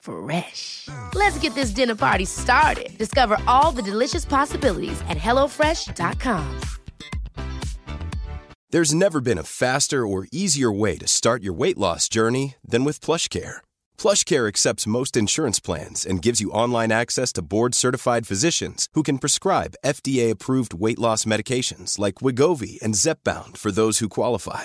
Fresh. 0.00 0.88
Let's 1.14 1.38
get 1.38 1.54
this 1.54 1.70
dinner 1.70 1.94
party 1.94 2.24
started. 2.24 2.96
Discover 2.98 3.38
all 3.46 3.72
the 3.72 3.82
delicious 3.82 4.24
possibilities 4.24 5.00
at 5.08 5.18
hellofresh.com. 5.18 6.60
There's 8.70 8.92
never 8.94 9.22
been 9.22 9.38
a 9.38 9.44
faster 9.44 10.06
or 10.06 10.28
easier 10.30 10.70
way 10.70 10.98
to 10.98 11.06
start 11.06 11.42
your 11.42 11.54
weight 11.54 11.78
loss 11.78 12.06
journey 12.06 12.56
than 12.62 12.84
with 12.84 13.00
PlushCare. 13.00 13.62
PlushCare 13.96 14.46
accepts 14.46 14.86
most 14.86 15.16
insurance 15.16 15.58
plans 15.58 16.04
and 16.04 16.20
gives 16.20 16.42
you 16.42 16.50
online 16.50 16.92
access 16.92 17.32
to 17.32 17.42
board-certified 17.42 18.26
physicians 18.26 18.88
who 18.92 19.02
can 19.02 19.16
prescribe 19.16 19.78
FDA-approved 19.82 20.74
weight 20.74 20.98
loss 20.98 21.24
medications 21.24 21.98
like 21.98 22.16
Wigovi 22.16 22.78
and 22.82 22.92
Zepbound 22.92 23.56
for 23.56 23.72
those 23.72 24.00
who 24.00 24.08
qualify. 24.10 24.64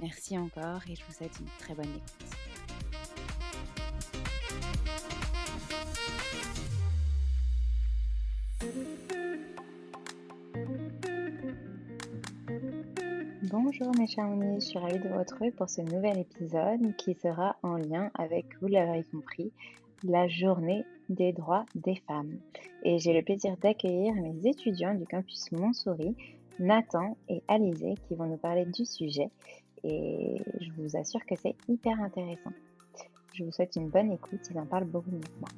Merci 0.00 0.38
encore 0.38 0.80
et 0.88 0.94
je 0.94 1.04
vous 1.04 1.12
souhaite 1.12 1.38
une 1.40 1.46
très 1.58 1.74
bonne 1.74 1.84
écoute. 1.84 2.30
Bonjour 13.42 13.92
mes 13.98 14.06
chers 14.06 14.24
amis, 14.24 14.60
je 14.60 14.66
suis 14.66 14.78
ravie 14.78 14.98
de 14.98 15.08
vous 15.08 15.18
retrouver 15.18 15.50
pour 15.50 15.68
ce 15.68 15.82
nouvel 15.82 16.18
épisode 16.18 16.96
qui 16.96 17.14
sera 17.14 17.56
en 17.62 17.76
lien 17.76 18.10
avec, 18.14 18.46
vous 18.62 18.68
l'avez 18.68 19.04
compris, 19.04 19.52
la 20.02 20.28
journée 20.28 20.84
des 21.10 21.32
droits 21.32 21.66
des 21.74 21.96
femmes. 22.06 22.38
Et 22.84 22.98
j'ai 22.98 23.12
le 23.12 23.22
plaisir 23.22 23.56
d'accueillir 23.58 24.14
mes 24.14 24.48
étudiants 24.48 24.94
du 24.94 25.04
campus 25.04 25.52
Montsouris, 25.52 26.16
Nathan 26.58 27.16
et 27.28 27.42
Alizé, 27.48 27.94
qui 28.06 28.14
vont 28.14 28.26
nous 28.26 28.36
parler 28.36 28.64
du 28.66 28.84
sujet. 28.84 29.30
Et 29.84 30.42
je 30.60 30.70
vous 30.76 30.96
assure 30.96 31.24
que 31.26 31.34
c'est 31.36 31.54
hyper 31.68 32.00
intéressant. 32.00 32.52
Je 33.34 33.44
vous 33.44 33.52
souhaite 33.52 33.76
une 33.76 33.88
bonne 33.88 34.12
écoute, 34.12 34.40
ils 34.50 34.58
en 34.58 34.66
parlent 34.66 34.84
beaucoup 34.84 35.10
mieux 35.10 35.20
que 35.20 35.40
moi. 35.40 35.48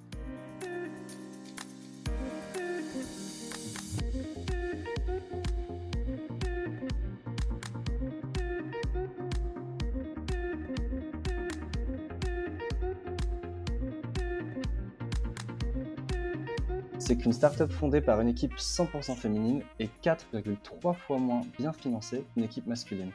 c'est 17.03 17.19
qu'une 17.19 17.33
startup 17.33 17.71
fondée 17.71 18.01
par 18.01 18.21
une 18.21 18.29
équipe 18.29 18.55
100% 18.55 19.17
féminine 19.17 19.63
est 19.81 19.91
4,3 20.03 20.95
fois 20.95 21.19
moins 21.19 21.43
bien 21.59 21.73
financée 21.73 22.25
qu'une 22.33 22.45
équipe 22.45 22.67
masculine. 22.67 23.11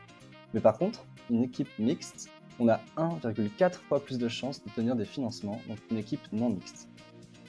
Mais 0.54 0.60
par 0.60 0.78
contre, 0.78 1.06
une 1.30 1.44
équipe 1.44 1.70
mixte, 1.80 2.30
on 2.60 2.70
a 2.70 2.80
1,4 2.98 3.74
fois 3.88 4.04
plus 4.04 4.18
de 4.18 4.28
chances 4.28 4.64
d'obtenir 4.64 4.96
des 4.96 5.06
financements, 5.06 5.62
donc 5.68 5.78
une 5.92 5.98
équipe 5.98 6.22
non 6.32 6.50
mixte. 6.50 6.88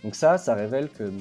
Donc 0.04 0.14
ça, 0.14 0.38
ça 0.38 0.54
révèle 0.54 0.88
que 0.88 1.12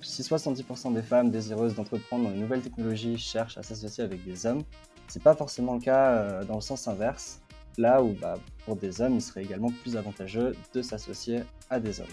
si 0.00 0.22
70% 0.22 0.94
des 0.94 1.02
femmes 1.02 1.30
désireuses 1.30 1.74
d'entreprendre 1.74 2.24
dans 2.24 2.30
les 2.30 2.38
nouvelles 2.38 2.62
technologies 2.62 3.18
cherchent 3.18 3.58
à 3.58 3.62
s'associer 3.62 4.04
avec 4.04 4.24
des 4.24 4.46
hommes, 4.46 4.62
c'est 5.08 5.22
pas 5.22 5.34
forcément 5.34 5.74
le 5.74 5.80
cas 5.80 6.42
dans 6.44 6.54
le 6.54 6.60
sens 6.60 6.88
inverse, 6.88 7.42
là 7.76 8.02
où 8.02 8.12
bah, 8.14 8.34
pour 8.64 8.76
des 8.76 9.00
hommes, 9.00 9.16
il 9.16 9.20
serait 9.20 9.42
également 9.42 9.70
plus 9.82 9.96
avantageux 9.96 10.54
de 10.72 10.82
s'associer 10.82 11.40
à 11.68 11.80
des 11.80 12.00
hommes. 12.00 12.06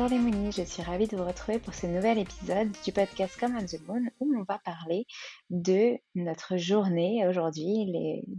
Bonjour 0.00 0.16
les 0.16 0.30
Moonies, 0.30 0.52
je 0.52 0.62
suis 0.62 0.82
ravie 0.82 1.06
de 1.08 1.14
vous 1.14 1.26
retrouver 1.26 1.58
pour 1.58 1.74
ce 1.74 1.86
nouvel 1.86 2.16
épisode 2.16 2.70
du 2.86 2.90
podcast 2.90 3.38
Come 3.38 3.54
on 3.54 3.66
the 3.66 3.86
Moon 3.86 4.00
où 4.18 4.34
on 4.34 4.44
va 4.44 4.58
parler 4.64 5.06
de 5.50 5.98
notre 6.14 6.56
journée 6.56 7.28
aujourd'hui, 7.28 7.92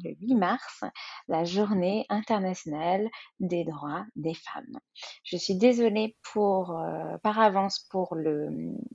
le 0.04 0.10
8 0.22 0.36
mars, 0.38 0.84
la 1.28 1.44
journée 1.44 2.08
internationale 2.10 3.08
des 3.40 3.64
droits 3.64 4.06
des 4.16 4.34
femmes. 4.34 4.80
Je 5.24 5.38
suis 5.38 5.56
désolée 5.56 6.18
pour, 6.34 6.80
euh, 6.80 7.18
par 7.22 7.40
avance 7.40 7.86
pour 7.92 8.16
le 8.16 8.50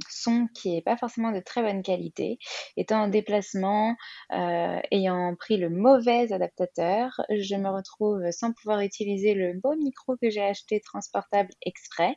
son 0.09 0.49
qui 0.53 0.73
n'est 0.73 0.83
pas 0.83 0.97
forcément 0.97 1.31
de 1.31 1.39
très 1.39 1.63
bonne 1.63 1.85
qualité. 1.85 2.41
Étant 2.77 3.03
en 3.03 3.09
déplacement, 3.09 3.95
euh, 4.33 4.81
ayant 4.91 5.37
pris 5.37 5.57
le 5.57 5.71
mauvais 5.71 6.33
adaptateur, 6.33 7.21
je 7.31 7.55
me 7.55 7.69
retrouve 7.69 8.29
sans 8.33 8.53
pouvoir 8.53 8.81
utiliser 8.81 9.35
le 9.35 9.53
beau 9.55 9.77
micro 9.77 10.17
que 10.17 10.31
j'ai 10.31 10.43
acheté 10.43 10.81
transportable 10.81 11.51
exprès. 11.65 12.17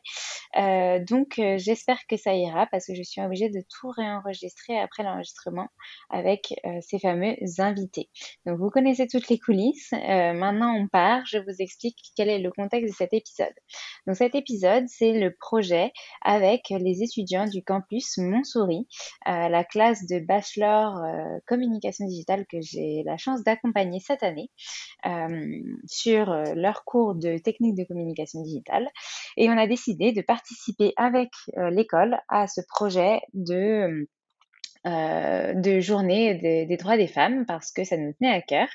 Euh, 0.56 0.98
donc, 1.04 1.38
euh, 1.38 1.56
j'espère 1.58 1.98
que 2.08 2.16
ça 2.16 2.34
ira 2.34 2.66
parce 2.66 2.86
que 2.86 2.94
je 2.94 3.02
suis 3.02 3.20
obligée 3.20 3.50
de 3.50 3.62
tout 3.68 3.90
réenregistrer 3.90 4.78
après 4.78 5.02
l'enregistrement 5.02 5.68
avec 6.10 6.54
ces 6.82 6.98
fameux 6.98 7.34
invités. 7.58 8.10
Donc, 8.46 8.58
vous 8.58 8.70
connaissez 8.70 9.06
toutes 9.06 9.28
les 9.28 9.38
coulisses. 9.38 9.92
maintenant, 9.92 10.74
on 10.74 10.88
part. 10.88 11.24
Je 11.26 11.38
vous 11.38 11.60
explique 11.60 11.96
quel 12.16 12.28
est 12.28 12.38
le 12.38 12.50
contexte 12.50 12.90
de 12.92 12.96
cet 12.96 13.12
épisode. 13.12 13.54
Donc, 14.06 14.16
cet 14.16 14.34
épisode, 14.34 14.84
c'est 14.88 15.12
le 15.12 15.34
projet 15.34 15.92
avec 16.22 16.70
les 16.70 17.02
étudiants 17.02 17.46
du 17.46 17.62
campus 17.62 18.18
Montsouris, 18.18 18.86
la 19.26 19.64
classe 19.64 20.06
de 20.06 20.18
bachelor 20.18 21.00
communication 21.46 22.06
digitale 22.06 22.46
que 22.46 22.60
j'ai 22.60 23.02
la 23.04 23.16
chance 23.16 23.42
d'accompagner 23.42 24.00
cette 24.00 24.22
année 24.22 24.50
sur 25.86 26.26
leur 26.54 26.84
cours 26.84 27.14
de 27.14 27.38
technique 27.38 27.76
de 27.76 27.84
communication 27.84 28.42
digitale. 28.42 28.88
Et 29.36 29.48
on 29.48 29.56
a 29.56 29.66
décidé 29.66 30.12
de 30.12 30.22
participer 30.30 30.92
avec 30.96 31.30
euh, 31.58 31.70
l'école 31.70 32.20
à 32.28 32.46
ce 32.46 32.60
projet 32.68 33.20
de 33.34 34.06
euh, 34.86 35.80
journée 35.80 36.36
des, 36.36 36.76
droits 36.76 36.96
des 36.96 37.08
femmes 37.08 37.44
parce 37.46 37.72
que 37.72 37.82
ça 37.82 37.96
nous 37.96 38.12
tenait 38.12 38.32
à 38.32 38.40
cœur. 38.40 38.68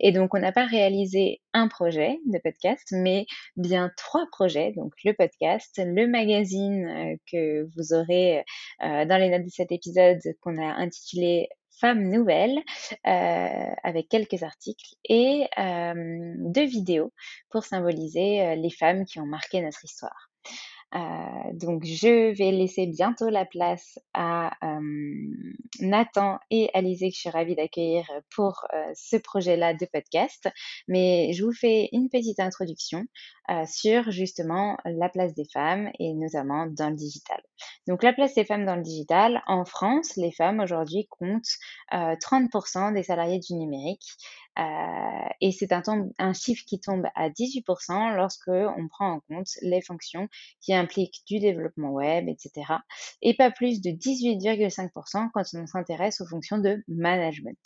Et 0.00 0.10
donc, 0.10 0.34
on 0.34 0.38
n'a 0.38 0.52
pas 0.52 0.64
réalisé 0.64 1.42
un 1.52 1.68
projet 1.68 2.18
de 2.24 2.38
podcast, 2.38 2.88
mais 2.92 3.26
bien 3.56 3.90
trois 3.98 4.24
projets. 4.32 4.72
Donc, 4.74 4.94
le 5.04 5.12
podcast, 5.12 5.82
le 5.84 6.06
magazine 6.06 6.86
euh, 6.86 7.16
que 7.30 7.68
vous 7.76 7.92
aurez 7.92 8.42
dans 8.80 9.20
les 9.20 9.28
notes 9.28 9.44
de 9.44 9.50
cet 9.50 9.70
épisode 9.70 10.20
qu'on 10.40 10.56
a 10.56 10.64
intitulé 10.64 11.50
Femmes 11.78 12.10
nouvelles 12.10 12.60
avec 13.02 14.08
quelques 14.08 14.44
articles 14.44 14.94
et 15.08 15.46
deux 15.56 16.64
vidéos 16.64 17.12
pour 17.50 17.64
symboliser 17.64 18.54
les 18.54 18.70
femmes 18.70 19.04
qui 19.04 19.18
ont 19.18 19.26
marqué 19.26 19.60
notre 19.62 19.84
histoire. 19.84 20.30
Euh, 20.94 20.98
donc, 21.54 21.84
je 21.84 22.34
vais 22.34 22.50
laisser 22.50 22.86
bientôt 22.86 23.28
la 23.28 23.44
place 23.44 23.98
à 24.14 24.50
Nathan 25.80 26.38
et 26.50 26.70
Alizé, 26.74 27.08
que 27.08 27.14
je 27.14 27.20
suis 27.20 27.30
ravie 27.30 27.54
d'accueillir 27.54 28.04
pour 28.34 28.64
euh, 28.74 28.84
ce 28.94 29.16
projet-là 29.16 29.74
de 29.74 29.86
podcast. 29.86 30.48
Mais 30.88 31.32
je 31.32 31.44
vous 31.44 31.52
fais 31.52 31.88
une 31.92 32.08
petite 32.08 32.40
introduction 32.40 33.04
euh, 33.50 33.64
sur 33.66 34.10
justement 34.10 34.76
la 34.84 35.08
place 35.08 35.34
des 35.34 35.46
femmes 35.52 35.90
et 35.98 36.12
notamment 36.14 36.66
dans 36.66 36.90
le 36.90 36.96
digital. 36.96 37.40
Donc, 37.86 38.02
la 38.02 38.12
place 38.12 38.34
des 38.34 38.44
femmes 38.44 38.66
dans 38.66 38.76
le 38.76 38.82
digital, 38.82 39.42
en 39.46 39.64
France, 39.64 40.16
les 40.16 40.32
femmes 40.32 40.60
aujourd'hui 40.60 41.06
comptent 41.10 41.56
30% 41.90 42.92
des 42.92 43.02
salariés 43.02 43.38
du 43.38 43.54
numérique 43.54 44.16
euh, 44.51 44.51
et 44.56 45.52
c'est 45.52 45.72
un, 45.72 45.82
un, 46.18 46.32
chiffre 46.32 46.62
qui 46.66 46.78
tombe 46.80 47.06
à 47.14 47.30
18% 47.30 48.14
lorsque 48.16 48.48
on 48.48 48.88
prend 48.88 49.12
en 49.12 49.20
compte 49.20 49.48
les 49.62 49.80
fonctions 49.80 50.28
qui 50.60 50.74
impliquent 50.74 51.22
du 51.26 51.38
développement 51.38 51.90
web, 51.90 52.28
etc. 52.28 52.74
Et 53.22 53.34
pas 53.34 53.50
plus 53.50 53.80
de 53.80 53.90
18,5% 53.90 55.30
quand 55.32 55.42
on 55.54 55.66
s'intéresse 55.66 56.20
aux 56.20 56.26
fonctions 56.26 56.58
de 56.58 56.82
management. 56.88 57.58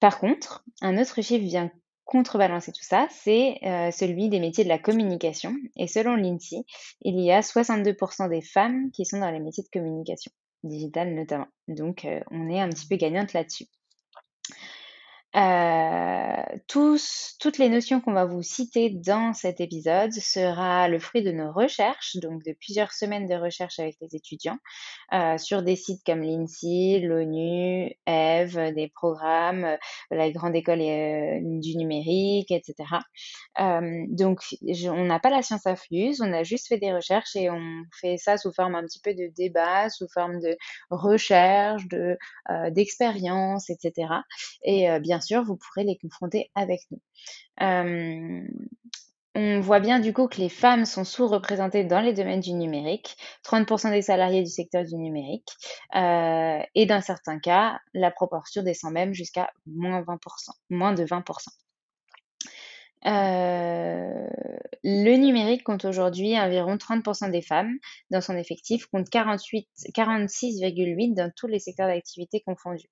Par 0.00 0.18
contre, 0.18 0.64
un 0.80 0.96
autre 0.98 1.20
chiffre 1.20 1.44
vient 1.44 1.70
contrebalancer 2.10 2.72
tout 2.72 2.82
ça, 2.82 3.06
c'est 3.10 3.58
euh, 3.62 3.92
celui 3.92 4.28
des 4.28 4.40
métiers 4.40 4.64
de 4.64 4.68
la 4.68 4.80
communication. 4.80 5.54
Et 5.76 5.86
selon 5.86 6.16
l'INSEE, 6.16 6.64
il 7.02 7.20
y 7.20 7.30
a 7.30 7.40
62% 7.40 8.28
des 8.28 8.42
femmes 8.42 8.90
qui 8.90 9.04
sont 9.04 9.20
dans 9.20 9.30
les 9.30 9.38
métiers 9.38 9.62
de 9.62 9.68
communication, 9.68 10.32
digitale 10.64 11.14
notamment. 11.14 11.46
Donc, 11.68 12.04
euh, 12.04 12.20
on 12.32 12.48
est 12.48 12.60
un 12.60 12.68
petit 12.68 12.88
peu 12.88 12.96
gagnante 12.96 13.32
là-dessus. 13.32 13.66
Euh, 15.36 16.42
toutes 16.66 17.58
les 17.58 17.68
notions 17.68 18.00
qu'on 18.00 18.12
va 18.12 18.24
vous 18.24 18.42
citer 18.42 18.90
dans 18.90 19.32
cet 19.32 19.60
épisode 19.60 20.12
sera 20.12 20.88
le 20.88 20.98
fruit 20.98 21.22
de 21.22 21.30
nos 21.30 21.52
recherches, 21.52 22.16
donc 22.16 22.42
de 22.42 22.52
plusieurs 22.52 22.92
semaines 22.92 23.26
de 23.26 23.34
recherche 23.34 23.78
avec 23.78 23.94
les 24.00 24.16
étudiants 24.16 24.58
euh, 25.12 25.38
sur 25.38 25.62
des 25.62 25.76
sites 25.76 26.02
comme 26.04 26.22
l'INSEE, 26.22 27.00
l'ONU, 27.00 27.92
EVE, 28.06 28.74
des 28.74 28.88
programmes, 28.88 29.64
euh, 29.64 29.76
la 30.10 30.30
Grande 30.32 30.56
École 30.56 30.80
du 30.80 31.76
numérique, 31.76 32.50
etc. 32.50 32.74
Donc, 33.58 34.40
on 34.86 35.04
n'a 35.04 35.20
pas 35.20 35.30
la 35.30 35.42
science 35.42 35.66
infuse, 35.66 36.20
on 36.20 36.32
a 36.32 36.42
juste 36.42 36.68
fait 36.68 36.78
des 36.78 36.92
recherches 36.92 37.36
et 37.36 37.50
on 37.50 37.82
fait 38.00 38.16
ça 38.16 38.36
sous 38.36 38.52
forme 38.52 38.74
un 38.74 38.82
petit 38.82 39.00
peu 39.00 39.14
de 39.14 39.30
débat, 39.36 39.90
sous 39.90 40.08
forme 40.08 40.40
de 40.40 40.56
recherche, 40.90 41.86
de 41.88 42.16
d'expérience, 42.70 43.70
etc. 43.70 44.08
Et 44.64 44.88
bien 45.00 45.19
sûr, 45.20 45.44
vous 45.44 45.56
pourrez 45.56 45.84
les 45.84 45.98
confronter 45.98 46.50
avec 46.54 46.80
nous. 46.90 47.00
Euh, 47.62 48.42
on 49.36 49.60
voit 49.60 49.78
bien 49.78 50.00
du 50.00 50.12
coup 50.12 50.26
que 50.26 50.38
les 50.38 50.48
femmes 50.48 50.84
sont 50.84 51.04
sous-représentées 51.04 51.84
dans 51.84 52.00
les 52.00 52.12
domaines 52.12 52.40
du 52.40 52.52
numérique, 52.52 53.16
30% 53.44 53.90
des 53.90 54.02
salariés 54.02 54.42
du 54.42 54.50
secteur 54.50 54.84
du 54.84 54.96
numérique, 54.96 55.48
euh, 55.94 56.60
et 56.74 56.86
dans 56.86 57.00
certains 57.00 57.38
cas, 57.38 57.78
la 57.94 58.10
proportion 58.10 58.62
descend 58.62 58.92
même 58.92 59.14
jusqu'à 59.14 59.50
moins 59.66 60.02
20%, 60.02 60.18
moins 60.70 60.94
de 60.94 61.04
20%. 61.04 61.22
Euh, 63.06 64.28
le 64.82 65.16
numérique 65.16 65.64
compte 65.64 65.86
aujourd'hui 65.86 66.38
environ 66.38 66.76
30% 66.76 67.30
des 67.30 67.40
femmes 67.40 67.72
dans 68.10 68.20
son 68.20 68.36
effectif, 68.36 68.86
compte 68.86 69.08
46,8% 69.08 71.14
dans 71.14 71.32
tous 71.34 71.46
les 71.46 71.60
secteurs 71.60 71.86
d'activité 71.86 72.42
confondus. 72.44 72.90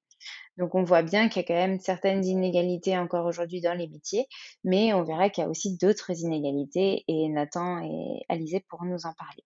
Donc 0.56 0.74
on 0.74 0.82
voit 0.82 1.02
bien 1.02 1.28
qu'il 1.28 1.42
y 1.42 1.44
a 1.44 1.48
quand 1.48 1.54
même 1.54 1.80
certaines 1.80 2.24
inégalités 2.24 2.98
encore 2.98 3.26
aujourd'hui 3.26 3.60
dans 3.60 3.74
les 3.74 3.88
métiers, 3.88 4.26
mais 4.64 4.92
on 4.92 5.04
verra 5.04 5.30
qu'il 5.30 5.44
y 5.44 5.46
a 5.46 5.50
aussi 5.50 5.76
d'autres 5.78 6.10
inégalités 6.20 7.04
et 7.08 7.28
Nathan 7.28 7.82
et 7.82 8.24
Alizé 8.28 8.64
pourront 8.68 8.86
nous 8.86 9.06
en 9.06 9.12
parler. 9.14 9.44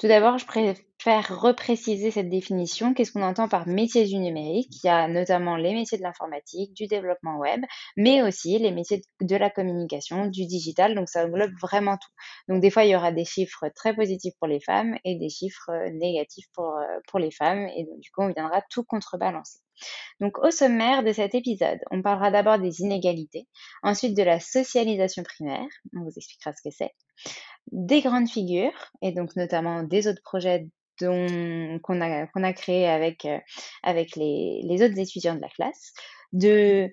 Tout 0.00 0.08
d'abord, 0.08 0.38
je 0.38 0.46
préfère 0.46 1.40
repréciser 1.40 2.10
cette 2.10 2.28
définition. 2.28 2.94
Qu'est-ce 2.94 3.12
qu'on 3.12 3.22
entend 3.22 3.48
par 3.48 3.68
métier 3.68 4.04
du 4.04 4.16
numérique? 4.18 4.82
Il 4.82 4.88
y 4.88 4.90
a 4.90 5.06
notamment 5.06 5.56
les 5.56 5.72
métiers 5.72 5.98
de 5.98 6.02
l'informatique, 6.02 6.74
du 6.74 6.88
développement 6.88 7.38
web, 7.38 7.62
mais 7.96 8.20
aussi 8.20 8.58
les 8.58 8.72
métiers 8.72 9.02
de 9.20 9.36
la 9.36 9.50
communication, 9.50 10.26
du 10.26 10.46
digital. 10.46 10.96
Donc, 10.96 11.08
ça 11.08 11.24
englobe 11.24 11.52
vraiment 11.60 11.96
tout. 11.96 12.10
Donc, 12.48 12.60
des 12.60 12.70
fois, 12.70 12.84
il 12.84 12.90
y 12.90 12.96
aura 12.96 13.12
des 13.12 13.24
chiffres 13.24 13.68
très 13.74 13.94
positifs 13.94 14.34
pour 14.40 14.48
les 14.48 14.60
femmes 14.60 14.96
et 15.04 15.16
des 15.16 15.28
chiffres 15.28 15.70
négatifs 15.92 16.46
pour, 16.54 16.76
euh, 16.76 16.98
pour 17.06 17.20
les 17.20 17.30
femmes. 17.30 17.68
Et 17.76 17.84
donc, 17.84 18.00
du 18.00 18.10
coup, 18.10 18.22
on 18.22 18.32
viendra 18.32 18.62
tout 18.68 18.82
contrebalancer. 18.82 19.63
Donc 20.20 20.38
au 20.38 20.50
sommaire 20.50 21.02
de 21.02 21.12
cet 21.12 21.34
épisode, 21.34 21.78
on 21.90 22.02
parlera 22.02 22.30
d'abord 22.30 22.58
des 22.58 22.80
inégalités, 22.80 23.46
ensuite 23.82 24.16
de 24.16 24.22
la 24.22 24.40
socialisation 24.40 25.22
primaire, 25.22 25.66
on 25.96 26.02
vous 26.02 26.12
expliquera 26.16 26.52
ce 26.52 26.68
que 26.68 26.74
c'est, 26.74 26.92
des 27.72 28.00
grandes 28.00 28.28
figures, 28.28 28.90
et 29.02 29.12
donc 29.12 29.36
notamment 29.36 29.82
des 29.82 30.06
autres 30.08 30.22
projets 30.22 30.68
qu'on 31.00 32.00
a, 32.00 32.26
a 32.34 32.52
créés 32.52 32.88
avec, 32.88 33.24
euh, 33.24 33.38
avec 33.82 34.16
les, 34.16 34.82
autres 34.82 34.98
étudiants 34.98 35.34
de 35.34 35.40
la 35.40 35.48
classe, 35.48 35.92
de 36.32 36.88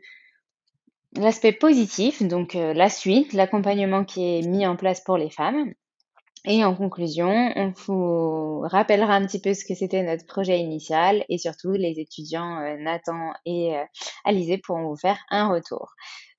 l'aspect 1.18 1.52
positif, 1.52 2.24
donc 2.24 2.56
euh, 2.56 2.74
la 2.74 2.90
suite, 2.90 3.34
l'accompagnement 3.34 4.06
qui 4.06 4.24
est 4.24 4.48
mis 4.48 4.66
en 4.66 4.76
place 4.76 5.02
pour 5.02 5.18
les 5.18 5.30
femmes, 5.30 5.74
et 6.46 6.66
en 6.66 6.76
conclusion, 6.76 7.52
on 7.56 7.72
vous 7.86 8.62
rappellera 8.62 9.14
un 9.14 9.26
petit 9.28 9.40
peu 9.40 9.54
ce 9.54 9.64
que 9.64 9.76
c'était 9.76 10.02
notre 10.02 10.26
projet 10.26 10.60
initial 10.60 11.24
et 11.30 11.38
surtout 11.38 11.72
les 11.72 12.00
étudiants 12.00 12.60
euh, 12.60 12.78
Nathan 12.80 13.34
et 13.46 13.76
euh, 13.76 13.84
Alizé 14.26 14.58
pourront 14.58 14.90
vous 14.90 14.98
faire 14.98 15.20
un 15.30 15.50
retour. 15.50 15.94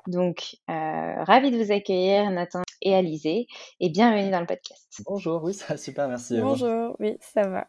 Donc, 0.08 0.56
euh, 0.68 1.22
ravi 1.22 1.52
de 1.52 1.62
vous 1.62 1.70
accueillir 1.70 2.28
Nathan 2.32 2.62
et 2.80 2.92
Alizé 2.92 3.46
et 3.78 3.90
bienvenue 3.90 4.32
dans 4.32 4.40
le 4.40 4.46
podcast. 4.46 5.02
Bonjour, 5.06 5.44
oui, 5.44 5.54
ça 5.54 5.66
va 5.68 5.76
super, 5.76 6.08
merci. 6.08 6.40
Bonjour, 6.40 6.96
oui, 6.98 7.16
ça 7.20 7.46
va. 7.46 7.68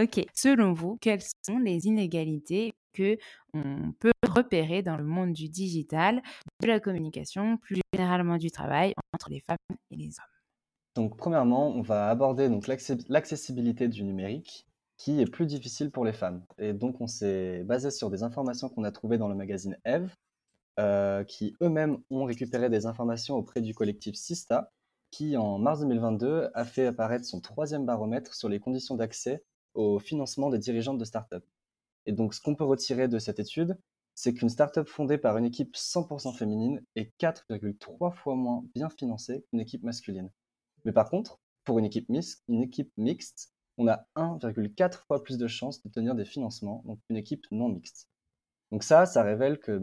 ok, 0.00 0.24
selon 0.34 0.72
vous, 0.72 0.98
quelles 1.00 1.22
sont 1.46 1.58
les 1.58 1.86
inégalités 1.86 2.72
que 2.92 3.16
on 3.54 3.92
peut 4.00 4.12
repérer 4.26 4.82
dans 4.82 4.96
le 4.96 5.04
monde 5.04 5.32
du 5.32 5.48
digital, 5.48 6.22
de 6.60 6.66
la 6.66 6.80
communication, 6.80 7.58
plus 7.58 7.80
généralement 7.94 8.36
du 8.36 8.50
travail 8.50 8.94
entre 9.14 9.30
les 9.30 9.40
femmes 9.40 9.76
et 9.92 9.96
les 9.96 10.08
hommes? 10.08 10.31
Donc, 10.94 11.16
premièrement, 11.16 11.68
on 11.68 11.80
va 11.80 12.08
aborder 12.08 12.50
l'accessibilité 13.08 13.88
du 13.88 14.04
numérique, 14.04 14.66
qui 14.98 15.20
est 15.20 15.26
plus 15.26 15.46
difficile 15.46 15.90
pour 15.90 16.04
les 16.04 16.12
femmes. 16.12 16.44
Et 16.58 16.74
donc, 16.74 17.00
on 17.00 17.06
s'est 17.06 17.64
basé 17.64 17.90
sur 17.90 18.10
des 18.10 18.22
informations 18.22 18.68
qu'on 18.68 18.84
a 18.84 18.92
trouvées 18.92 19.18
dans 19.18 19.28
le 19.28 19.34
magazine 19.34 19.78
Eve, 19.84 20.14
euh, 20.78 21.24
qui 21.24 21.56
eux-mêmes 21.62 21.98
ont 22.10 22.24
récupéré 22.24 22.68
des 22.70 22.86
informations 22.86 23.36
auprès 23.36 23.60
du 23.62 23.74
collectif 23.74 24.16
Sista, 24.16 24.70
qui 25.10 25.36
en 25.36 25.58
mars 25.58 25.80
2022 25.80 26.50
a 26.54 26.64
fait 26.64 26.86
apparaître 26.86 27.24
son 27.24 27.40
troisième 27.40 27.86
baromètre 27.86 28.34
sur 28.34 28.48
les 28.48 28.60
conditions 28.60 28.94
d'accès 28.94 29.44
au 29.74 29.98
financement 29.98 30.50
des 30.50 30.58
dirigeantes 30.58 30.98
de 30.98 31.04
start-up. 31.04 31.44
Et 32.06 32.12
donc, 32.12 32.34
ce 32.34 32.40
qu'on 32.40 32.54
peut 32.54 32.64
retirer 32.64 33.08
de 33.08 33.18
cette 33.18 33.40
étude, 33.40 33.78
c'est 34.14 34.34
qu'une 34.34 34.50
start-up 34.50 34.88
fondée 34.88 35.18
par 35.18 35.38
une 35.38 35.46
équipe 35.46 35.74
100% 35.74 36.36
féminine 36.36 36.82
est 36.96 37.12
4,3 37.18 38.12
fois 38.12 38.34
moins 38.34 38.64
bien 38.74 38.90
financée 38.90 39.44
qu'une 39.50 39.60
équipe 39.60 39.82
masculine. 39.82 40.30
Mais 40.84 40.92
par 40.92 41.10
contre, 41.10 41.40
pour 41.64 41.78
une 41.78 41.84
équipe, 41.84 42.08
mixte, 42.08 42.42
une 42.48 42.68
on 43.78 43.88
a 43.88 44.06
1,4 44.16 45.04
fois 45.06 45.22
plus 45.22 45.38
de 45.38 45.46
chances 45.46 45.82
d'obtenir 45.82 46.14
des 46.14 46.24
financements 46.24 46.84
qu'une 47.06 47.16
équipe 47.16 47.46
non 47.50 47.68
mixte. 47.68 48.08
Donc 48.70 48.84
ça, 48.84 49.06
ça 49.06 49.22
révèle 49.22 49.58
que 49.58 49.80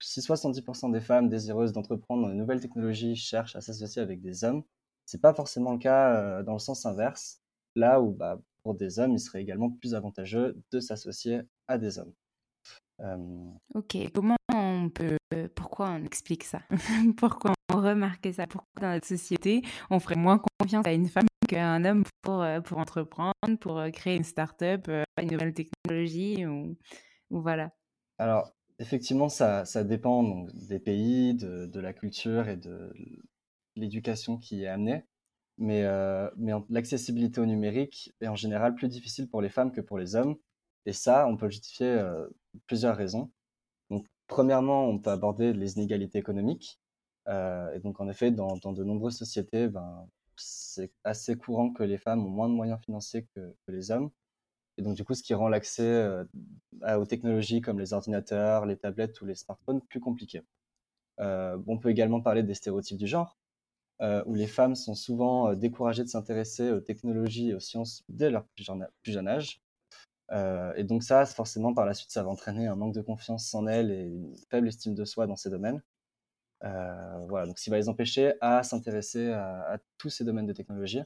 si 0.00 0.20
70% 0.20 0.90
des 0.92 1.00
femmes 1.00 1.28
désireuses 1.28 1.72
d'entreprendre 1.72 2.22
dans 2.22 2.28
les 2.28 2.36
nouvelles 2.36 2.60
technologies 2.60 3.16
cherchent 3.16 3.56
à 3.56 3.60
s'associer 3.60 4.02
avec 4.02 4.20
des 4.20 4.44
hommes, 4.44 4.62
C'est 5.06 5.20
pas 5.20 5.34
forcément 5.34 5.72
le 5.72 5.78
cas 5.78 6.42
dans 6.42 6.54
le 6.54 6.58
sens 6.58 6.84
inverse, 6.84 7.40
là 7.76 8.00
où 8.00 8.12
bah, 8.12 8.40
pour 8.62 8.74
des 8.74 8.98
hommes, 8.98 9.12
il 9.12 9.20
serait 9.20 9.40
également 9.42 9.70
plus 9.70 9.94
avantageux 9.94 10.60
de 10.72 10.80
s'associer 10.80 11.42
à 11.68 11.78
des 11.78 11.98
hommes. 11.98 12.12
Ok, 13.74 13.96
comment 14.12 14.36
on 14.52 14.90
peut, 14.90 15.16
pourquoi 15.54 15.90
on 15.90 16.04
explique 16.04 16.44
ça? 16.44 16.62
Pourquoi 17.16 17.55
on 17.76 17.82
remarque 17.82 18.32
ça 18.32 18.46
Pourquoi 18.46 18.80
dans 18.80 18.92
notre 18.92 19.06
société, 19.06 19.62
on 19.90 20.00
ferait 20.00 20.16
moins 20.16 20.40
confiance 20.60 20.86
à 20.86 20.92
une 20.92 21.08
femme 21.08 21.26
qu'à 21.46 21.68
un 21.68 21.84
homme 21.84 22.04
pour, 22.22 22.44
pour 22.64 22.78
entreprendre, 22.78 23.32
pour 23.60 23.82
créer 23.92 24.16
une 24.16 24.24
start-up, 24.24 24.88
une 25.20 25.30
nouvelle 25.30 25.52
technologie 25.52 26.46
ou, 26.46 26.76
voilà 27.30 27.72
Alors, 28.18 28.52
effectivement, 28.78 29.28
ça, 29.28 29.64
ça 29.64 29.84
dépend 29.84 30.46
des 30.54 30.78
pays, 30.78 31.34
de, 31.34 31.80
la 31.80 31.92
culture 31.92 32.48
et 32.48 32.56
de 32.56 32.92
l'éducation 33.76 34.38
qui 34.38 34.64
est 34.64 34.68
amenée. 34.68 35.04
Mais, 35.58 35.84
mais 36.36 36.52
l'accessibilité 36.70 37.40
au 37.40 37.46
numérique 37.46 38.14
est 38.20 38.28
en 38.28 38.36
général 38.36 38.74
plus 38.74 38.88
difficile 38.88 39.28
pour 39.28 39.42
les 39.42 39.50
femmes 39.50 39.72
que 39.72 39.80
pour 39.80 39.98
les 39.98 40.16
hommes. 40.16 40.36
Et 40.86 40.92
ça, 40.92 41.26
on 41.26 41.36
peut 41.36 41.50
justifier 41.50 42.02
plusieurs 42.66 42.96
raisons. 42.96 43.30
Donc, 43.90 44.06
premièrement, 44.28 44.86
on 44.86 44.98
peut 44.98 45.10
aborder 45.10 45.52
les 45.52 45.74
inégalités 45.76 46.18
économiques. 46.18 46.80
Euh, 47.28 47.72
et 47.74 47.80
donc, 47.80 48.00
en 48.00 48.08
effet, 48.08 48.30
dans, 48.30 48.56
de 48.56 48.84
nombreuses 48.84 49.16
sociétés, 49.16 49.68
ben, 49.68 50.08
c'est 50.36 50.92
assez 51.04 51.36
courant 51.36 51.72
que 51.72 51.82
les 51.82 51.98
femmes 51.98 52.24
ont 52.24 52.30
moins 52.30 52.48
de 52.48 52.54
moyens 52.54 52.80
financiers 52.80 53.26
que, 53.34 53.54
les 53.68 53.90
hommes. 53.90 54.10
Et 54.78 54.82
donc, 54.82 54.94
du 54.96 55.04
coup, 55.04 55.14
ce 55.14 55.22
qui 55.22 55.34
rend 55.34 55.48
l'accès 55.48 55.82
euh, 55.84 56.24
aux 56.98 57.06
technologies 57.06 57.60
comme 57.60 57.78
les 57.80 57.92
ordinateurs, 57.92 58.66
les 58.66 58.76
tablettes 58.76 59.20
ou 59.20 59.26
les 59.26 59.34
smartphones 59.34 59.80
plus 59.82 60.00
compliqué. 60.00 60.42
Euh, 61.20 61.58
on 61.66 61.78
peut 61.78 61.90
également 61.90 62.20
parler 62.20 62.42
des 62.42 62.54
stéréotypes 62.54 62.98
du 62.98 63.06
genre, 63.06 63.38
où 64.26 64.34
les 64.34 64.46
femmes 64.46 64.74
sont 64.74 64.94
souvent 64.94 65.54
découragées 65.54 66.04
de 66.04 66.08
s'intéresser 66.08 66.70
aux 66.70 66.80
technologies 66.80 67.50
et 67.50 67.54
aux 67.54 67.60
sciences 67.60 68.04
dès 68.08 68.30
leur 68.30 68.44
plus 68.54 68.64
jeune 69.04 69.28
âge. 69.28 69.62
Et 70.76 70.84
donc 70.84 71.02
ça, 71.02 71.24
forcément, 71.24 71.72
par 71.72 71.86
la 71.86 71.94
suite, 71.94 72.10
ça 72.10 72.22
va 72.22 72.28
entraîner 72.28 72.66
un 72.66 72.76
manque 72.76 72.94
de 72.94 73.00
confiance 73.00 73.54
en 73.54 73.66
elles 73.66 73.90
et 73.90 74.02
une 74.02 74.36
faible 74.50 74.68
estime 74.68 74.94
de 74.94 75.06
soi 75.06 75.26
dans 75.26 75.36
ces 75.36 75.48
domaines. 75.48 75.82
Euh, 76.64 77.26
voilà, 77.28 77.46
donc 77.46 77.58
ce 77.58 77.64
qui 77.64 77.70
va 77.70 77.76
les 77.76 77.88
empêcher 77.88 78.34
à 78.40 78.62
s'intéresser 78.62 79.32
à, 79.32 79.78
tous 79.98 80.10
ces 80.10 80.24
domaines 80.24 80.46
de 80.46 80.52
technologie. 80.52 81.02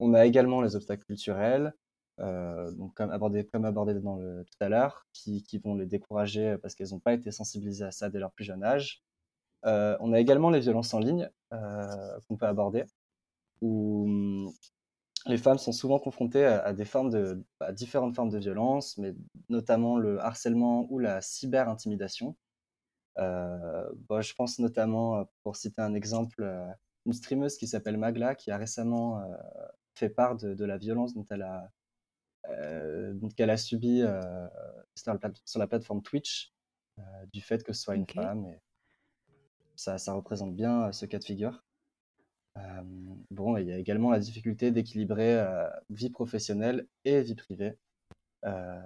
On 0.00 0.14
a 0.14 0.26
également 0.26 0.60
les 0.62 0.76
obstacles 0.76 1.04
culturels, 1.04 1.74
euh, 2.20 2.70
donc 2.72 2.94
comme 2.94 3.10
abordé, 3.10 3.44
comme 3.46 3.64
abordé 3.64 3.94
dans 3.94 4.18
tout 4.18 4.58
à 4.60 4.68
l'heure, 4.68 5.06
qui, 5.12 5.42
vont 5.64 5.74
les 5.74 5.86
décourager 5.86 6.56
parce 6.58 6.74
qu'elles 6.74 6.90
n'ont 6.90 7.00
pas 7.00 7.14
été 7.14 7.30
sensibilisées 7.32 7.84
à 7.84 7.90
ça 7.90 8.10
dès 8.10 8.18
leur 8.18 8.32
plus 8.32 8.44
jeune 8.44 8.62
âge. 8.62 9.02
on 9.64 10.12
a 10.12 10.20
également 10.20 10.50
les 10.50 10.60
violences 10.60 10.94
en 10.94 11.00
ligne 11.00 11.28
qu'on 11.50 12.36
peut 12.36 12.46
aborder, 12.46 12.84
où 13.62 14.52
les 15.26 15.38
femmes 15.38 15.58
sont 15.58 15.72
souvent 15.72 15.98
confrontées 15.98 16.44
à, 16.44 16.72
différentes 16.72 18.14
formes 18.14 18.30
de 18.30 18.38
violence, 18.38 18.96
mais 18.98 19.14
notamment 19.48 19.98
le 19.98 20.20
harcèlement 20.20 20.86
ou 20.90 20.98
la 20.98 21.20
cyber-intimidation. 21.20 22.36
Euh, 23.18 23.90
je 24.20 24.34
pense 24.34 24.58
notamment, 24.58 25.18
euh, 25.18 25.24
pour 25.42 25.56
citer 25.56 25.80
un 25.80 25.94
exemple, 25.94 26.42
euh, 26.42 26.70
une 27.06 27.12
streameuse 27.12 27.56
qui 27.56 27.66
s'appelle 27.66 27.96
Magla, 27.96 28.34
qui 28.34 28.50
a 28.50 28.56
récemment 28.56 29.22
fait 29.94 30.10
part 30.10 30.36
de, 30.36 30.64
la 30.64 30.76
violence 30.76 31.14
dont 31.14 31.24
elle 31.30 31.42
a, 31.42 31.72
qu'elle 33.36 33.50
a 33.50 33.56
subi 33.56 34.02
sur 34.94 35.18
la, 35.56 35.66
plateforme 35.66 36.02
Twitch, 36.02 36.52
du 37.32 37.40
fait 37.40 37.64
que 37.64 37.72
ce 37.72 37.82
soit 37.82 37.94
une 37.94 38.06
femme. 38.06 38.46
Et 38.46 38.60
ça, 39.74 39.96
ça 39.96 40.12
représente 40.12 40.54
bien 40.54 40.92
ce 40.92 41.06
cas 41.06 41.18
de 41.18 41.24
figure. 41.24 41.64
Euh, 42.58 42.82
bon, 43.30 43.56
il 43.56 43.66
y 43.66 43.72
a 43.72 43.78
également 43.78 44.10
la 44.10 44.18
difficulté 44.18 44.70
d'équilibrer 44.70 45.38
euh, 45.38 45.68
vie 45.90 46.10
professionnelle 46.10 46.86
et 47.04 47.22
vie 47.22 47.34
privée. 47.34 47.78
Euh, 48.44 48.80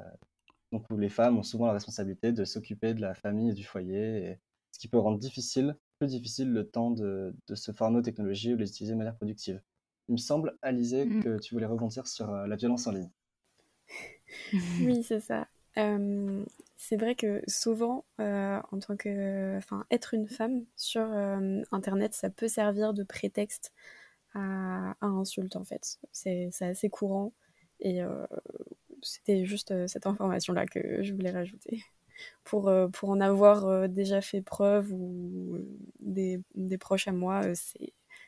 donc, 0.73 0.91
où 0.91 0.97
les 0.97 1.11
femmes 1.11 1.39
ont 1.39 1.43
souvent 1.43 1.67
la 1.67 1.75
responsabilité 1.75 2.33
de 2.33 2.45
s'occuper 2.45 2.95
de 2.95 3.01
la 3.01 3.15
famille 3.15 3.51
et 3.51 3.55
du 3.55 3.65
foyer, 3.65 4.39
ce 4.73 4.79
qui 4.79 4.89
peut 4.89 4.99
rendre 4.99 5.19
difficile, 5.19 5.77
plus 5.99 6.09
difficile 6.09 6.51
le 6.51 6.67
temps 6.67 6.91
de, 6.91 7.35
se 7.55 7.73
former 7.73 7.99
aux 7.99 8.03
technologies 8.03 8.55
ou 8.55 8.57
de 8.57 8.63
les 8.63 8.71
utiliser 8.71 8.95
de 8.95 8.99
manière 8.99 9.17
productive. 9.17 9.61
Il 10.09 10.13
me 10.13 10.17
semble, 10.17 10.57
Alizé, 10.63 11.05
mm. 11.05 11.23
que 11.23 11.39
tu 11.39 11.55
voulais 11.55 11.67
rebondir 11.67 12.07
sur 12.07 12.33
la 12.33 12.57
violence 12.57 12.87
en 12.87 12.93
ligne. 12.93 13.11
oui, 14.81 15.03
c'est 15.03 15.21
ça. 15.21 15.47
c'est 15.75 16.97
vrai 16.97 17.15
que 17.15 17.43
souvent, 17.47 18.07
en 18.19 18.79
tant 18.81 18.97
que, 18.97 19.59
enfin, 19.59 19.85
être 19.91 20.15
une 20.15 20.27
femme 20.27 20.65
sur 20.77 21.03
Internet, 21.71 22.15
ça 22.15 22.31
peut 22.31 22.49
servir 22.49 22.95
de 22.95 23.05
prétexte 23.05 23.73
à, 24.35 24.97
à 25.03 25.07
insulte 25.07 25.57
en 25.57 25.65
fait. 25.65 25.99
C'est 26.13 26.51
assez 26.63 26.89
courant 26.89 27.35
et 27.81 28.01
c'était 29.03 29.45
juste 29.45 29.87
cette 29.87 30.07
information-là 30.07 30.67
que 30.67 31.03
je 31.03 31.13
voulais 31.13 31.31
rajouter. 31.31 31.85
Pour, 32.45 32.73
pour 32.93 33.11
en 33.11 33.21
avoir 33.21 33.89
déjà 33.89 34.21
fait 34.21 34.43
preuve 34.43 34.93
ou 34.93 35.59
des, 35.99 36.41
des 36.55 36.79
proches 36.79 37.09
à 37.09 37.13
moi, 37.13 37.43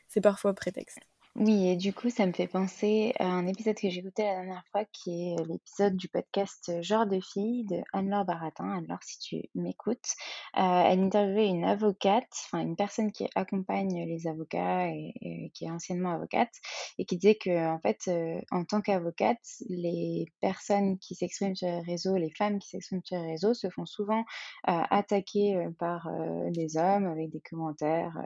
c'est 0.07 0.21
parfois 0.21 0.53
prétexte. 0.53 0.99
Oui, 1.37 1.67
et 1.67 1.75
du 1.75 1.91
coup, 1.91 2.09
ça 2.09 2.25
me 2.25 2.31
fait 2.31 2.47
penser 2.47 3.13
à 3.19 3.25
un 3.25 3.45
épisode 3.45 3.75
que 3.75 3.89
j'ai 3.89 3.99
écouté 3.99 4.23
la 4.23 4.35
dernière 4.35 4.63
fois, 4.71 4.85
qui 4.85 5.33
est 5.33 5.35
l'épisode 5.45 5.97
du 5.97 6.07
podcast 6.07 6.71
Genre 6.81 7.05
de 7.05 7.19
fille 7.19 7.65
de 7.65 7.81
Anne-Laure 7.91 8.23
Baratin. 8.23 8.71
Anne-Laure, 8.71 9.03
si 9.03 9.19
tu 9.19 9.49
m'écoutes, 9.53 10.15
euh, 10.57 10.61
elle 10.61 11.01
interviewait 11.01 11.49
une 11.49 11.65
avocate, 11.65 12.29
enfin 12.45 12.61
une 12.61 12.77
personne 12.77 13.11
qui 13.11 13.27
accompagne 13.35 14.05
les 14.07 14.27
avocats 14.27 14.87
et, 14.87 15.51
qui 15.53 15.65
est 15.65 15.71
anciennement 15.71 16.13
avocate, 16.13 16.53
et 16.99 17.05
qui 17.05 17.17
disait 17.17 17.35
que 17.35 17.67
en 17.67 17.79
fait, 17.79 18.03
euh, 18.07 18.39
en 18.51 18.63
tant 18.63 18.79
qu'avocate, 18.79 19.43
les 19.67 20.31
personnes 20.39 20.97
qui 20.99 21.15
s'expriment 21.15 21.55
sur 21.55 21.67
les 21.67 21.81
réseaux, 21.81 22.15
les 22.15 22.31
femmes 22.31 22.59
qui 22.59 22.69
s'expriment 22.69 23.03
sur 23.03 23.17
les 23.17 23.31
réseaux, 23.31 23.53
se 23.53 23.69
font 23.69 23.85
souvent 23.85 24.23
euh, 24.69 24.81
attaquer 24.89 25.67
par 25.79 26.09
des 26.51 26.77
hommes 26.77 27.07
avec 27.07 27.29
des 27.29 27.41
commentaires 27.41 28.25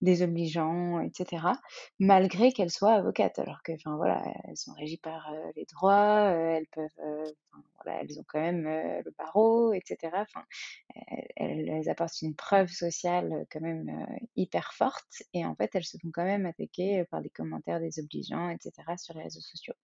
désobligeants, 0.00 1.00
etc. 1.00 1.42
Malgré 1.98 2.45
qu'elles 2.52 2.70
soient 2.70 2.94
avocates, 2.94 3.38
alors 3.38 3.62
que, 3.62 3.72
enfin 3.72 3.96
voilà, 3.96 4.22
elles 4.44 4.56
sont 4.56 4.72
régies 4.72 4.96
par 4.98 5.32
les 5.54 5.64
droits, 5.66 6.30
elles 6.30 6.66
peuvent, 6.68 7.34
voilà, 7.82 8.00
elles 8.02 8.18
ont 8.18 8.24
quand 8.26 8.40
même 8.40 8.64
le 8.64 9.14
barreau, 9.18 9.72
etc. 9.72 10.12
Enfin, 10.14 10.44
elles, 11.36 11.88
apportent 11.88 12.20
une 12.22 12.34
preuve 12.34 12.68
sociale 12.68 13.46
quand 13.50 13.60
même 13.60 14.06
hyper 14.36 14.72
forte, 14.72 15.22
et 15.32 15.44
en 15.44 15.54
fait, 15.54 15.70
elles 15.74 15.84
se 15.84 15.98
font 15.98 16.10
quand 16.12 16.24
même 16.24 16.46
attaquer 16.46 17.04
par 17.10 17.20
des 17.22 17.30
commentaires 17.30 17.80
désobligeants, 17.80 18.50
etc. 18.50 18.72
sur 18.96 19.14
les 19.14 19.22
réseaux 19.22 19.40
sociaux. 19.40 19.74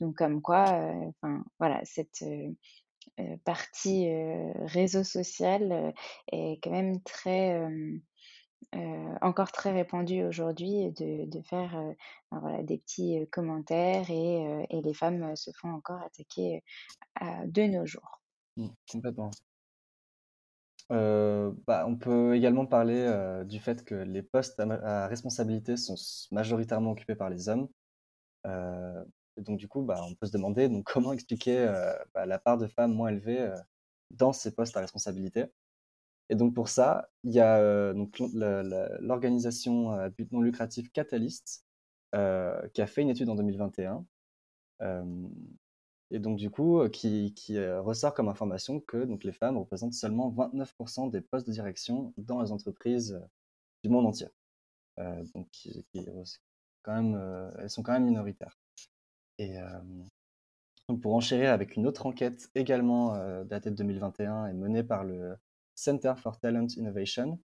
Donc, 0.00 0.16
comme 0.16 0.42
quoi, 0.42 0.64
enfin 1.08 1.44
voilà, 1.58 1.80
cette 1.84 2.24
partie 3.44 4.10
réseau 4.66 5.04
social 5.04 5.94
est 6.30 6.62
quand 6.62 6.70
même 6.70 7.00
très 7.02 7.60
euh, 8.76 9.14
encore 9.20 9.50
très 9.50 9.72
répandu 9.72 10.22
aujourd'hui 10.22 10.92
de, 10.92 11.42
faire 11.42 11.76
euh, 11.76 11.92
ben 12.30 12.62
des 12.62 12.78
petits 12.78 13.18
euh, 13.18 13.26
commentaires 13.30 14.08
et, 14.10 14.66
les 14.70 14.94
femmes 14.94 15.34
se 15.34 15.50
font 15.52 15.70
encore 15.70 16.00
attaquer 16.02 16.62
de 17.20 17.62
nos 17.62 17.86
jours. 17.86 18.20
Mmh, 18.56 18.68
complètement. 18.90 19.30
Bah, 20.88 21.84
on 21.86 21.96
peut 21.96 22.36
également 22.36 22.66
parler 22.66 23.42
du 23.44 23.58
fait 23.60 23.84
que 23.84 23.94
les 23.94 24.22
postes 24.22 24.60
à, 24.60 25.06
responsabilité 25.08 25.76
sont 25.76 25.96
majoritairement 26.30 26.92
occupés 26.92 27.14
par 27.16 27.30
les 27.30 27.48
hommes. 27.48 27.68
donc 29.36 29.58
du 29.58 29.68
coup, 29.68 29.82
bah, 29.82 30.00
on 30.04 30.14
peut 30.14 30.26
se 30.26 30.32
demander 30.32 30.70
comment 30.84 31.12
expliquer 31.12 31.66
bah, 32.14 32.26
la 32.26 32.38
part 32.38 32.58
de 32.58 32.68
femmes 32.68 32.94
moins 32.94 33.08
élevée 33.08 33.52
dans 34.10 34.32
ces 34.32 34.54
postes 34.54 34.76
à 34.76 34.80
responsabilité? 34.80 35.46
Et 36.30 36.36
donc 36.36 36.54
pour 36.54 36.68
ça, 36.68 37.10
il 37.24 37.32
y 37.32 37.40
a 37.40 37.58
euh, 37.58 37.92
l'organisation 39.00 39.90
à 39.90 40.08
but 40.10 40.30
non 40.30 40.40
lucratif 40.40 40.90
Catalyst 40.92 41.66
euh, 42.14 42.66
qui 42.68 42.80
a 42.80 42.86
fait 42.86 43.02
une 43.02 43.10
étude 43.10 43.28
en 43.28 43.34
2021 43.34 44.06
euh, 44.82 45.28
et 46.12 46.20
donc 46.20 46.38
du 46.38 46.48
coup 46.48 46.88
qui, 46.88 47.34
ressort 47.58 48.14
comme 48.14 48.28
information 48.28 48.80
que 48.80 49.04
donc, 49.04 49.24
les 49.24 49.32
femmes 49.32 49.58
représentent 49.58 49.94
seulement 49.94 50.30
29% 50.30 51.10
des 51.10 51.20
postes 51.20 51.48
de 51.48 51.52
direction 51.52 52.14
dans 52.16 52.40
les 52.40 52.52
entreprises 52.52 53.20
du 53.82 53.90
monde 53.90 54.06
entier. 54.06 54.28
donc 55.34 55.48
quand 56.82 56.94
même, 56.94 57.52
elles 57.58 57.70
sont 57.70 57.82
quand 57.82 57.92
même 57.92 58.04
minoritaires. 58.04 58.56
Et 59.38 59.56
pour 61.02 61.14
enchérir 61.14 61.52
avec 61.52 61.76
une 61.76 61.86
autre 61.86 62.06
enquête 62.06 62.50
également 62.54 63.16
datée 63.44 63.70
de 63.70 63.76
2021 63.76 64.46
et 64.46 64.52
menée 64.52 64.82
par 64.82 65.04
le 65.04 65.36
Center 65.80 66.12
for 66.16 66.38
Talent 66.38 66.66
Innovation. 66.76 67.40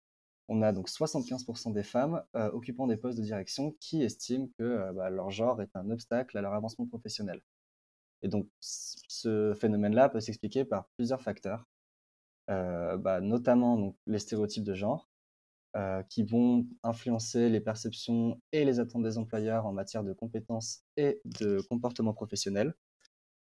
On 0.49 0.63
a 0.63 0.73
donc 0.73 0.89
75% 0.89 1.73
des 1.73 1.83
femmes 1.83 2.23
euh, 2.35 2.51
occupant 2.53 2.87
des 2.87 2.97
postes 2.97 3.19
de 3.19 3.23
direction 3.23 3.73
qui 3.79 4.03
estiment 4.03 4.49
que 4.59 4.65
euh, 4.65 4.93
bah, 4.93 5.11
leur 5.11 5.31
genre 5.31 5.61
est 5.61 5.71
un 5.77 5.91
obstacle 5.91 6.37
à 6.39 6.41
leur 6.41 6.55
avancement 6.55 6.87
professionnel. 6.87 7.43
Et 8.23 8.29
donc 8.29 8.49
ce 8.61 9.55
phénomène-là 9.61 10.09
peut 10.09 10.21
s'expliquer 10.21 10.65
par 10.65 10.89
plusieurs 10.97 11.21
facteurs, 11.21 11.67
euh, 12.51 12.97
bah, 12.97 13.21
notamment 13.21 13.95
les 14.07 14.19
stéréotypes 14.19 14.65
de 14.65 14.75
genre, 14.75 15.09
qui 16.11 16.23
vont 16.23 16.67
influencer 16.83 17.49
les 17.49 17.61
perceptions 17.61 18.39
et 18.53 18.67
les 18.67 18.79
attentes 18.79 19.03
des 19.03 19.17
employeurs 19.17 19.65
en 19.65 19.73
matière 19.73 20.05
de 20.05 20.13
compétences 20.13 20.85
et 20.99 21.21
de 21.25 21.63
comportement 21.71 22.13
professionnel. 22.13 22.75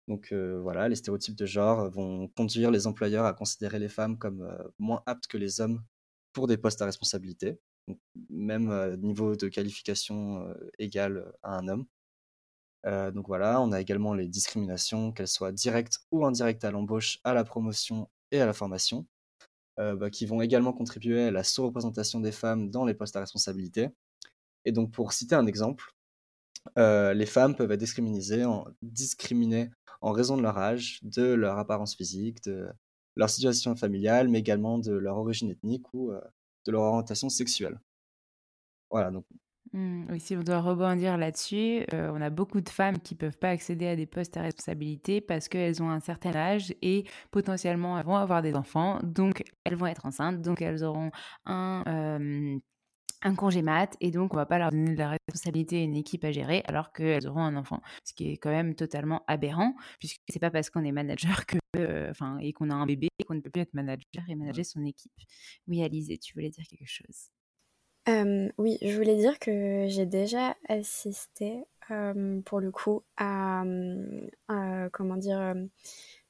Donc 0.08 0.32
voilà, 0.32 0.88
les 0.88 0.96
stéréotypes 0.96 1.36
de 1.36 1.46
genre 1.46 1.90
vont 1.90 2.28
conduire 2.28 2.70
les 2.70 2.86
employeurs 2.86 3.24
à 3.24 3.32
considérer 3.32 3.78
les 3.78 3.88
femmes 3.88 4.18
comme 4.18 4.46
moins 4.78 5.02
aptes 5.06 5.26
que 5.26 5.38
les 5.38 5.60
hommes 5.60 5.82
pour 6.32 6.46
des 6.46 6.58
postes 6.58 6.82
à 6.82 6.84
responsabilité, 6.86 7.58
même 8.28 8.96
niveau 9.00 9.36
de 9.36 9.48
qualification 9.48 10.54
égal 10.78 11.32
à 11.42 11.56
un 11.56 11.68
homme. 11.68 11.86
donc 13.14 13.26
voilà, 13.28 13.60
on 13.62 13.72
a 13.72 13.80
également 13.80 14.14
les 14.14 14.28
discriminations, 14.28 15.12
qu'elles 15.12 15.28
soient 15.28 15.52
directes 15.52 16.00
ou 16.10 16.26
indirectes 16.26 16.64
à 16.64 16.70
l'embauche, 16.70 17.18
à 17.24 17.32
la 17.32 17.44
promotion 17.44 18.10
et 18.30 18.40
à 18.40 18.46
la 18.46 18.52
formation, 18.52 19.06
bah, 19.78 20.10
qui 20.10 20.26
vont 20.26 20.42
également 20.42 20.74
contribuer 20.74 21.24
à 21.24 21.30
la 21.30 21.44
sous-représentation 21.44 22.20
des 22.20 22.32
femmes 22.32 22.70
dans 22.70 22.84
les 22.84 22.94
postes 22.94 23.16
à 23.16 23.20
responsabilité. 23.20 23.88
Et 24.66 24.72
donc 24.72 24.92
pour 24.92 25.14
citer 25.14 25.34
un 25.34 25.46
exemple, 25.46 25.94
les 26.76 27.26
femmes 27.26 27.54
peuvent 27.54 27.72
être 27.72 27.80
discriminées 27.80 28.44
en, 28.44 28.66
discriminées 28.82 29.70
en 30.04 30.12
raison 30.12 30.36
de 30.36 30.42
leur 30.42 30.58
âge, 30.58 31.00
de 31.02 31.24
leur 31.24 31.58
apparence 31.58 31.96
physique, 31.96 32.42
de 32.44 32.68
leur 33.16 33.30
situation 33.30 33.74
familiale, 33.76 34.28
mais 34.28 34.40
également 34.40 34.78
de 34.78 34.92
leur 34.92 35.16
origine 35.16 35.50
ethnique 35.50 35.92
ou 35.94 36.12
de 36.66 36.72
leur 36.72 36.82
orientation 36.82 37.28
sexuelle. 37.28 37.80
Voilà, 38.90 39.10
donc 39.10 39.24
mmh, 39.72 40.06
oui, 40.10 40.20
si 40.20 40.36
on 40.36 40.42
doit 40.42 40.60
rebondir 40.60 41.16
là-dessus, 41.16 41.84
on 41.92 42.20
a 42.20 42.30
beaucoup 42.30 42.60
de 42.60 42.68
femmes 42.68 42.98
qui 42.98 43.14
ne 43.14 43.18
peuvent 43.18 43.38
pas 43.38 43.50
accéder 43.50 43.86
à 43.86 43.96
des 43.96 44.06
postes 44.06 44.36
à 44.36 44.42
responsabilité 44.42 45.20
parce 45.20 45.48
qu'elles 45.48 45.82
ont 45.82 45.90
un 45.90 46.00
certain 46.00 46.34
âge 46.34 46.74
et 46.82 47.04
potentiellement 47.30 47.98
elles 47.98 48.06
vont 48.06 48.16
avoir 48.16 48.42
des 48.42 48.54
enfants, 48.54 48.98
donc 49.02 49.42
elles 49.64 49.76
vont 49.76 49.86
être 49.86 50.06
enceintes, 50.06 50.42
donc 50.42 50.62
elles 50.62 50.84
auront 50.84 51.10
un, 51.46 51.82
un 53.24 53.34
congé 53.34 53.62
mat 53.62 53.96
et 54.00 54.10
donc 54.10 54.34
on 54.34 54.36
va 54.36 54.46
pas 54.46 54.58
leur 54.58 54.70
donner 54.70 54.92
de 54.92 54.98
la 54.98 55.10
responsabilité 55.10 55.80
et 55.80 55.84
une 55.84 55.96
équipe 55.96 56.24
à 56.24 56.30
gérer 56.30 56.62
alors 56.66 56.92
qu'elles 56.92 57.26
auront 57.26 57.40
un 57.40 57.56
enfant, 57.56 57.80
ce 58.04 58.12
qui 58.12 58.30
est 58.30 58.36
quand 58.36 58.50
même 58.50 58.74
totalement 58.74 59.24
aberrant 59.26 59.74
puisque 59.98 60.20
c'est 60.28 60.38
pas 60.38 60.50
parce 60.50 60.70
qu'on 60.70 60.84
est 60.84 60.92
manager 60.92 61.46
que, 61.46 61.56
euh, 61.76 62.12
et 62.40 62.52
qu'on 62.52 62.70
a 62.70 62.74
un 62.74 62.86
bébé 62.86 63.08
qu'on 63.26 63.34
ne 63.34 63.40
peut 63.40 63.50
plus 63.50 63.62
être 63.62 63.74
manager 63.74 64.22
et 64.28 64.34
manager 64.34 64.66
son 64.66 64.84
équipe. 64.84 65.12
Oui, 65.66 65.82
Alizé, 65.82 66.18
tu 66.18 66.34
voulais 66.34 66.50
dire 66.50 66.64
quelque 66.68 66.86
chose? 66.86 67.30
Oui, 68.58 68.76
je 68.82 68.96
voulais 68.96 69.16
dire 69.16 69.38
que 69.38 69.86
j'ai 69.88 70.04
déjà 70.04 70.54
assisté 70.68 71.64
pour 72.44 72.60
le 72.60 72.70
coup 72.70 73.02
à, 73.16 73.64
comment 74.92 75.16
dire 75.16 75.54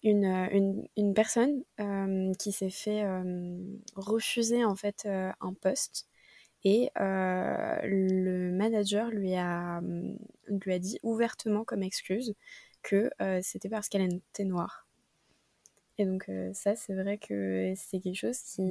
une, 0.05 0.89
une, 0.97 1.15
personne 1.15 1.65
qui 2.39 2.53
s'est 2.53 2.71
fait 2.71 3.05
refuser 3.97 4.65
en 4.65 4.77
fait 4.77 5.07
un 5.07 5.53
poste 5.61 6.09
et 6.65 6.91
euh, 6.99 7.77
le 7.83 8.51
manager 8.51 9.11
lui 9.11 9.35
a, 9.35 9.79
hum, 9.79 10.17
lui 10.49 10.73
a 10.73 10.79
dit 10.79 10.99
ouvertement 11.03 11.65
comme 11.65 11.83
excuse 11.83 12.35
que 12.83 13.11
euh, 13.21 13.41
c'était 13.43 13.69
parce 13.69 13.89
qu'elle 13.89 14.13
était 14.13 14.45
noire. 14.45 14.87
Et 15.99 16.07
donc 16.07 16.29
euh, 16.29 16.53
ça, 16.55 16.75
c'est 16.75 16.95
vrai 16.95 17.19
que 17.19 17.73
c'est 17.77 18.01
quelque 18.01 18.17
chose 18.17 18.39
qui, 18.39 18.63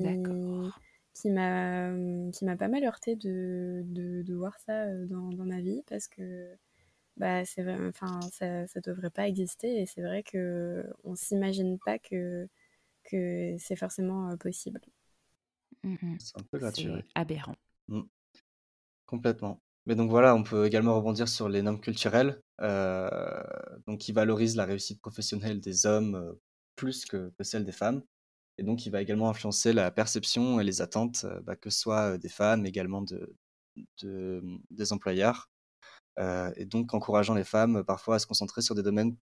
qui 1.14 1.30
m'a 1.30 1.90
hum, 1.90 2.32
qui 2.32 2.46
m'a 2.46 2.58
pas 2.58 2.68
mal 2.68 2.84
heurté 2.84 3.16
de, 3.16 3.84
de, 3.86 4.34
voir 4.34 4.58
ça 4.60 4.88
dans, 5.06 5.30
dans, 5.30 5.46
ma 5.46 5.62
vie 5.62 5.84
parce 5.88 6.08
que 6.08 6.50
bah 7.18 7.46
c'est 7.46 7.64
enfin 7.88 8.20
ça 8.32 8.66
ça 8.66 8.82
devrait 8.82 9.12
pas 9.12 9.28
exister 9.28 9.82
et 9.82 9.86
c'est 9.86 10.02
vrai 10.02 10.24
que 10.24 10.84
on 11.04 11.14
s'imagine 11.16 11.78
pas 11.78 12.00
que 12.00 12.48
que 13.04 13.56
c'est 13.60 13.76
forcément 13.76 14.36
possible. 14.38 14.82
Mmh 15.84 16.16
c'est 16.20 16.40
un 16.40 16.44
peu 16.50 16.58
gratuit. 16.58 16.90
Aberrant. 17.14 17.56
Mmh. 17.88 18.04
Complètement. 19.06 19.62
Mais 19.86 19.96
donc 19.96 20.10
voilà, 20.10 20.34
on 20.36 20.44
peut 20.44 20.66
également 20.66 20.96
rebondir 20.96 21.28
sur 21.28 21.50
les 21.50 21.62
normes 21.62 21.82
culturelles, 21.82 22.42
euh, 22.62 23.10
donc 23.86 24.00
qui 24.00 24.14
valorisent 24.14 24.56
la 24.56 24.66
réussite 24.66 25.02
professionnelle 25.02 25.60
des 25.60 25.86
hommes 25.86 26.16
euh, 26.16 26.34
plus 26.76 27.06
que, 27.06 27.32
celle 27.42 27.66
des 27.66 27.74
femmes. 27.74 28.02
Et 28.58 28.64
donc, 28.64 28.86
il 28.86 28.92
va 28.92 29.02
également 29.02 29.30
influencer 29.30 29.74
la 29.74 29.92
perception 29.92 30.60
et 30.60 30.64
les 30.64 30.82
attentes, 30.82 31.26
euh, 31.26 31.42
bah, 31.42 31.56
que 31.56 31.70
ce 31.70 31.80
soit 31.80 32.18
des 32.18 32.30
femmes, 32.30 32.66
également 32.66 33.02
de, 33.02 33.36
des 34.72 34.94
employeurs. 34.94 35.50
et 36.58 36.66
donc, 36.66 36.94
encourageant 36.94 37.34
les 37.34 37.44
femmes 37.44 37.84
parfois 37.84 38.16
à 38.16 38.20
se 38.20 38.28
concentrer 38.28 38.62
sur 38.62 38.76
des 38.76 38.84
domaines 38.84 39.18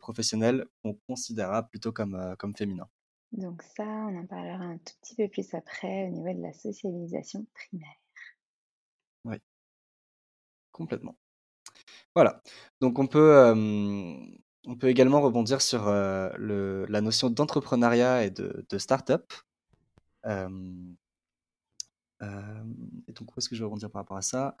professionnels 0.00 0.66
qu'on 0.82 0.98
considérera 1.08 1.62
plutôt 1.68 1.92
comme, 1.92 2.34
comme 2.38 2.54
féminins. 2.56 2.88
Donc 3.32 3.62
ça, 3.62 3.84
on 3.84 4.18
en 4.18 4.26
parlera 4.26 4.64
un 4.64 4.78
tout 4.78 4.94
petit 5.02 5.14
peu 5.14 5.28
plus 5.28 5.54
après 5.54 6.08
au 6.08 6.10
niveau 6.10 6.32
de 6.34 6.42
la 6.42 6.52
socialisation 6.52 7.46
primaire. 7.54 8.01
Complètement. 10.72 11.16
Voilà, 12.14 12.42
donc 12.80 12.98
on 12.98 13.06
peut, 13.06 13.54
également 14.82 15.20
rebondir 15.20 15.62
sur, 15.62 15.86
la 15.86 17.00
notion 17.00 17.30
d'entrepreneuriat 17.30 18.24
et 18.24 18.30
de 18.30 18.66
de 18.68 18.78
start-up. 18.78 19.32
et 20.26 20.32
donc 23.12 23.36
où 23.36 23.38
est-ce 23.38 23.48
que 23.48 23.54
je 23.56 23.60
vais 23.60 23.66
rebondir 23.66 23.90
par 23.90 24.00
rapport 24.02 24.16
à 24.16 24.22
ça? 24.22 24.56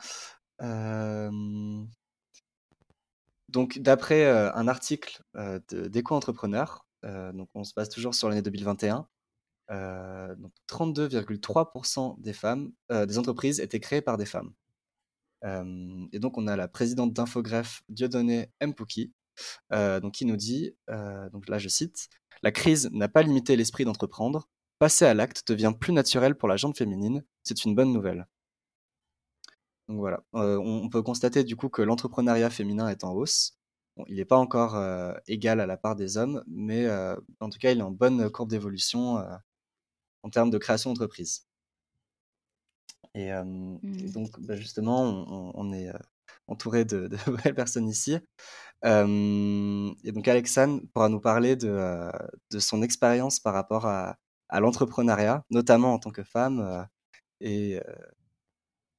donc 3.48 3.78
d'après, 3.78 4.26
un 4.28 4.68
article, 4.68 5.22
d'Éco-entrepreneur, 5.70 6.86
donc 7.34 7.48
on 7.54 7.64
se 7.64 7.74
base 7.74 7.88
toujours 7.88 8.14
sur 8.14 8.28
l'année 8.28 8.42
2021, 8.42 9.06
donc 10.36 10.52
32,3% 10.68 12.20
des 12.20 12.32
femmes, 12.32 12.72
des 12.90 13.18
entreprises 13.18 13.60
étaient 13.60 13.80
créées 13.80 14.02
par 14.02 14.16
des 14.16 14.26
femmes. 14.26 14.52
Et 15.44 16.18
donc 16.18 16.38
on 16.38 16.46
a 16.46 16.56
la 16.56 16.68
présidente 16.68 17.12
d'Infogreffe, 17.12 17.82
Dieudonné 17.88 18.50
Mpouki, 18.60 19.12
donc 19.70 20.12
qui 20.12 20.24
nous 20.24 20.36
dit, 20.36 20.76
donc 21.32 21.48
là 21.48 21.58
je 21.58 21.68
cite: 21.68 22.08
«La 22.42 22.52
crise 22.52 22.90
n'a 22.92 23.08
pas 23.08 23.22
limité 23.22 23.56
l'esprit 23.56 23.84
d'entreprendre. 23.84 24.48
Passer 24.78 25.04
à 25.04 25.14
l'acte 25.14 25.46
devient 25.48 25.72
plus 25.78 25.92
naturel 25.92 26.36
pour 26.36 26.48
la 26.48 26.56
gente 26.56 26.76
féminine. 26.78 27.24
C'est 27.42 27.64
une 27.64 27.74
bonne 27.74 27.92
nouvelle». 27.92 28.26
Donc 29.88 29.98
voilà, 29.98 30.22
on 30.32 30.88
peut 30.88 31.02
constater 31.02 31.44
du 31.44 31.56
coup 31.56 31.68
que 31.68 31.82
l'entrepreneuriat 31.82 32.50
féminin 32.50 32.88
est 32.88 33.04
en 33.04 33.12
hausse. 33.12 33.58
il 34.08 34.16
n'est 34.16 34.24
pas 34.24 34.36
encore 34.36 34.76
égal 35.26 35.60
à 35.60 35.66
la 35.66 35.76
part 35.76 35.96
des 35.96 36.16
hommes, 36.16 36.42
mais 36.46 36.88
en 37.40 37.50
tout 37.50 37.58
cas, 37.58 37.72
il 37.72 37.78
est 37.78 37.82
en 37.82 37.90
bonne 37.90 38.30
courbe 38.30 38.50
d'évolution 38.50 39.16
en 40.22 40.30
termes 40.30 40.50
de 40.50 40.58
création 40.58 40.90
d'entreprise. 40.90 41.46
Et, 43.14 43.32
mmh. 43.32 43.78
donc, 44.12 44.40
bah, 44.40 44.56
justement, 44.56 45.02
on, 45.54 45.72
est 45.72 45.90
entouré 46.48 46.84
de, 46.84 47.08
belles 47.44 47.54
personnes 47.54 47.88
ici. 47.88 48.18
et 48.84 50.12
donc, 50.12 50.28
Alexandre 50.28 50.82
pourra 50.92 51.08
nous 51.08 51.20
parler 51.20 51.56
de, 51.56 52.10
de 52.50 52.58
son 52.58 52.82
expérience 52.82 53.40
par 53.40 53.54
rapport 53.54 53.86
à, 53.86 54.16
à 54.48 54.60
l'entrepreneuriat, 54.60 55.44
notamment 55.50 55.94
en 55.94 55.98
tant 55.98 56.10
que 56.10 56.24
femme, 56.24 56.86
et, 57.40 57.80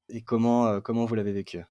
et 0.10 0.22
comment, 0.22 0.82
comment 0.82 1.06
vous 1.06 1.16
l'avez 1.16 1.34
vécu? 1.34 1.64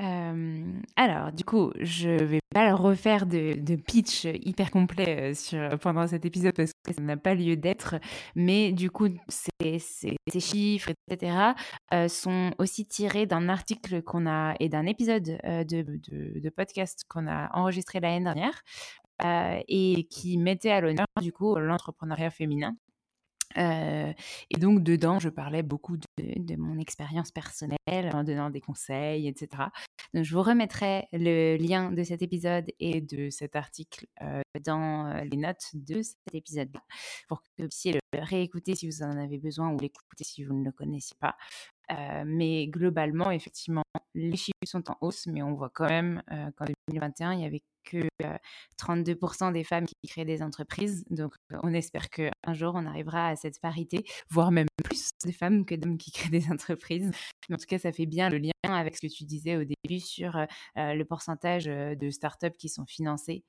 Alors, 0.00 1.32
du 1.32 1.44
coup, 1.44 1.72
je 1.80 2.10
vais 2.10 2.40
pas 2.54 2.74
refaire 2.74 3.26
de, 3.26 3.76
pitch 3.76 4.24
hyper 4.26 4.70
complet 4.70 5.34
sur, 5.34 5.78
pendant 5.80 6.06
cet 6.06 6.24
épisode 6.24 6.54
parce 6.54 6.72
que 6.72 6.94
ça 6.94 7.02
n'a 7.02 7.16
pas 7.16 7.34
lieu 7.34 7.56
d'être, 7.56 7.96
mais 8.36 8.72
du 8.72 8.90
coup, 8.90 9.08
ces, 9.28 9.80
chiffres, 10.38 10.90
etc., 11.08 11.52
sont 12.08 12.52
aussi 12.58 12.86
tirés 12.86 13.26
d'un 13.26 13.48
article 13.48 14.02
qu'on 14.02 14.26
a 14.26 14.54
et 14.60 14.68
d'un 14.68 14.86
épisode 14.86 15.24
de, 15.24 15.82
de, 15.82 16.40
de, 16.40 16.50
podcast 16.50 17.04
qu'on 17.08 17.26
a 17.26 17.50
enregistré 17.56 17.98
l'année 18.00 18.24
dernière 18.24 18.62
et 19.68 20.06
qui 20.10 20.38
mettait 20.38 20.70
à 20.70 20.80
l'honneur, 20.80 21.06
du 21.20 21.32
coup, 21.32 21.56
l'entrepreneuriat 21.56 22.30
féminin. 22.30 22.76
Et 23.56 24.58
donc, 24.58 24.82
dedans, 24.82 25.18
je 25.18 25.28
parlais 25.28 25.62
beaucoup 25.62 25.96
de, 25.96 26.56
mon 26.56 26.78
expérience 26.78 27.30
personnelle 27.30 27.78
en 28.12 28.24
donnant 28.24 28.50
des 28.50 28.60
conseils, 28.60 29.28
etc. 29.28 29.64
Donc, 30.14 30.24
je 30.24 30.34
vous 30.34 30.42
remettrai 30.42 31.08
le 31.12 31.56
lien 31.56 31.90
de 31.92 32.02
cet 32.02 32.22
épisode 32.22 32.66
et 32.78 33.00
de 33.00 33.30
cet 33.30 33.56
article 33.56 34.06
dans 34.64 35.22
les 35.30 35.36
notes 35.36 35.70
de 35.74 36.02
cet 36.02 36.34
épisode-là 36.34 36.82
pour 37.28 37.42
que 37.42 37.48
vous 37.58 37.68
puissiez 37.68 37.92
le 37.92 38.00
réécouter 38.20 38.74
si 38.74 38.86
vous 38.86 39.02
en 39.02 39.16
avez 39.16 39.38
besoin 39.38 39.70
ou 39.70 39.78
l'écouter 39.78 40.24
si 40.24 40.44
vous 40.44 40.54
ne 40.54 40.64
le 40.64 40.72
connaissez 40.72 41.14
pas. 41.18 41.36
mais 42.24 42.68
globalement, 42.68 43.30
effectivement, 43.30 43.84
les 44.14 44.36
chiffres 44.36 44.58
sont 44.64 44.90
en 44.90 44.96
hausse, 45.00 45.26
mais 45.26 45.42
on 45.42 45.54
voit 45.54 45.70
quand 45.70 45.88
même 45.88 46.22
qu'en 46.56 46.66
2021, 46.88 47.34
il 47.34 47.40
y 47.40 47.44
avait 47.44 47.62
que 47.88 48.08
32% 48.78 49.52
des 49.52 49.64
femmes 49.64 49.86
qui 49.86 50.08
créent 50.08 50.24
des 50.24 50.42
entreprises. 50.42 51.04
Donc, 51.10 51.34
on 51.62 51.72
espère 51.72 52.10
qu'un 52.10 52.52
jour, 52.52 52.72
on 52.74 52.86
arrivera 52.86 53.28
à 53.28 53.36
cette 53.36 53.60
parité, 53.60 54.04
voire 54.28 54.50
même 54.50 54.66
plus 54.84 55.10
de 55.24 55.32
femmes 55.32 55.64
que 55.64 55.74
d'hommes 55.74 55.98
qui 55.98 56.10
créent 56.12 56.30
des 56.30 56.50
entreprises. 56.50 57.10
Mais 57.48 57.54
en 57.54 57.58
tout 57.58 57.66
cas, 57.66 57.78
ça 57.78 57.92
fait 57.92 58.06
bien 58.06 58.28
le 58.28 58.38
lien 58.38 58.52
avec 58.64 58.96
ce 58.96 59.06
que 59.06 59.12
tu 59.12 59.24
disais 59.24 59.56
au 59.56 59.64
début 59.64 60.00
sur 60.00 60.46
le 60.76 61.02
pourcentage 61.04 61.64
de 61.64 62.10
startups 62.10 62.56
qui 62.58 62.68
sont 62.68 62.86
financées 62.86 63.44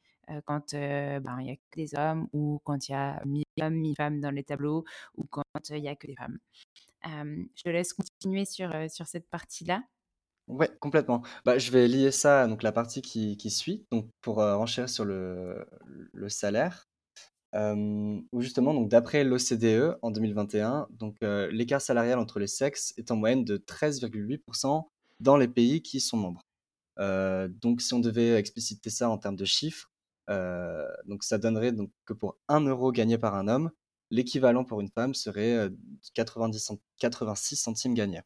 quand 0.45 0.73
ben, 0.73 1.37
il 1.39 1.47
y 1.47 1.51
a 1.51 1.55
que 1.55 1.75
des 1.75 1.95
hommes 1.95 2.27
ou 2.33 2.61
quand 2.63 2.87
il 2.87 2.91
y 2.91 2.95
a 2.95 3.21
mille 3.25 3.43
hommes, 3.61 3.75
mille 3.75 3.95
femmes 3.95 4.19
dans 4.21 4.31
les 4.31 4.43
tableaux 4.43 4.83
ou 5.15 5.25
quand 5.25 5.43
il 5.69 5.83
y 5.83 5.87
a 5.87 5.95
que 5.95 6.07
des 6.07 6.15
femmes. 6.15 6.37
je 7.03 7.63
te 7.63 7.69
laisse 7.69 7.93
continuer 7.93 8.45
sur, 8.45 8.71
sur 8.89 9.07
cette 9.07 9.29
partie-là. 9.29 9.83
Ouais, 10.49 10.69
complètement. 10.79 11.21
Bah, 11.45 11.59
je 11.59 11.69
vais 11.71 11.87
lier 11.87 12.11
ça, 12.11 12.47
donc 12.47 12.63
la 12.63 12.71
partie 12.71 13.03
qui, 13.03 13.37
qui 13.37 13.51
suit, 13.51 13.85
donc 13.91 14.07
pour 14.21 14.41
euh, 14.41 14.65
sur 14.65 15.05
le, 15.05 15.63
le 16.11 16.27
salaire, 16.29 16.89
euh, 17.55 18.19
justement, 18.39 18.73
donc 18.73 18.89
d'après 18.89 19.23
l'OCDE 19.23 19.97
en 20.01 20.11
2021, 20.11 20.87
donc 20.91 21.17
euh, 21.23 21.49
l'écart 21.51 21.81
salarial 21.81 22.19
entre 22.19 22.39
les 22.39 22.47
sexes 22.47 22.93
est 22.97 23.11
en 23.11 23.15
moyenne 23.17 23.45
de 23.45 23.57
13,8% 23.57 24.89
dans 25.19 25.37
les 25.37 25.47
pays 25.47 25.83
qui 25.83 25.99
sont 25.99 26.17
membres. 26.17 26.41
donc 27.61 27.81
si 27.81 27.93
on 27.93 27.99
devait 27.99 28.33
expliciter 28.35 28.89
ça 28.89 29.09
en 29.09 29.17
termes 29.19 29.35
de 29.35 29.45
chiffres, 29.45 29.91
donc 31.05 31.23
ça 31.23 31.37
donnerait 31.37 31.73
donc 31.73 31.91
que 32.05 32.13
pour 32.13 32.37
1 32.47 32.61
euro 32.61 32.91
gagné 32.91 33.17
par 33.19 33.35
un 33.35 33.47
homme, 33.47 33.71
l'équivalent 34.11 34.65
pour 34.65 34.81
une 34.81 34.89
femme 34.89 35.13
serait 35.13 35.69
90 36.15 36.71
86 36.99 37.55
centimes 37.55 37.93
gagnés. 37.93 38.21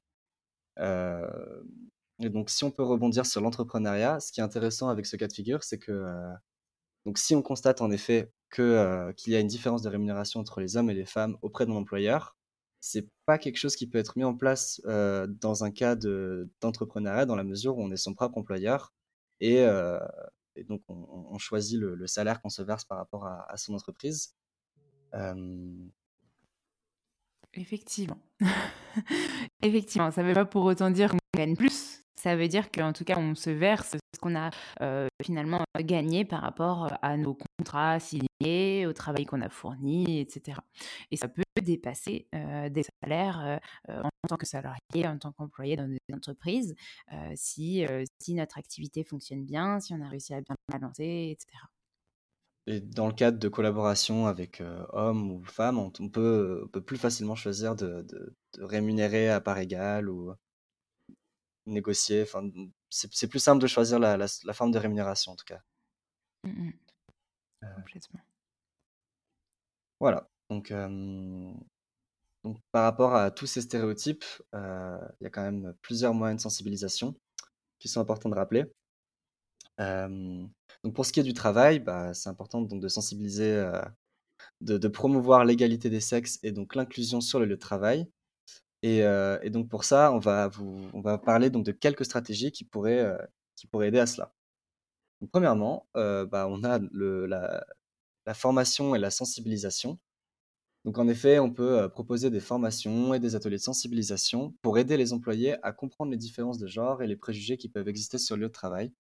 Et 2.24 2.30
donc, 2.30 2.50
si 2.50 2.64
on 2.64 2.72
peut 2.72 2.84
rebondir 2.84 3.26
sur 3.26 3.42
l'entrepreneuriat, 3.42 4.20
ce 4.20 4.32
qui 4.32 4.40
est 4.40 4.44
intéressant 4.44 4.90
avec 4.90 5.06
ce 5.06 5.18
cas 5.18 5.28
de 5.28 5.34
figure, 5.34 5.64
c'est 5.64 5.78
que 5.78 5.92
euh, 5.92 6.34
donc 7.06 7.18
si 7.18 7.36
on 7.36 7.42
constate 7.42 7.82
en 7.82 7.92
effet 7.92 8.32
euh, 8.60 9.12
qu'il 9.14 9.34
y 9.34 9.36
a 9.36 9.40
une 9.40 9.48
différence 9.48 9.82
de 9.82 9.90
rémunération 9.90 10.40
entre 10.40 10.62
les 10.62 10.78
hommes 10.78 10.90
et 10.90 10.94
les 10.94 11.06
femmes 11.06 11.38
auprès 11.42 11.66
mon 11.66 11.78
employeur, 11.78 12.38
c'est 12.80 13.08
pas 13.26 13.38
quelque 13.38 13.58
chose 13.58 13.76
qui 13.76 13.88
peut 13.88 13.98
être 13.98 14.18
mis 14.18 14.24
en 14.24 14.36
place 14.36 14.82
euh, 14.86 15.28
dans 15.28 15.64
un 15.64 15.72
cas 15.72 15.96
d'entrepreneuriat 15.96 17.26
dans 17.26 17.36
la 17.36 17.44
mesure 17.44 17.78
où 17.78 17.84
on 17.84 17.92
est 17.92 17.98
son 17.98 18.14
propre 18.14 18.38
employeur 18.38 18.94
et, 19.40 19.66
donc 20.70 20.82
on, 20.88 21.38
choisit 21.38 21.80
le, 21.80 22.08
salaire 22.08 22.42
qu'on 22.42 22.50
se 22.50 22.62
verse 22.62 22.86
par 22.86 22.98
rapport 22.98 23.26
à 23.26 23.58
son 23.58 23.74
entreprise. 23.74 24.36
Effectivement. 27.56 28.18
Effectivement, 29.62 30.12
ça 30.12 30.24
ne 30.24 30.28
veut 30.28 30.34
pas 30.34 30.46
pour 30.46 30.64
autant 30.66 30.90
dire 30.90 31.12
qu'on 31.12 31.18
gagne 31.38 31.56
plus 31.56 31.83
ça 32.24 32.38
veut 32.38 32.48
dire 32.48 32.72
qu'en 32.72 32.94
tout 32.94 33.04
cas, 33.04 33.18
on 33.18 33.36
se 33.36 33.50
verse 33.50 33.98
ce 34.14 34.20
qu'on 34.20 34.36
a 34.36 34.50
finalement 35.22 35.62
gagné 35.80 36.24
par 36.24 36.42
rapport 36.42 36.98
à 37.02 37.18
nos 37.18 37.36
contrats 37.36 38.00
signés, 38.00 38.86
au 38.88 38.94
travail 38.94 39.26
qu'on 39.26 39.42
a 39.42 39.50
fourni, 39.50 40.22
etc. 40.22 40.58
Et 41.12 41.18
ça 41.18 41.28
peut 41.28 41.44
dépasser 41.62 42.28
des 42.32 42.84
salaires 43.02 43.60
en 43.90 44.10
tant 44.30 44.38
que 44.38 44.46
salarié, 44.46 45.06
en 45.06 45.18
tant 45.18 45.34
qu'employé 45.34 45.76
dans 45.76 45.88
des 45.88 46.00
entreprises, 46.14 46.76
si, 47.36 47.86
si 48.20 48.34
notre 48.36 48.58
activité 48.58 49.04
fonctionne 49.04 49.44
bien, 49.44 49.82
si 49.82 49.94
on 49.94 50.02
a 50.02 50.08
réussi 50.08 50.34
à 50.34 50.40
bien 50.40 50.56
la 50.72 50.80
lancer, 50.80 51.30
etc. 51.32 51.48
Et 52.68 52.80
dans 52.80 53.08
le 53.08 53.14
cadre 53.14 53.38
de 53.38 53.50
collaboration 53.50 54.28
avec 54.28 54.64
hommes 54.94 55.30
ou 55.30 55.44
femmes, 55.44 55.78
on, 55.78 55.90
peut, 55.90 56.70
plus 56.86 56.98
facilement 56.98 57.36
choisir 57.36 57.76
de, 57.76 58.04
de 58.04 58.64
rémunérer 58.64 59.30
à 59.30 59.42
part 59.42 59.58
égale 59.58 60.10
ou 60.10 60.34
négocier. 61.66 62.24
Enfin, 62.24 62.50
c'est 62.90 63.28
plus 63.28 63.40
simple 63.40 63.62
de 63.62 63.68
choisir 63.68 64.00
la, 64.00 64.18
la, 64.18 64.54
forme 64.54 64.72
de 64.72 64.80
rémunération 64.80 65.32
en 65.32 65.36
tout 65.36 65.46
cas. 65.46 65.62
Mmh 66.44 66.72
euh, 67.64 67.68
Complètement. 67.76 68.20
Voilà. 70.00 70.30
Donc, 70.50 70.72
donc, 72.44 72.58
par 72.72 72.84
rapport 72.84 73.16
à 73.16 73.32
tous 73.32 73.48
ces 73.48 73.62
stéréotypes, 73.62 74.26
euh, 74.54 74.98
il 75.20 75.24
y 75.24 75.28
a 75.28 75.30
quand 75.30 75.42
même 75.42 75.74
plusieurs 75.82 76.14
moyens 76.14 76.40
de 76.40 76.44
sensibilisation 76.44 77.16
qui 77.80 77.88
sont 77.88 78.02
importants 78.02 78.30
de 78.30 78.36
rappeler. 78.36 78.66
donc 79.80 80.94
pour 80.94 81.06
ce 81.06 81.14
qui 81.14 81.20
est 81.22 81.24
du 81.24 81.34
travail, 81.34 81.80
bah, 81.80 82.14
c'est 82.14 82.30
important 82.30 82.62
donc, 82.62 82.82
de 82.82 82.88
sensibiliser, 82.90 83.52
euh, 83.54 83.82
de, 84.62 84.78
de, 84.78 84.88
promouvoir 84.90 85.46
l'égalité 85.46 85.90
des 85.90 86.02
sexes 86.02 86.40
et 86.44 86.52
donc 86.52 86.76
l'inclusion 86.76 87.22
sur 87.22 87.40
le 87.40 87.46
lieu 87.46 87.56
de 87.56 87.60
travail. 87.60 88.10
Euh, 88.86 89.40
et, 89.42 89.50
donc 89.50 89.70
pour 89.70 89.84
ça, 89.84 90.12
on 90.12 90.20
va, 90.20 90.48
vous, 90.50 90.90
on 90.94 91.02
va 91.02 91.18
parler 91.18 91.50
donc 91.50 91.66
de 91.66 91.72
quelques 91.72 92.06
stratégies 92.06 92.52
qui 92.52 92.66
pourraient, 92.66 93.00
euh, 93.00 93.18
qui 93.56 93.68
pourraient 93.68 93.88
aider 93.90 94.00
à 94.00 94.08
cela. 94.08 94.34
premièrement, 95.32 95.88
euh, 95.98 96.26
bah, 96.26 96.48
on 96.50 96.64
a 96.64 96.80
le, 96.92 97.26
la, 97.26 97.66
formation 98.34 98.96
et 98.96 99.00
la 99.00 99.12
sensibilisation. 99.12 100.00
Donc 100.86 100.98
en 100.98 101.08
effet, 101.08 101.40
on 101.40 101.52
peut 101.52 101.90
proposer 101.90 102.30
des 102.30 102.42
formations 102.42 103.14
et 103.14 103.20
des 103.20 103.36
ateliers 103.36 103.58
de 103.58 103.62
sensibilisation 103.62 104.54
pour 104.62 104.78
aider 104.78 104.98
les 104.98 105.14
employés 105.14 105.56
à 105.64 105.72
comprendre 105.72 106.12
les 106.12 106.18
différences 106.18 106.60
de 106.60 106.68
genre 106.68 107.02
et 107.02 107.08
les 107.08 107.16
préjugés 107.16 107.58
qui 107.58 107.70
peuvent 107.70 107.88
exister 107.88 108.18
sur 108.18 108.36
le 108.36 108.44
lieu 108.44 108.48
de 108.50 108.54
travail. 108.54 108.94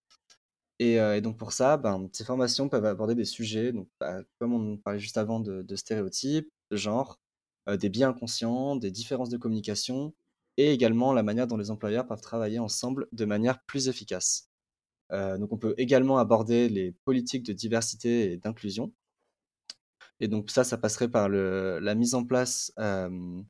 Et, 0.79 1.21
donc 1.21 1.37
pour 1.37 1.53
ça, 1.53 1.77
ben, 1.77 2.09
ces 2.13 2.25
formations 2.25 2.69
peuvent 2.69 2.85
aborder 2.85 3.15
des 3.15 3.25
sujets, 3.25 3.73
donc, 3.73 3.89
bah, 3.99 4.21
comme 4.39 4.53
on 4.53 4.77
parlait 4.77 4.99
juste 4.99 5.17
avant, 5.17 5.39
de, 5.39 5.61
de 5.61 5.75
stéréotypes, 5.75 6.49
de 6.71 6.77
genre, 6.77 7.19
des 7.67 7.89
biais 7.89 8.05
inconscients, 8.05 8.75
des 8.75 8.91
différences 8.91 9.29
de 9.29 9.37
communication 9.37 10.13
et 10.57 10.71
également 10.71 11.13
la 11.13 11.23
manière 11.23 11.47
dont 11.47 11.57
les 11.57 11.71
employeurs 11.71 12.05
peuvent 12.05 12.21
travailler 12.21 12.59
ensemble 12.59 13.07
de 13.11 13.25
manière 13.25 13.63
plus 13.63 13.87
efficace. 13.87 14.49
Euh, 15.11 15.37
donc 15.37 15.51
on 15.51 15.57
peut 15.57 15.75
également 15.77 16.17
aborder 16.17 16.69
les 16.69 16.91
politiques 17.05 17.43
de 17.43 17.53
diversité 17.53 18.33
et 18.33 18.37
d'inclusion. 18.37 18.91
Et 20.19 20.27
donc 20.27 20.51
ça, 20.51 20.63
ça 20.63 20.77
passerait 20.77 21.09
par 21.09 21.27
la 21.29 21.95
mise 21.95 22.15
en 22.15 22.23
place 22.23 22.71
euh, 22.79 23.41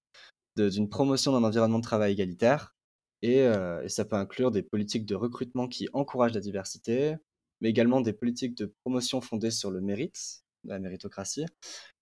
d'une 0.58 0.90
promotion 0.90 1.34
d'un 1.34 1.44
environnement 1.44 1.80
de 1.80 1.84
travail 1.84 2.14
égalitaire. 2.14 2.76
Et, 3.22 3.48
ça 3.88 4.04
peut 4.04 4.18
inclure 4.18 4.52
des 4.52 4.64
politiques 4.64 5.06
de 5.06 5.16
recrutement 5.16 5.70
qui 5.70 5.88
encouragent 5.94 6.34
la 6.34 6.42
diversité, 6.42 7.16
mais 7.62 7.70
également 7.70 8.02
des 8.02 8.12
politiques 8.12 8.56
de 8.56 8.74
promotion 8.84 9.22
fondées 9.22 9.52
sur 9.52 9.72
le 9.72 9.80
mérite, 9.80 10.43
la 10.66 10.80
méritocratie, 10.80 11.46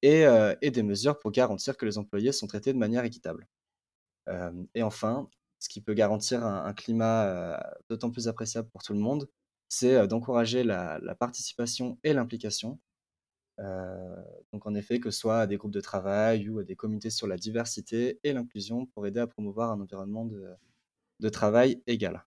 et, 0.01 0.25
euh, 0.25 0.55
et, 0.61 0.71
des 0.71 0.83
mesures 0.83 1.19
pour 1.19 1.31
garantir 1.31 1.77
que 1.77 1.85
les 1.85 1.97
employés 1.97 2.31
sont 2.31 2.47
traités 2.47 2.73
de 2.73 2.77
manière 2.77 3.03
équitable. 3.05 3.47
Euh, 4.29 4.51
et 4.75 4.83
enfin, 4.83 5.29
ce 5.59 5.69
qui 5.69 5.81
peut 5.81 5.93
garantir 5.93 6.45
un, 6.45 6.73
climat 6.73 7.25
euh, 7.25 7.57
d'autant 7.89 8.11
plus 8.11 8.27
appréciable 8.27 8.69
pour 8.69 8.83
tout 8.83 8.93
le 8.93 8.99
monde, 8.99 9.29
c'est 9.69 10.07
d'encourager 10.07 10.63
la, 10.63 10.99
participation 11.19 11.97
et 12.03 12.13
l'implication. 12.13 12.79
donc 14.53 14.65
en 14.65 14.75
effet, 14.75 14.99
que 14.99 15.11
ce 15.11 15.19
soit 15.19 15.41
à 15.41 15.47
des 15.47 15.57
groupes 15.57 15.71
de 15.71 15.81
travail 15.81 16.49
ou 16.49 16.59
à 16.59 16.63
des 16.63 16.75
comités 16.75 17.09
sur 17.09 17.27
la 17.27 17.37
diversité 17.37 18.19
et 18.23 18.33
l'inclusion 18.33 18.85
pour 18.87 19.07
aider 19.07 19.19
à 19.19 19.27
promouvoir 19.27 19.71
un 19.71 19.81
environnement 19.81 20.25
de, 20.25 20.51
de 21.19 21.29
travail 21.29 21.81
égal. 21.87 22.25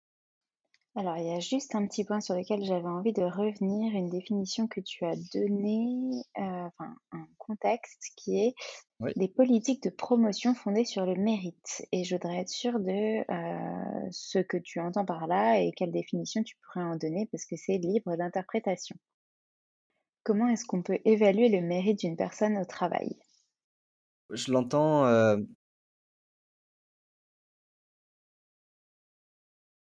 Alors, 0.96 1.16
il 1.18 1.26
y 1.26 1.31
a 1.31 1.38
juste 1.38 1.76
un 1.76 1.87
petit 1.87 2.05
point 2.05 2.20
sur 2.20 2.35
lequel 2.35 2.64
j'avais 2.64 2.88
envie 2.88 3.12
de 3.12 3.22
revenir, 3.22 3.94
une 3.94 4.11
définition 4.11 4.66
que 4.66 4.81
tu 4.81 5.05
as 5.05 5.14
donnée, 5.33 6.24
euh, 6.37 6.42
enfin 6.42 6.96
un 7.12 7.29
contexte 7.38 8.12
qui 8.16 8.40
est 8.40 8.55
des 9.14 9.29
politiques 9.29 9.85
de 9.85 9.90
promotion 9.90 10.53
fondées 10.53 10.85
sur 10.85 11.07
le 11.07 11.14
mérite. 11.14 11.87
Et 11.92 12.03
je 12.03 12.16
voudrais 12.16 12.38
être 12.38 12.48
sûre 12.48 12.81
de 12.81 13.20
euh, 13.31 14.09
ce 14.11 14.40
que 14.40 14.57
tu 14.57 14.81
entends 14.81 15.05
par 15.05 15.29
là 15.29 15.61
et 15.61 15.70
quelle 15.70 15.92
définition 15.92 16.42
tu 16.42 16.57
pourrais 16.57 16.85
en 16.85 16.96
donner 16.96 17.29
parce 17.31 17.46
que 17.46 17.55
c'est 17.57 17.79
libre 17.79 18.16
d'interprétation. 18.16 18.96
Comment 20.24 20.48
est-ce 20.48 20.64
qu'on 20.66 20.83
peut 20.83 20.98
évaluer 21.05 21.48
le 21.50 21.61
mérite 21.61 22.00
d'une 22.00 22.16
personne 22.16 22.59
au 22.59 22.64
travail? 22.64 23.16
Je 24.31 24.50
l'entends, 24.50 25.07
euh 25.07 25.37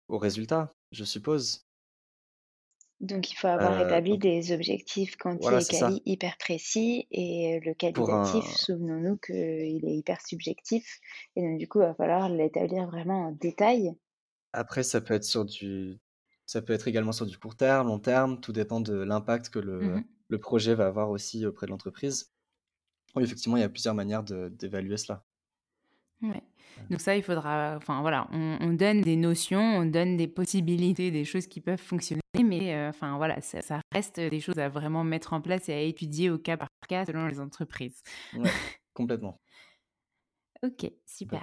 au 0.09 0.18
résultat 0.18 0.72
je 0.90 1.05
suppose. 1.05 1.66
Donc, 3.01 3.31
il 3.31 3.35
faut 3.37 3.46
avoir 3.46 3.79
établi 3.79 4.18
des 4.18 4.53
objectifs 4.53 5.16
quanti 5.16 5.55
et 5.55 5.66
quali 5.66 6.03
hyper 6.07 6.37
précis 6.38 7.07
et 7.11 7.61
le 7.61 7.75
qualitatif, 7.75 8.44
souvenons-nous 8.46 9.16
qu'il 9.18 9.35
est 9.87 9.96
hyper 9.96 10.20
subjectif 10.27 11.01
et 11.37 11.42
donc 11.42 11.59
du 11.59 11.68
coup, 11.68 11.81
il 11.81 11.87
va 11.87 11.94
falloir 11.94 12.29
l'établir 12.31 12.87
vraiment 12.87 13.29
en 13.29 13.33
détail. 13.33 13.94
Après, 14.53 14.83
ça 14.83 15.01
peut 15.01 15.14
être 15.14 15.25
sur 15.25 15.44
du 15.44 16.01
ça 16.46 16.62
peut 16.62 16.72
être 16.72 16.87
également 16.88 17.12
sur 17.12 17.27
du 17.27 17.38
court 17.38 17.57
terme, 17.57 17.88
long 17.88 17.99
terme, 17.99 18.40
tout 18.40 18.53
dépend 18.53 18.81
de 18.81 18.94
l'impact 18.94 19.51
que 19.51 19.59
le 19.59 19.99
mmh 19.99 20.05
le 20.29 20.38
projet 20.40 20.75
va 20.75 20.87
avoir 20.88 21.11
aussi 21.11 21.46
auprès 21.46 21.66
de 21.66 21.70
l'entreprise. 21.70 22.33
Oui, 23.16 23.25
effectivement, 23.25 23.57
il 23.59 23.61
y 23.61 23.64
a 23.64 23.68
plusieurs 23.70 23.94
manières 23.94 24.25
d'évaluer 24.25 24.96
cela. 24.96 25.25
Ouais. 26.22 26.42
Donc 26.91 27.01
ça, 27.01 27.17
il 27.17 27.23
faudra, 27.23 27.75
enfin 27.77 28.01
voilà, 28.01 28.29
on, 28.33 28.73
donne 28.73 29.01
des 29.01 29.17
notions, 29.17 29.61
on 29.61 29.87
donne 29.87 30.17
des 30.17 30.29
possibilités, 30.29 31.11
des 31.11 31.25
choses 31.25 31.47
qui 31.47 31.61
peuvent 31.61 31.81
fonctionner, 31.81 32.21
mais 32.43 32.75
euh, 32.75 32.91
enfin 32.91 33.17
voilà, 33.17 33.41
ça, 33.41 33.81
reste 33.93 34.21
des 34.21 34.41
choses 34.41 34.59
à 34.59 34.69
vraiment 34.69 35.05
mettre 35.05 35.33
en 35.33 35.41
place 35.41 35.69
et 35.69 35.73
à 35.73 35.81
étudier 35.81 36.31
au 36.31 36.39
cas 36.39 36.57
par 36.57 36.69
cas 36.89 37.05
selon 37.05 37.27
les 37.27 37.41
entreprises. 37.41 38.03
Ouais, 38.35 38.43
complètement. 38.95 39.41
ok, 40.62 40.91
super. 41.07 41.43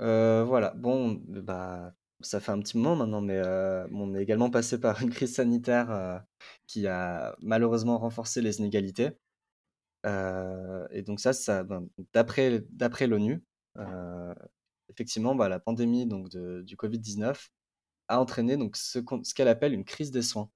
Euh, 0.00 0.44
voilà, 0.44 0.72
bon, 0.76 1.20
bah, 1.26 1.92
ça 2.20 2.40
fait 2.40 2.52
un 2.52 2.60
petit 2.60 2.78
moment 2.78 2.96
maintenant, 2.96 3.20
mais 3.20 3.36
euh, 3.36 3.86
on 3.92 4.14
est 4.14 4.22
également 4.22 4.50
passé 4.50 4.78
par 4.80 5.02
une 5.02 5.10
crise 5.10 5.34
sanitaire 5.34 6.22
qui 6.66 6.86
a 6.86 7.34
malheureusement 7.40 7.98
renforcé 7.98 8.40
les 8.40 8.58
inégalités. 8.58 9.10
Euh, 10.06 10.86
et 10.90 11.02
donc 11.02 11.20
ça, 11.20 11.64
ben, 11.64 11.88
d'après 12.12 13.06
l'ONU, 13.06 13.42
euh, 13.76 14.34
effectivement, 14.88 15.34
bah, 15.34 15.48
la 15.48 15.60
pandémie 15.60 16.06
du 16.06 16.76
Covid-19 16.76 17.48
a 18.08 18.20
entraîné 18.20 18.56
ce, 18.74 18.98
qu'elle 19.34 19.48
appelle 19.48 19.74
une 19.74 19.84
crise 19.84 20.10
des 20.10 20.22
soins. 20.22 20.50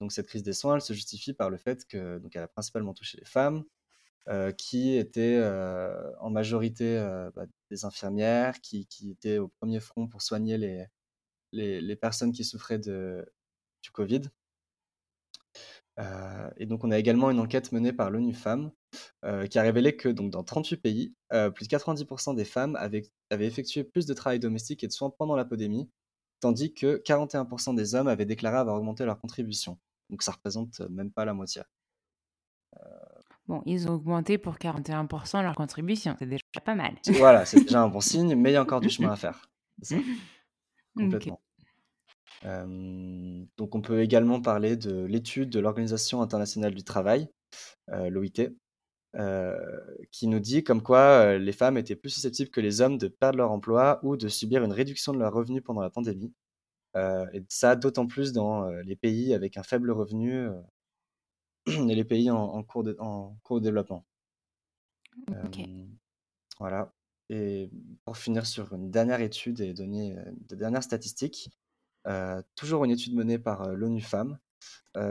donc 0.00 0.12
cette 0.12 0.26
crise 0.26 0.42
des 0.42 0.52
soins, 0.52 0.76
elle 0.76 0.82
se 0.82 0.92
justifie 0.92 1.34
par 1.34 1.50
le 1.50 1.56
fait 1.56 1.86
que 1.86 2.18
donc 2.18 2.34
elle 2.36 2.42
a 2.42 2.48
principalement 2.48 2.94
touché 2.94 3.18
les 3.18 3.26
femmes, 3.26 3.64
qui 4.56 4.96
étaient 4.96 5.40
en 6.20 6.30
majorité 6.30 6.96
bah, 7.34 7.46
des 7.70 7.84
infirmières, 7.84 8.60
qui, 8.60 8.88
étaient 9.10 9.38
au 9.38 9.48
premier 9.48 9.80
front 9.80 10.08
pour 10.08 10.22
soigner 10.22 10.58
les, 11.52 11.96
personnes 11.96 12.32
qui 12.32 12.44
souffraient 12.44 12.78
du 12.78 13.90
Covid. 13.92 14.22
Et 16.56 16.66
donc 16.66 16.84
on 16.84 16.90
a 16.90 16.98
également 16.98 17.30
une 17.30 17.40
enquête 17.40 17.72
menée 17.72 17.92
par 17.92 18.10
l'ONU 18.10 18.34
Femmes 18.34 18.70
qui 19.50 19.58
a 19.58 19.62
révélé 19.62 19.96
que 19.96 20.08
donc, 20.08 20.30
dans 20.30 20.42
38 20.42 20.76
pays, 20.78 21.14
plus 21.54 21.68
de 21.68 21.76
90% 21.76 22.34
des 22.34 22.44
femmes 22.44 22.76
avaient, 22.76 23.02
avaient 23.30 23.46
effectué 23.46 23.84
plus 23.84 24.06
de 24.06 24.14
travail 24.14 24.38
domestique 24.38 24.82
et 24.82 24.86
de 24.86 24.92
soins 24.92 25.10
pendant 25.10 25.36
la 25.36 25.44
pandémie, 25.44 25.90
tandis 26.40 26.72
que 26.72 27.02
41% 27.04 27.74
des 27.74 27.94
hommes 27.94 28.08
avaient 28.08 28.24
déclaré 28.24 28.56
avoir 28.56 28.76
augmenté 28.76 29.04
leur 29.04 29.20
contribution. 29.20 29.78
Donc 30.08 30.22
ça 30.22 30.32
représente 30.32 30.80
même 30.90 31.10
pas 31.10 31.24
la 31.24 31.34
moitié. 31.34 31.62
Bon, 33.50 33.62
ils 33.66 33.88
ont 33.88 33.94
augmenté 33.94 34.38
pour 34.38 34.58
41% 34.58 35.42
leur 35.42 35.56
contribution, 35.56 36.14
c'est 36.18 36.26
déjà 36.26 36.40
pas 36.64 36.76
mal. 36.76 36.94
Voilà, 37.08 37.44
c'est 37.44 37.60
déjà 37.62 37.82
un 37.82 37.88
bon 37.88 38.00
signe, 38.00 38.36
mais 38.36 38.50
il 38.50 38.52
y 38.54 38.56
a 38.56 38.62
encore 38.62 38.80
du 38.80 38.88
chemin 38.88 39.10
à 39.10 39.16
faire. 39.16 39.50
Complètement. 40.96 41.40
Donc 42.42 43.74
on 43.74 43.82
peut 43.82 44.00
également 44.00 44.40
parler 44.40 44.76
de 44.76 45.04
l'étude 45.04 45.50
de 45.50 45.60
l'Organisation 45.60 46.22
internationale 46.22 46.74
du 46.74 46.84
travail, 46.84 47.28
l'OIT, 47.88 48.50
qui 50.10 50.26
nous 50.26 50.40
dit 50.40 50.64
comme 50.64 50.82
quoi 50.82 51.38
les 51.38 51.52
femmes 51.52 51.76
étaient 51.76 51.96
plus 51.96 52.10
susceptibles 52.10 52.50
que 52.50 52.60
les 52.60 52.80
hommes 52.80 52.98
de 52.98 53.08
perdre 53.08 53.38
leur 53.38 53.50
emploi 53.50 54.00
ou 54.02 54.16
de 54.16 54.28
subir 54.28 54.64
une 54.64 54.72
réduction 54.72 55.12
de 55.12 55.18
leurs 55.18 55.32
revenus 55.32 55.62
pendant 55.62 55.82
la 55.82 55.90
pandémie. 55.90 56.32
et 56.96 57.44
ça, 57.48 57.76
d'autant 57.76 58.06
plus 58.06 58.32
dans 58.32 58.70
les 58.70 58.96
pays 58.96 59.34
avec 59.34 59.56
un 59.56 59.62
faible 59.62 59.90
revenu 59.90 60.48
et 61.66 61.94
les 61.94 62.04
pays 62.04 62.30
en, 62.30 62.62
cours, 62.62 62.84
de, 62.84 62.96
en 63.00 63.36
cours 63.42 63.60
de 63.60 63.64
développement. 63.64 64.06
voilà. 66.58 66.92
Et 67.28 67.70
pour 68.04 68.16
finir 68.16 68.46
sur 68.46 68.72
une 68.72 68.90
dernière 68.90 69.20
étude 69.20 69.60
et 69.60 69.72
donner 69.72 70.16
de 70.48 70.56
dernières 70.56 70.82
statistiques, 70.82 71.48
toujours 72.54 72.84
une 72.84 72.90
étude 72.90 73.14
menée 73.14 73.38
par 73.38 73.68
l'ONU 73.68 74.00
Femmes, 74.00 74.38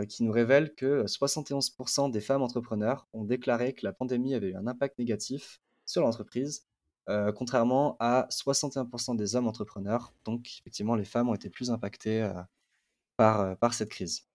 qui 0.07 0.23
nous 0.23 0.31
révèle 0.31 0.75
que 0.75 1.05
71% 1.05 2.11
des 2.11 2.21
femmes 2.21 2.41
entrepreneurs 2.41 3.07
ont 3.13 3.23
déclaré 3.23 3.73
que 3.73 3.85
la 3.85 3.93
pandémie 3.93 4.35
avait 4.35 4.49
eu 4.49 4.55
un 4.55 4.67
impact 4.67 4.99
négatif 4.99 5.59
sur 5.85 6.01
l'entreprise, 6.03 6.67
contrairement 7.35 7.97
à 7.99 8.27
61% 8.29 9.15
des 9.15 9.35
hommes 9.35 9.47
entrepreneurs. 9.47 10.13
Donc, 10.25 10.59
effectivement, 10.59 10.95
les 10.95 11.05
femmes 11.05 11.29
ont 11.29 11.33
été 11.33 11.49
plus 11.49 11.71
impactées 11.71 12.31
par, 13.17 13.57
par 13.57 13.73
cette 13.73 13.89
crise. 13.89 14.28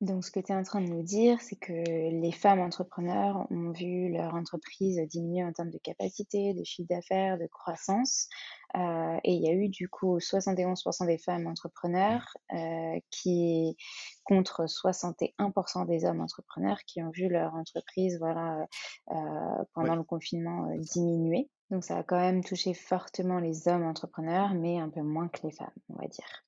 Donc, 0.00 0.24
ce 0.24 0.30
que 0.30 0.40
tu 0.40 0.50
es 0.50 0.54
en 0.54 0.62
train 0.62 0.80
de 0.80 0.88
nous 0.88 1.02
dire, 1.02 1.38
c'est 1.42 1.56
que 1.56 1.72
les 1.72 2.32
femmes 2.32 2.60
entrepreneurs 2.60 3.46
ont 3.50 3.70
vu 3.70 4.10
leur 4.10 4.34
entreprise 4.34 4.98
diminuer 5.08 5.44
en 5.44 5.52
termes 5.52 5.70
de 5.70 5.78
capacité, 5.78 6.54
de 6.54 6.64
chiffre 6.64 6.88
d'affaires, 6.88 7.38
de 7.38 7.46
croissance. 7.46 8.28
Euh, 8.76 9.18
et 9.24 9.34
il 9.34 9.42
y 9.42 9.48
a 9.48 9.52
eu 9.52 9.68
du 9.68 9.90
coup 9.90 10.16
71% 10.18 11.06
des 11.06 11.18
femmes 11.18 11.46
entrepreneurs 11.46 12.34
euh, 12.54 12.98
qui 13.10 13.76
contre 14.24 14.64
61% 14.64 15.86
des 15.86 16.04
hommes 16.06 16.20
entrepreneurs 16.22 16.78
qui 16.86 17.02
ont 17.02 17.10
vu 17.10 17.28
leur 17.28 17.54
entreprise 17.54 18.18
voilà, 18.18 18.66
euh, 19.10 19.64
pendant 19.74 19.96
le 19.96 20.04
confinement 20.04 20.74
diminuer. 20.78 21.50
Donc 21.70 21.84
ça 21.84 21.98
a 21.98 22.02
quand 22.02 22.18
même 22.18 22.42
touché 22.42 22.72
fortement 22.72 23.38
les 23.38 23.68
hommes 23.68 23.84
entrepreneurs, 23.84 24.54
mais 24.54 24.78
un 24.78 24.88
peu 24.88 25.02
moins 25.02 25.28
que 25.28 25.46
les 25.46 25.52
femmes, 25.52 25.68
on 25.90 26.00
va 26.00 26.08
dire. 26.08 26.44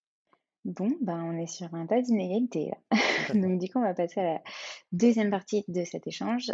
Bon, 0.64 0.88
ben, 1.00 1.24
on 1.24 1.36
est 1.36 1.48
sur 1.48 1.74
un 1.74 1.86
tas 1.86 2.00
d'inégalités 2.00 2.70
Donc 3.34 3.58
du 3.58 3.68
coup, 3.68 3.78
on 3.78 3.82
va 3.82 3.94
passer 3.94 4.20
à 4.20 4.34
la 4.34 4.42
deuxième 4.92 5.30
partie 5.30 5.64
de 5.66 5.84
cet 5.84 6.06
échange 6.06 6.52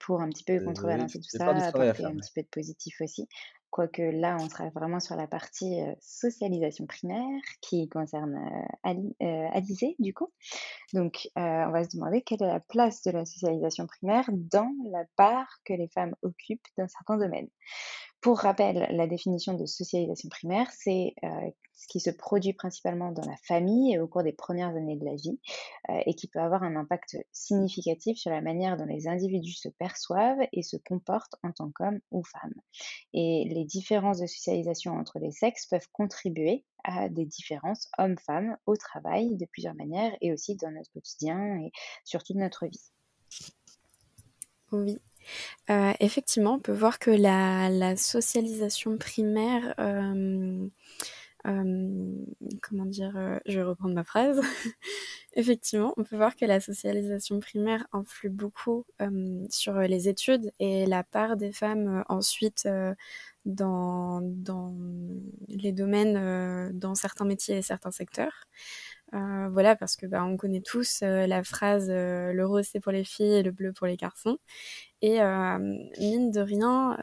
pour 0.00 0.20
un 0.20 0.28
petit 0.28 0.44
peu 0.44 0.58
contrebalancer 0.64 1.20
tout 1.20 1.28
ça, 1.28 1.48
apporter 1.48 2.04
un 2.04 2.16
petit 2.16 2.32
peu 2.34 2.42
de 2.42 2.48
positif 2.48 3.00
aussi. 3.00 3.28
Quoique 3.70 4.02
là, 4.02 4.36
on 4.40 4.48
sera 4.48 4.68
vraiment 4.70 4.98
sur 4.98 5.14
la 5.14 5.28
partie 5.28 5.78
socialisation 6.00 6.86
primaire 6.86 7.40
qui 7.60 7.88
concerne 7.88 8.36
euh, 8.84 9.48
Alizé, 9.52 9.94
du 10.00 10.12
coup. 10.12 10.32
Donc, 10.92 11.28
on 11.36 11.70
va 11.70 11.84
se 11.84 11.96
demander 11.96 12.22
quelle 12.22 12.42
est 12.42 12.46
la 12.46 12.58
place 12.58 13.02
de 13.02 13.12
la 13.12 13.24
socialisation 13.24 13.86
primaire 13.86 14.28
dans 14.32 14.72
la 14.90 15.04
part 15.14 15.60
que 15.64 15.72
les 15.72 15.86
femmes 15.86 16.16
occupent 16.22 16.66
dans 16.76 16.88
certains 16.88 17.18
domaines. 17.18 17.48
Pour 18.20 18.40
rappel, 18.40 18.86
la 18.90 19.06
définition 19.06 19.54
de 19.54 19.64
socialisation 19.64 20.28
primaire, 20.28 20.70
c'est 20.72 21.14
ce 21.72 21.86
qui 21.88 22.00
se 22.00 22.10
produit 22.10 22.52
principalement 22.52 23.12
dans 23.12 23.24
la 23.24 23.36
famille 23.44 23.94
et 23.94 23.98
au 23.98 24.06
cours 24.06 24.22
des 24.22 24.34
premières 24.34 24.76
années 24.76 24.96
de 24.96 25.06
la 25.06 25.14
vie 25.14 25.40
et 26.04 26.14
qui 26.14 26.28
peut 26.28 26.38
avoir 26.38 26.62
un 26.62 26.76
impact 26.76 27.16
significatif 27.32 28.18
sur 28.18 28.30
la 28.30 28.42
manière 28.42 28.76
dont 28.76 28.84
les 28.84 29.08
individus 29.08 29.54
se 29.54 29.70
perçoivent 29.70 30.46
et 30.52 30.62
se 30.62 30.76
comportent 30.76 31.36
en 31.42 31.52
tant 31.52 31.70
qu'hommes 31.70 32.00
ou 32.10 32.22
femmes. 32.22 32.60
Et 33.14 33.46
les 33.48 33.64
différences 33.64 34.18
de 34.18 34.26
socialisation 34.26 34.98
entre 34.98 35.18
les 35.18 35.32
sexes 35.32 35.66
peuvent 35.66 35.88
contribuer 35.90 36.66
à 36.84 37.08
des 37.08 37.24
différences 37.24 37.88
hommes-femmes 37.96 38.58
au 38.66 38.76
travail 38.76 39.34
de 39.36 39.46
plusieurs 39.46 39.74
manières 39.74 40.14
et 40.20 40.32
aussi 40.34 40.56
dans 40.56 40.70
notre 40.70 40.92
quotidien 40.92 41.56
et 41.62 41.72
surtout 42.04 42.34
de 42.34 42.40
notre 42.40 42.66
vie. 42.66 42.92
Oui, 44.72 44.98
euh, 45.70 45.92
effectivement, 46.00 46.54
on 46.54 46.58
peut 46.58 46.72
voir 46.72 46.98
que 46.98 47.10
la, 47.10 47.96
socialisation 47.96 48.98
primaire, 48.98 49.74
euh, 49.78 50.66
euh, 51.46 52.24
comment 52.62 52.84
dire, 52.86 53.12
je 53.46 53.58
vais 53.58 53.62
reprendre 53.62 53.94
ma 53.94 54.04
phrase. 54.04 54.40
effectivement, 55.34 55.94
on 55.96 56.04
peut 56.04 56.16
voir 56.16 56.36
que 56.36 56.44
la 56.44 56.60
socialisation 56.60 57.40
primaire 57.40 57.86
influe 57.92 58.30
beaucoup 58.30 58.84
sur 59.48 59.78
les 59.80 60.08
études 60.08 60.52
et 60.58 60.86
la 60.86 61.04
part 61.04 61.36
des 61.36 61.52
femmes 61.52 62.04
ensuite 62.08 62.68
dans, 63.44 64.20
dans 64.22 64.74
les 65.48 65.72
domaines, 65.72 66.72
dans 66.78 66.94
certains 66.94 67.24
métiers 67.24 67.58
et 67.58 67.62
certains 67.62 67.92
secteurs. 67.92 68.46
Euh, 69.14 69.48
voilà, 69.50 69.74
parce 69.76 69.96
que 69.96 70.06
bah, 70.06 70.24
on 70.24 70.36
connaît 70.36 70.60
tous 70.60 71.00
euh, 71.02 71.26
la 71.26 71.42
phrase 71.42 71.88
euh, 71.90 72.32
le 72.32 72.46
rose 72.46 72.66
c'est 72.70 72.78
pour 72.80 72.92
les 72.92 73.02
filles 73.04 73.34
et 73.34 73.42
le 73.42 73.50
bleu 73.50 73.72
pour 73.72 73.86
les 73.88 73.96
garçons. 73.96 74.38
Et 75.02 75.18
mine 75.98 76.30
de 76.30 76.40
rien, 76.40 76.96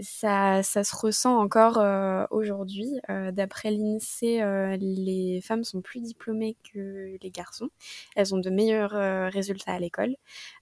ça, 0.00 0.62
ça, 0.62 0.84
se 0.84 0.96
ressent 0.96 1.38
encore 1.38 1.78
euh, 1.78 2.24
aujourd'hui. 2.30 2.88
Euh, 3.10 3.30
d'après 3.30 3.70
l'INSEE, 3.70 4.40
euh, 4.42 4.76
les 4.80 5.40
femmes 5.42 5.64
sont 5.64 5.82
plus 5.82 6.00
diplômées 6.00 6.56
que 6.72 7.16
les 7.20 7.30
garçons. 7.30 7.68
Elles 8.16 8.34
ont 8.34 8.38
de 8.38 8.50
meilleurs 8.50 8.92
résultats 9.32 9.72
à 9.72 9.78
l'école. 9.78 10.16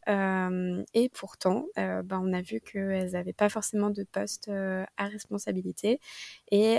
et 0.08 1.08
pourtant, 1.10 1.66
ben, 1.76 2.20
on 2.22 2.32
a 2.32 2.40
vu 2.40 2.60
qu'elles 2.60 3.12
n'avaient 3.12 3.32
pas 3.32 3.48
forcément 3.48 3.90
de 3.90 4.04
poste 4.04 4.50
à 4.50 5.06
responsabilité. 5.06 6.00
Et 6.50 6.78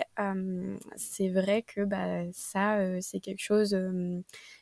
c'est 0.98 1.30
vrai 1.30 1.64
que 1.64 1.82
bah, 1.82 2.24
ça, 2.34 2.80
c'est 3.02 3.20
quelque 3.20 3.42
chose, 3.42 3.78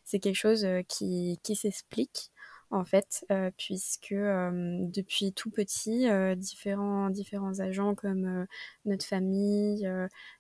c'est 0.06 0.20
quelque 0.20 0.36
chose 0.36 0.66
qui, 0.88 1.40
qui 1.44 1.56
s'explique 1.56 2.32
en 2.72 2.86
fait, 2.86 3.26
euh, 3.32 3.50
puisque 3.58 4.14
depuis 4.14 5.34
tout 5.34 5.50
petit, 5.50 6.08
euh, 6.10 6.36
différents, 6.36 7.10
agents 7.60 7.96
comme 7.96 8.46
notre 8.86 9.06
famille, 9.06 9.90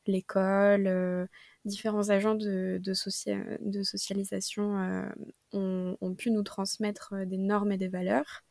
l'école, 0.06 1.28
différents 1.66 2.10
agents 2.10 2.36
de 2.36 2.94
socialisation 3.84 5.10
ont, 5.54 6.16
pu 6.16 6.32
nous 6.32 6.44
transmettre 6.44 7.16
des 7.26 7.38
normes 7.38 7.72
et 7.72 7.78
des 7.78 7.88
valeurs. 7.88 8.44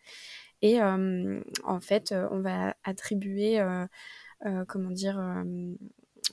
Et 0.63 0.81
en 0.83 1.81
fait, 1.81 2.13
on 2.31 2.41
va 2.41 2.75
attribuer, 2.85 3.63
comment 4.67 4.91
dire, 4.91 5.45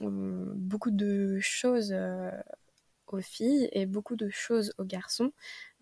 beaucoup 0.01 0.91
de 0.91 1.37
choses 1.39 1.93
aux 3.13 3.21
filles 3.21 3.69
et 3.71 3.85
beaucoup 3.85 4.15
de 4.15 4.29
choses 4.29 4.73
aux 4.77 4.83
garçons. 4.83 5.31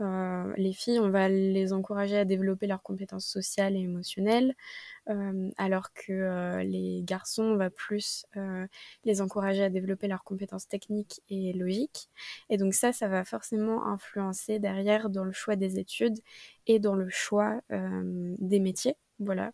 Euh, 0.01 0.53
les 0.57 0.73
filles, 0.73 0.99
on 0.99 1.09
va 1.09 1.29
les 1.29 1.73
encourager 1.73 2.17
à 2.17 2.25
développer 2.25 2.67
leurs 2.67 2.81
compétences 2.81 3.25
sociales 3.27 3.75
et 3.75 3.79
émotionnelles, 3.79 4.55
euh, 5.09 5.49
alors 5.57 5.93
que 5.93 6.11
euh, 6.11 6.63
les 6.63 7.01
garçons, 7.03 7.43
on 7.43 7.55
va 7.55 7.69
plus 7.69 8.25
les 9.03 9.21
encourager 9.21 9.63
à 9.63 9.69
développer 9.69 10.07
leurs 10.07 10.23
compétences 10.23 10.67
techniques 10.67 11.21
et 11.29 11.53
logiques. 11.53 12.09
Et 12.49 12.57
donc 12.57 12.73
ça, 12.73 12.91
ça 12.91 13.07
va 13.07 13.23
forcément 13.23 13.85
influencer 13.85 14.59
derrière 14.59 15.09
dans 15.09 15.23
le 15.23 15.31
choix 15.31 15.55
des 15.55 15.79
études 15.79 16.19
et 16.67 16.79
dans 16.79 16.95
le 16.95 17.09
choix 17.09 17.61
des 17.69 18.59
métiers. 18.59 18.95
Voilà. 19.19 19.51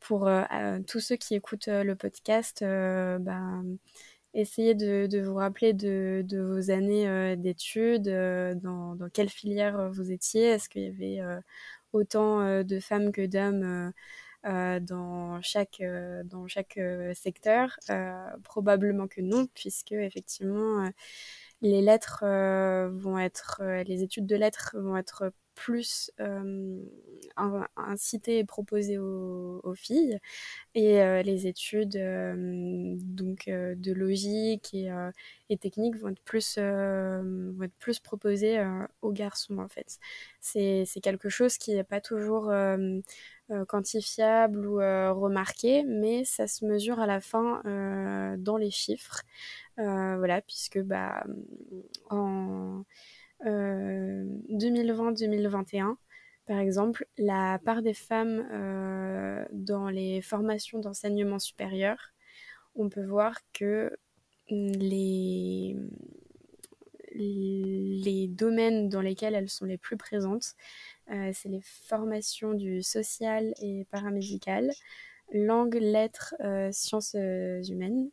Pour 0.00 0.28
tous 0.86 1.00
ceux 1.00 1.16
qui 1.16 1.34
écoutent 1.34 1.68
le 1.68 1.94
podcast, 1.94 2.60
ben 2.62 3.64
essayez 4.34 4.74
de, 4.74 5.20
vous 5.20 5.34
rappeler 5.34 5.72
de, 5.72 6.24
vos 6.32 6.70
années 6.70 7.08
euh, 7.08 7.36
d'études, 7.36 8.08
euh, 8.08 8.54
dans, 8.54 8.96
quelle 9.12 9.28
filière 9.28 9.78
euh, 9.78 9.90
vous 9.90 10.10
étiez, 10.12 10.44
est-ce 10.44 10.68
qu'il 10.68 10.82
y 10.82 11.20
avait 11.20 11.20
autant 11.92 12.62
de 12.62 12.80
femmes 12.80 13.12
que 13.12 13.26
d'hommes 13.26 13.92
dans 14.44 15.40
chaque, 15.42 15.82
dans 16.24 16.46
chaque 16.46 16.78
secteur? 17.14 17.78
Probablement 18.44 19.08
que 19.08 19.20
non, 19.20 19.46
puisque 19.54 19.92
effectivement 19.92 20.90
les 21.60 21.82
lettres 21.82 22.24
vont 22.92 23.18
être, 23.18 23.62
les 23.86 24.02
études 24.02 24.26
de 24.26 24.36
lettres 24.36 24.76
vont 24.78 24.96
être 24.96 25.32
plus 25.54 26.10
euh, 26.20 26.80
incité 27.76 28.38
et 28.38 28.44
proposé 28.44 28.98
aux, 28.98 29.74
filles. 29.74 30.18
Et 30.74 31.00
euh, 31.00 31.22
les 31.22 31.46
études 31.46 31.96
euh, 31.96 32.94
donc 32.98 33.46
de 33.48 33.92
logique 33.92 34.74
et, 34.74 34.90
technique 35.58 35.96
vont 35.96 36.08
être 36.08 36.22
plus 36.22 36.58
vont 36.58 37.68
proposées 38.02 38.64
aux 39.02 39.12
garçons 39.12 39.58
en 39.58 39.68
fait. 39.68 39.98
C'est 40.40 40.86
quelque 41.02 41.28
chose 41.28 41.58
qui 41.58 41.74
n'est 41.74 41.84
pas 41.84 42.00
toujours 42.00 42.50
quantifiable 43.68 44.66
ou 44.66 44.76
remarqué 44.76 45.84
mais 45.84 46.24
ça 46.24 46.46
se 46.46 46.64
mesure 46.64 47.00
à 47.00 47.06
la 47.06 47.20
fin 47.20 47.62
dans 48.38 48.56
les 48.56 48.70
chiffres. 48.70 49.22
Voilà 49.76 50.40
puisque 50.40 50.80
bah 50.80 51.24
2020-2021, 53.44 55.90
euh, 55.90 55.94
par 56.46 56.58
exemple, 56.58 57.06
la 57.18 57.58
part 57.64 57.82
des 57.82 57.94
femmes 57.94 58.46
euh, 58.52 59.44
dans 59.52 59.88
les 59.88 60.22
formations 60.22 60.80
d'enseignement 60.80 61.38
supérieur, 61.38 61.98
on 62.74 62.88
peut 62.88 63.04
voir 63.04 63.36
que 63.52 63.96
les, 64.48 65.76
les 67.14 68.28
domaines 68.28 68.88
dans 68.88 69.00
lesquels 69.00 69.34
elles 69.34 69.50
sont 69.50 69.66
les 69.66 69.78
plus 69.78 69.96
présentes, 69.96 70.54
euh, 71.10 71.30
c'est 71.32 71.48
les 71.48 71.62
formations 71.62 72.54
du 72.54 72.82
social 72.82 73.54
et 73.60 73.86
paramédical, 73.90 74.70
langue, 75.32 75.74
lettres, 75.74 76.34
sciences 76.72 77.14
humaines, 77.14 78.10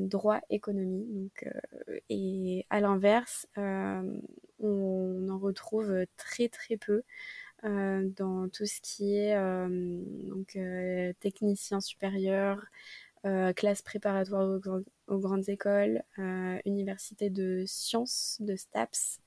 droit, 0.00 0.40
économie. 0.50 1.06
Donc, 1.06 1.46
euh, 1.46 2.00
et 2.08 2.66
à 2.70 2.80
l'inverse, 2.80 3.46
euh, 3.58 4.20
on 4.58 5.28
en 5.28 5.38
retrouve 5.38 6.06
très 6.16 6.48
très 6.48 6.76
peu 6.76 7.02
dans 7.62 8.48
tout 8.48 8.64
ce 8.64 8.80
qui 8.80 9.16
est 9.16 9.36
donc, 10.28 10.58
technicien 11.20 11.80
supérieur, 11.80 12.64
classe 13.54 13.82
préparatoire 13.82 14.58
aux, 15.08 15.18
grandes 15.18 15.48
écoles, 15.50 16.02
université 16.64 17.28
de 17.28 17.64
sciences, 17.66 18.38
de 18.40 18.56
STAPS, 18.56 19.20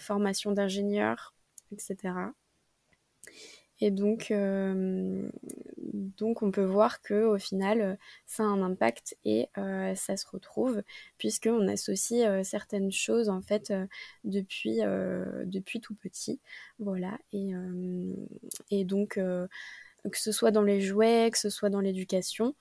formation 0.00 0.50
d'ingénieur, 0.50 1.34
etc. 1.70 2.14
Et 3.80 3.90
donc, 3.90 4.30
euh, 4.30 5.28
donc 5.76 6.42
on 6.42 6.50
peut 6.50 6.64
voir 6.64 7.02
que 7.02 7.24
au 7.24 7.38
final, 7.38 7.98
ça 8.26 8.42
a 8.42 8.46
un 8.46 8.62
impact 8.62 9.16
et 9.24 9.48
euh, 9.58 9.94
ça 9.94 10.16
se 10.16 10.26
retrouve 10.26 10.82
puisqu'on 11.18 11.68
associe 11.68 12.26
euh, 12.26 12.42
certaines 12.42 12.90
choses 12.90 13.28
en 13.28 13.42
fait 13.42 13.72
depuis, 14.24 14.78
depuis 15.44 15.80
tout 15.80 15.94
petit. 15.94 16.40
Voilà. 16.78 17.18
Et, 17.32 18.84
donc, 18.84 19.14
que 19.16 20.18
ce 20.18 20.32
soit 20.32 20.50
dans 20.50 20.62
les 20.62 20.80
jouets, 20.80 21.30
que 21.30 21.38
ce 21.38 21.50
soit 21.50 21.70
dans 21.70 21.80
l'éducation, 21.80 22.54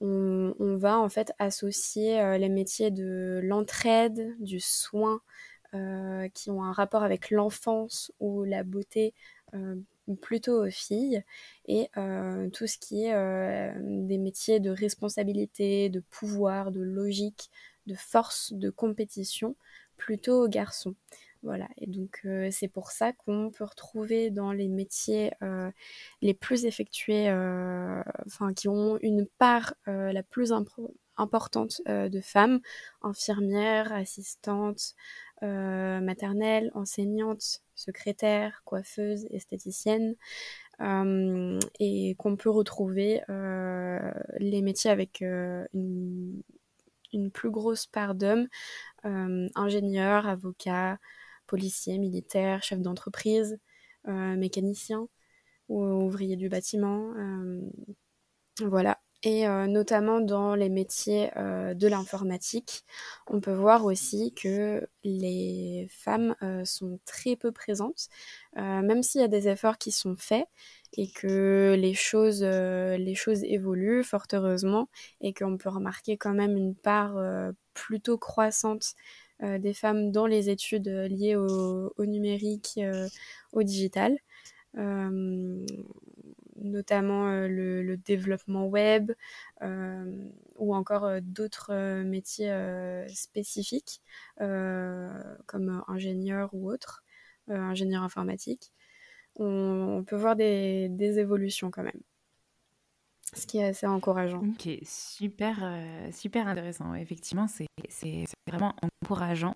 on, 0.00 0.54
on, 0.58 0.76
va 0.76 0.98
en 0.98 1.08
fait 1.08 1.32
associer 1.38 2.38
les 2.38 2.48
métiers 2.48 2.90
de 2.90 3.40
l'entraide, 3.42 4.36
du 4.38 4.60
soin, 4.60 5.20
qui 5.72 6.50
ont 6.50 6.62
un 6.62 6.72
rapport 6.72 7.02
avec 7.02 7.30
l'enfance 7.30 8.12
ou 8.20 8.44
la 8.44 8.62
beauté 8.62 9.14
plutôt 10.16 10.64
aux 10.64 10.70
filles 10.70 11.22
et 11.66 11.88
euh, 11.96 12.48
tout 12.50 12.66
ce 12.66 12.78
qui 12.78 13.04
est 13.04 13.14
euh, 13.14 13.72
des 13.76 14.18
métiers 14.18 14.60
de 14.60 14.70
responsabilité, 14.70 15.88
de 15.88 16.00
pouvoir, 16.00 16.70
de 16.72 16.80
logique, 16.80 17.50
de 17.86 17.94
force, 17.94 18.52
de 18.52 18.70
compétition 18.70 19.56
plutôt 19.96 20.44
aux 20.44 20.48
garçons. 20.48 20.94
Voilà, 21.42 21.68
et 21.78 21.86
donc 21.86 22.20
euh, 22.26 22.48
c'est 22.50 22.68
pour 22.68 22.90
ça 22.90 23.12
qu'on 23.12 23.50
peut 23.50 23.64
retrouver 23.64 24.30
dans 24.30 24.52
les 24.52 24.68
métiers 24.68 25.32
les 26.20 26.34
plus 26.34 26.66
effectués, 26.66 27.30
enfin 28.26 28.52
qui 28.54 28.68
ont 28.68 28.98
une 29.00 29.26
part 29.26 29.74
la 29.86 30.22
plus 30.22 30.52
importante 31.16 31.80
de 31.86 32.20
femmes, 32.20 32.60
infirmières, 33.02 33.92
assistantes, 33.92 34.94
maternelles, 35.42 36.70
enseignantes, 36.74 37.62
secrétaire, 37.74 38.62
coiffeuse, 38.64 39.26
esthéticienne, 39.30 40.16
euh, 40.80 41.58
et 41.78 42.14
qu'on 42.16 42.36
peut 42.36 42.48
retrouver 42.48 43.20
euh, 43.28 44.12
les 44.38 44.62
métiers 44.62 44.90
avec 44.90 45.20
euh, 45.20 45.66
une, 45.74 46.42
plus 47.34 47.50
grosse 47.50 47.86
part 47.86 48.14
d'hommes, 48.14 48.48
ingénieurs, 49.04 50.26
avocats, 50.26 50.98
policiers, 51.46 51.98
militaires, 51.98 52.62
chefs 52.62 52.80
d'entreprise, 52.80 53.58
mécaniciens 54.06 55.08
ou 55.68 55.84
ouvriers 55.84 56.36
du 56.36 56.48
bâtiment. 56.48 57.12
voilà, 58.60 59.00
et 59.22 59.46
euh, 59.46 59.66
notamment 59.66 60.20
dans 60.20 60.54
les 60.54 60.70
métiers 60.70 61.30
euh, 61.36 61.74
de 61.74 61.88
l'informatique, 61.88 62.84
on 63.26 63.40
peut 63.40 63.52
voir 63.52 63.84
aussi 63.84 64.32
que 64.34 64.88
les 65.04 65.88
femmes 65.90 66.34
euh, 66.42 66.64
sont 66.64 66.98
très 67.04 67.36
peu 67.36 67.52
présentes, 67.52 68.08
même 68.56 69.02
s'il 69.02 69.20
y 69.20 69.24
a 69.24 69.28
des 69.28 69.48
efforts 69.48 69.78
qui 69.78 69.92
sont 69.92 70.16
faits 70.16 70.46
et 70.96 71.10
que 71.10 71.76
les 71.78 71.94
choses, 71.94 72.42
les 72.42 73.14
choses 73.14 73.44
évoluent 73.44 74.02
fort 74.02 74.26
heureusement 74.32 74.88
et 75.20 75.32
qu'on 75.32 75.56
peut 75.56 75.68
remarquer 75.68 76.16
quand 76.16 76.34
même 76.34 76.56
une 76.56 76.74
part 76.74 77.14
plutôt 77.74 78.18
croissante 78.18 78.94
des 79.40 79.72
femmes 79.72 80.10
dans 80.10 80.26
les 80.26 80.50
études 80.50 80.88
liées 80.88 81.36
au, 81.36 81.92
au 81.96 82.06
numérique, 82.06 82.80
au 83.52 83.62
digital 83.62 84.16
notamment 86.60 87.28
euh, 87.28 87.48
le, 87.48 87.96
développement 87.96 88.66
web 88.66 89.12
euh, 89.62 90.28
ou 90.56 90.74
encore 90.74 91.04
euh, 91.04 91.20
d'autres 91.22 92.02
métiers 92.02 92.52
spécifiques 93.08 94.00
comme 94.38 95.84
ingénieur 95.88 96.50
ou 96.52 96.70
autre, 96.70 97.02
ingénieur 97.48 98.02
informatique. 98.02 98.72
On, 99.36 100.04
peut 100.06 100.16
voir 100.16 100.36
des, 100.36 100.88
des 100.88 101.18
évolutions 101.18 101.70
quand 101.70 101.82
même 101.82 102.00
ce 103.32 103.46
qui 103.46 103.58
est 103.58 103.64
assez 103.64 103.86
encourageant. 103.86 104.42
Ok, 104.42 104.68
super, 104.82 105.58
super 106.12 106.48
intéressant. 106.48 106.94
Effectivement, 106.94 107.46
c'est 107.46 108.24
vraiment 108.48 108.74
encourageant. 109.02 109.54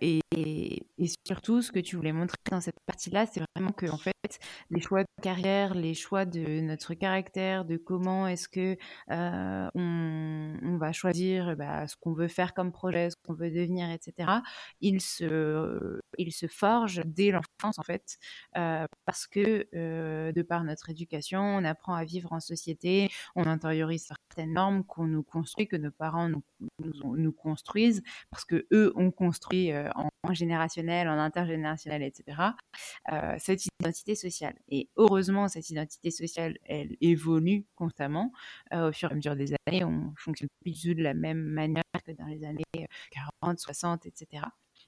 et, 0.00 0.20
et, 0.36 0.82
surtout, 1.26 1.62
ce 1.62 1.72
que 1.72 1.80
tu 1.80 1.96
voulais 1.96 2.12
montrer 2.12 2.36
dans 2.50 2.60
cette 2.60 2.78
partie-là, 2.86 3.26
c'est 3.26 3.42
vraiment 3.54 3.72
que 3.72 3.86
en 3.86 3.98
fait, 3.98 4.14
les 4.70 4.80
choix 4.80 5.02
de 5.02 5.08
carrière, 5.22 5.74
les 5.74 5.94
choix 5.94 6.24
de 6.24 6.60
notre 6.60 6.94
caractère, 6.94 7.64
de 7.64 7.76
comment 7.76 8.26
est-ce 8.26 8.48
que 8.48 8.76
euh, 9.10 9.68
on, 9.74 10.76
va 10.78 10.92
choisir 10.92 11.56
bah, 11.56 11.86
ce 11.86 11.96
qu'on 11.96 12.12
veut 12.12 12.28
faire 12.28 12.52
comme 12.54 12.72
projet, 12.72 13.10
ce 13.10 13.16
qu'on 13.24 13.34
veut 13.34 13.50
devenir, 13.50 13.90
etc. 13.90 14.40
Ils 14.80 15.00
se, 15.00 16.00
forgent 16.48 17.02
dès 17.04 17.30
l'enfance 17.30 17.78
en 17.78 17.82
fait, 17.82 18.18
euh, 18.56 18.86
parce 19.04 19.26
que 19.26 19.66
euh, 19.74 20.32
de 20.32 20.42
par 20.42 20.64
notre 20.64 20.90
éducation, 20.90 21.40
on 21.40 21.64
apprend 21.64 21.94
à 21.94 22.04
vivre 22.04 22.32
en 22.32 22.40
société, 22.40 23.08
on 23.36 23.44
intériorise 23.46 24.06
certaines 24.34 24.52
normes 24.52 24.84
qu'on 24.84 25.06
nous 25.06 25.22
construit, 25.22 25.68
que 25.68 25.76
nos 25.76 25.90
parents 25.90 26.28
nous, 26.28 27.32
construisent, 27.32 28.02
parce 28.30 28.44
que 28.44 28.66
eux 28.72 28.92
ont 28.96 29.10
construit 29.10 29.72
en 29.72 30.32
générationnel, 30.32 31.08
en 31.08 31.18
intergénérationnel, 31.18 32.02
etc., 32.02 32.38
euh, 33.12 33.34
cette 33.38 33.66
identité 33.80 34.14
sociale. 34.14 34.54
Et 34.68 34.88
heureusement, 34.96 35.48
cette 35.48 35.70
identité 35.70 36.10
sociale, 36.10 36.56
elle 36.64 36.96
évolue 37.00 37.66
constamment. 37.76 38.32
Euh, 38.72 38.88
au 38.88 38.92
fur 38.92 39.10
et 39.10 39.12
à 39.12 39.14
mesure 39.14 39.36
des 39.36 39.54
années, 39.66 39.84
on 39.84 40.12
fonctionne 40.16 40.48
plus 40.62 40.84
de 40.84 41.02
la 41.02 41.14
même 41.14 41.42
manière 41.42 41.82
que 42.04 42.12
dans 42.12 42.26
les 42.26 42.44
années 42.44 42.64
40, 43.42 43.58
60, 43.58 44.06
etc. 44.06 44.44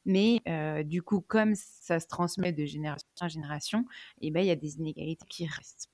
Mais 0.07 0.43
du 0.85 1.03
coup, 1.03 1.21
comme 1.21 1.55
ça 1.55 2.01
se 2.01 2.07
transmet 2.07 2.53
de 2.53 2.65
génération 2.65 3.07
en 3.21 3.29
génération, 3.29 3.85
eh 4.21 4.31
ben, 4.31 4.41
il 4.41 4.47
y 4.47 4.51
a 4.51 4.57
des 4.57 4.77
inégalités 4.77 5.27
qui 5.29 5.47
restent. 5.47 5.91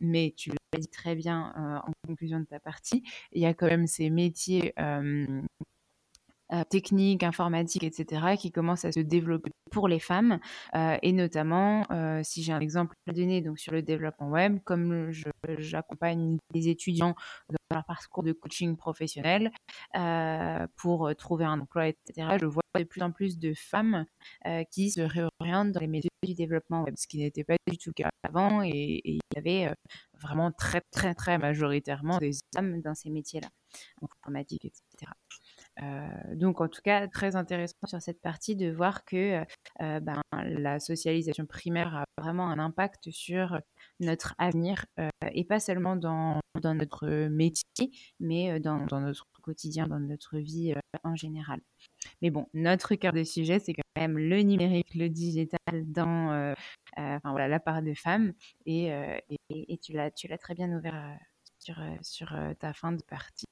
mais 0.00 0.34
tu 0.36 0.50
l'as 0.50 0.78
dit 0.80 0.88
très 0.88 1.14
bien 1.14 1.82
en 1.86 1.92
conclusion 2.06 2.40
de 2.40 2.46
ta 2.46 2.58
partie, 2.60 3.02
il 3.32 3.42
y 3.42 3.46
a 3.46 3.54
quand 3.54 3.66
même 3.66 3.86
ces 3.86 4.10
métiers 4.10 4.74
euh, 6.52 6.64
techniques, 6.64 7.24
informatiques, 7.24 7.84
etc., 7.84 8.36
qui 8.38 8.50
commencent 8.50 8.86
à 8.86 8.92
se 8.92 9.00
développer 9.00 9.50
pour 9.70 9.86
les 9.86 9.98
femmes. 9.98 10.40
Euh, 10.74 10.96
et 11.02 11.12
notamment, 11.12 11.84
euh, 11.90 12.22
si 12.24 12.42
j'ai 12.42 12.52
un 12.52 12.60
exemple 12.60 12.94
à 13.06 13.12
donner 13.12 13.42
donc, 13.42 13.58
sur 13.58 13.72
le 13.72 13.82
développement 13.82 14.30
web, 14.30 14.58
comme 14.64 15.10
j'accompagne 15.58 16.38
des 16.54 16.68
étudiants 16.68 17.14
dans 17.50 17.76
leur 17.76 17.84
parcours 17.84 18.22
de 18.22 18.32
coaching 18.32 18.76
professionnel 18.76 19.50
pour 20.76 21.14
trouver 21.16 21.44
un 21.44 21.60
emploi, 21.60 21.88
etc., 21.88 22.38
je 22.40 22.46
vois 22.46 22.62
de 22.78 22.84
plus 22.84 23.02
en 23.02 23.12
plus 23.12 23.38
de 23.38 23.52
femmes 23.54 24.06
qui 24.70 24.90
se 24.90 25.00
réorientent 25.00 25.72
dans 25.72 25.80
les 25.80 25.86
métiers 25.86 26.10
du 26.22 26.34
développement 26.34 26.82
web, 26.84 26.94
ce 26.96 27.06
qui 27.06 27.18
n'était 27.18 27.44
pas 27.44 27.56
du 27.68 27.76
tout 27.76 27.90
le 27.90 28.04
cas 28.04 28.10
avant. 28.22 28.62
Et, 28.62 28.70
et 28.70 29.12
il 29.12 29.20
y 29.36 29.38
avait 29.38 29.74
vraiment 30.20 30.50
très, 30.52 30.80
très, 30.92 31.14
très 31.14 31.38
majoritairement 31.38 32.18
des 32.18 32.38
hommes 32.56 32.80
dans 32.80 32.94
ces 32.94 33.10
métiers-là, 33.10 33.48
informatique, 34.02 34.64
etc. 34.64 35.12
donc, 36.34 36.60
en 36.60 36.68
tout 36.68 36.82
cas, 36.82 37.06
très 37.08 37.36
intéressant 37.36 37.86
sur 37.86 38.00
cette 38.00 38.20
partie 38.20 38.56
de 38.56 38.70
voir 38.70 39.04
que 39.04 39.44
ben, 39.78 40.20
la 40.32 40.80
socialisation 40.80 41.46
primaire 41.46 41.96
a 41.96 42.04
vraiment 42.20 42.48
un 42.48 42.58
impact 42.58 43.10
sur 43.10 43.60
notre 44.00 44.34
avenir 44.38 44.86
et 45.32 45.44
pas 45.44 45.60
seulement 45.60 45.96
dans, 45.96 46.40
notre 46.62 47.28
métier, 47.28 47.90
mais 48.20 48.60
dans, 48.60 48.86
notre 48.90 49.24
quotidien, 49.42 49.86
dans 49.86 50.00
notre 50.00 50.38
vie 50.38 50.74
en 51.04 51.14
général. 51.14 51.60
Mais 52.22 52.30
bon, 52.30 52.46
notre 52.54 52.94
cœur 52.94 53.12
de 53.12 53.24
sujet, 53.24 53.58
c'est 53.58 53.74
quand 53.74 53.82
même 53.96 54.18
le 54.18 54.42
numérique, 54.42 54.94
le 54.94 55.08
digital 55.08 55.58
dans 55.84 56.54
la 56.96 57.60
part 57.60 57.82
des 57.82 57.94
femmes. 57.94 58.32
Et, 58.66 58.92
tu 59.80 59.92
l'as 59.92 60.10
très 60.10 60.54
bien 60.54 60.76
ouvert 60.76 61.18
sur 62.02 62.34
ta 62.58 62.72
fin 62.72 62.92
de 62.92 63.02
partie. 63.02 63.46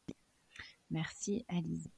Merci, 0.91 1.45
Alice 1.49 1.89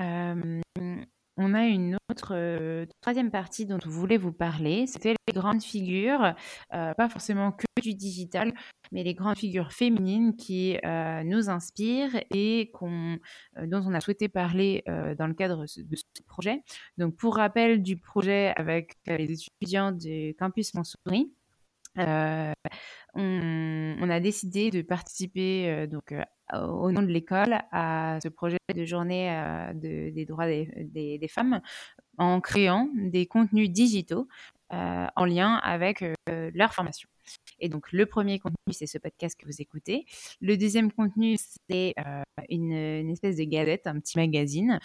on 0.00 1.54
a 1.54 1.66
une 1.66 1.96
autre 2.10 2.86
troisième 3.00 3.30
partie 3.30 3.66
dont 3.66 3.78
on 3.84 3.88
voulait 3.88 4.16
vous 4.16 4.32
parler. 4.32 4.86
C'était 4.86 5.14
les 5.28 5.34
grandes 5.34 5.62
figures, 5.62 6.34
pas 6.70 7.08
forcément 7.08 7.52
que 7.52 7.66
du 7.80 7.94
digital, 7.94 8.52
mais 8.92 9.02
les 9.02 9.14
grandes 9.14 9.38
figures 9.38 9.72
féminines 9.72 10.36
qui 10.36 10.76
nous 11.24 11.48
inspirent 11.50 12.20
et 12.34 12.70
dont 12.74 13.82
on 13.86 13.94
a 13.94 14.00
souhaité 14.00 14.28
parler 14.28 14.82
dans 14.86 15.26
le 15.26 15.34
cadre 15.34 15.62
de 15.62 15.96
ce 15.96 16.22
projet. 16.26 16.62
Donc, 16.98 17.16
pour 17.16 17.36
rappel 17.36 17.82
du 17.82 17.96
projet 17.96 18.52
avec 18.56 18.98
les 19.06 19.32
étudiants 19.32 19.92
du 19.92 20.34
campus 20.38 20.74
Montsouris, 20.74 21.32
on, 23.14 24.10
a 24.10 24.20
décidé 24.20 24.70
de 24.70 24.82
participer 24.82 25.86
donc 25.86 26.14
au 26.52 26.90
nom 26.90 27.02
de 27.02 27.08
l'école 27.08 27.60
à 27.72 28.18
ce 28.22 28.28
projet 28.28 28.58
de 28.74 28.84
journée 28.84 29.32
des 29.74 30.24
droits 30.26 30.46
des, 30.46 31.28
femmes 31.28 31.60
en 32.18 32.40
créant 32.40 32.88
des 32.94 33.26
contenus 33.26 33.70
digitaux 33.70 34.28
en 34.70 35.24
lien 35.24 35.56
avec 35.56 36.04
leur 36.28 36.72
formation. 36.72 37.08
Et 37.60 37.68
donc, 37.68 37.92
le 37.92 38.06
premier 38.06 38.38
contenu, 38.38 38.72
c'est 38.72 38.86
ce 38.86 38.98
podcast 38.98 39.38
que 39.38 39.46
vous 39.46 39.60
écoutez. 39.60 40.06
Le 40.40 40.56
deuxième 40.56 40.90
contenu, 40.92 41.36
c'est 41.68 41.94
une, 42.48 42.72
espèce 43.10 43.36
de 43.36 43.44
gazette, 43.44 43.86
un 43.86 44.00
petit 44.00 44.18
magazine 44.18 44.80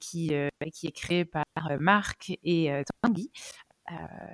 qui, 0.00 0.32
qui 0.72 0.86
est 0.86 0.92
créé 0.92 1.24
par 1.24 1.44
Marc 1.80 2.32
et 2.42 2.70
Tanguy, 3.02 3.30
euh, 3.30 3.67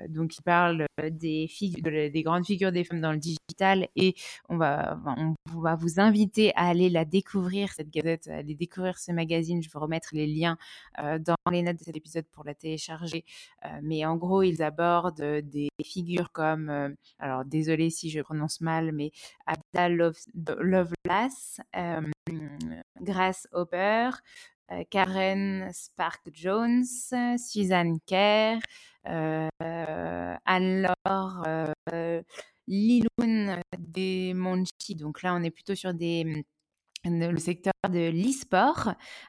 donc, 0.08 0.36
il 0.36 0.42
parle 0.42 0.86
des, 1.10 1.48
des 1.82 2.22
grandes 2.22 2.46
figures 2.46 2.72
des 2.72 2.84
femmes 2.84 3.00
dans 3.00 3.12
le 3.12 3.18
digital 3.18 3.88
et 3.96 4.14
on 4.48 4.56
va, 4.56 4.98
on 5.06 5.60
va 5.60 5.76
vous 5.76 6.00
inviter 6.00 6.52
à 6.56 6.68
aller 6.68 6.90
la 6.90 7.04
découvrir, 7.04 7.72
cette 7.72 7.90
gazette, 7.90 8.28
à 8.28 8.36
aller 8.36 8.54
découvrir 8.54 8.98
ce 8.98 9.12
magazine. 9.12 9.62
Je 9.62 9.70
vais 9.70 9.78
remettre 9.78 10.10
les 10.12 10.26
liens 10.26 10.56
euh, 10.98 11.18
dans 11.18 11.36
les 11.50 11.62
notes 11.62 11.78
de 11.78 11.84
cet 11.84 11.96
épisode 11.96 12.26
pour 12.32 12.44
la 12.44 12.54
télécharger. 12.54 13.24
Euh, 13.64 13.68
mais 13.82 14.04
en 14.04 14.16
gros, 14.16 14.42
ils 14.42 14.62
abordent 14.62 15.40
des 15.42 15.68
figures 15.82 16.30
comme, 16.32 16.94
alors 17.18 17.44
désolé 17.44 17.90
si 17.90 18.10
je 18.10 18.20
prononce 18.20 18.60
mal, 18.60 18.92
mais 18.92 19.12
Abda 19.46 19.88
Lovelace, 19.88 21.60
Grace 23.00 23.48
Hopper, 23.52 24.10
Karen 24.90 25.70
Spark 25.72 26.28
Jones, 26.32 26.84
Suzanne 27.38 27.98
Kerr, 28.06 28.58
euh, 29.08 29.48
euh, 31.48 32.22
Liloun 32.66 33.60
des 33.78 34.32
Monchi, 34.34 34.94
donc 34.96 35.22
là 35.22 35.34
on 35.34 35.42
est 35.42 35.50
plutôt 35.50 35.74
sur 35.74 35.92
des 35.94 36.44
le 37.04 37.38
secteur 37.38 37.72
de 37.90 38.10
l'e-sport, 38.10 38.88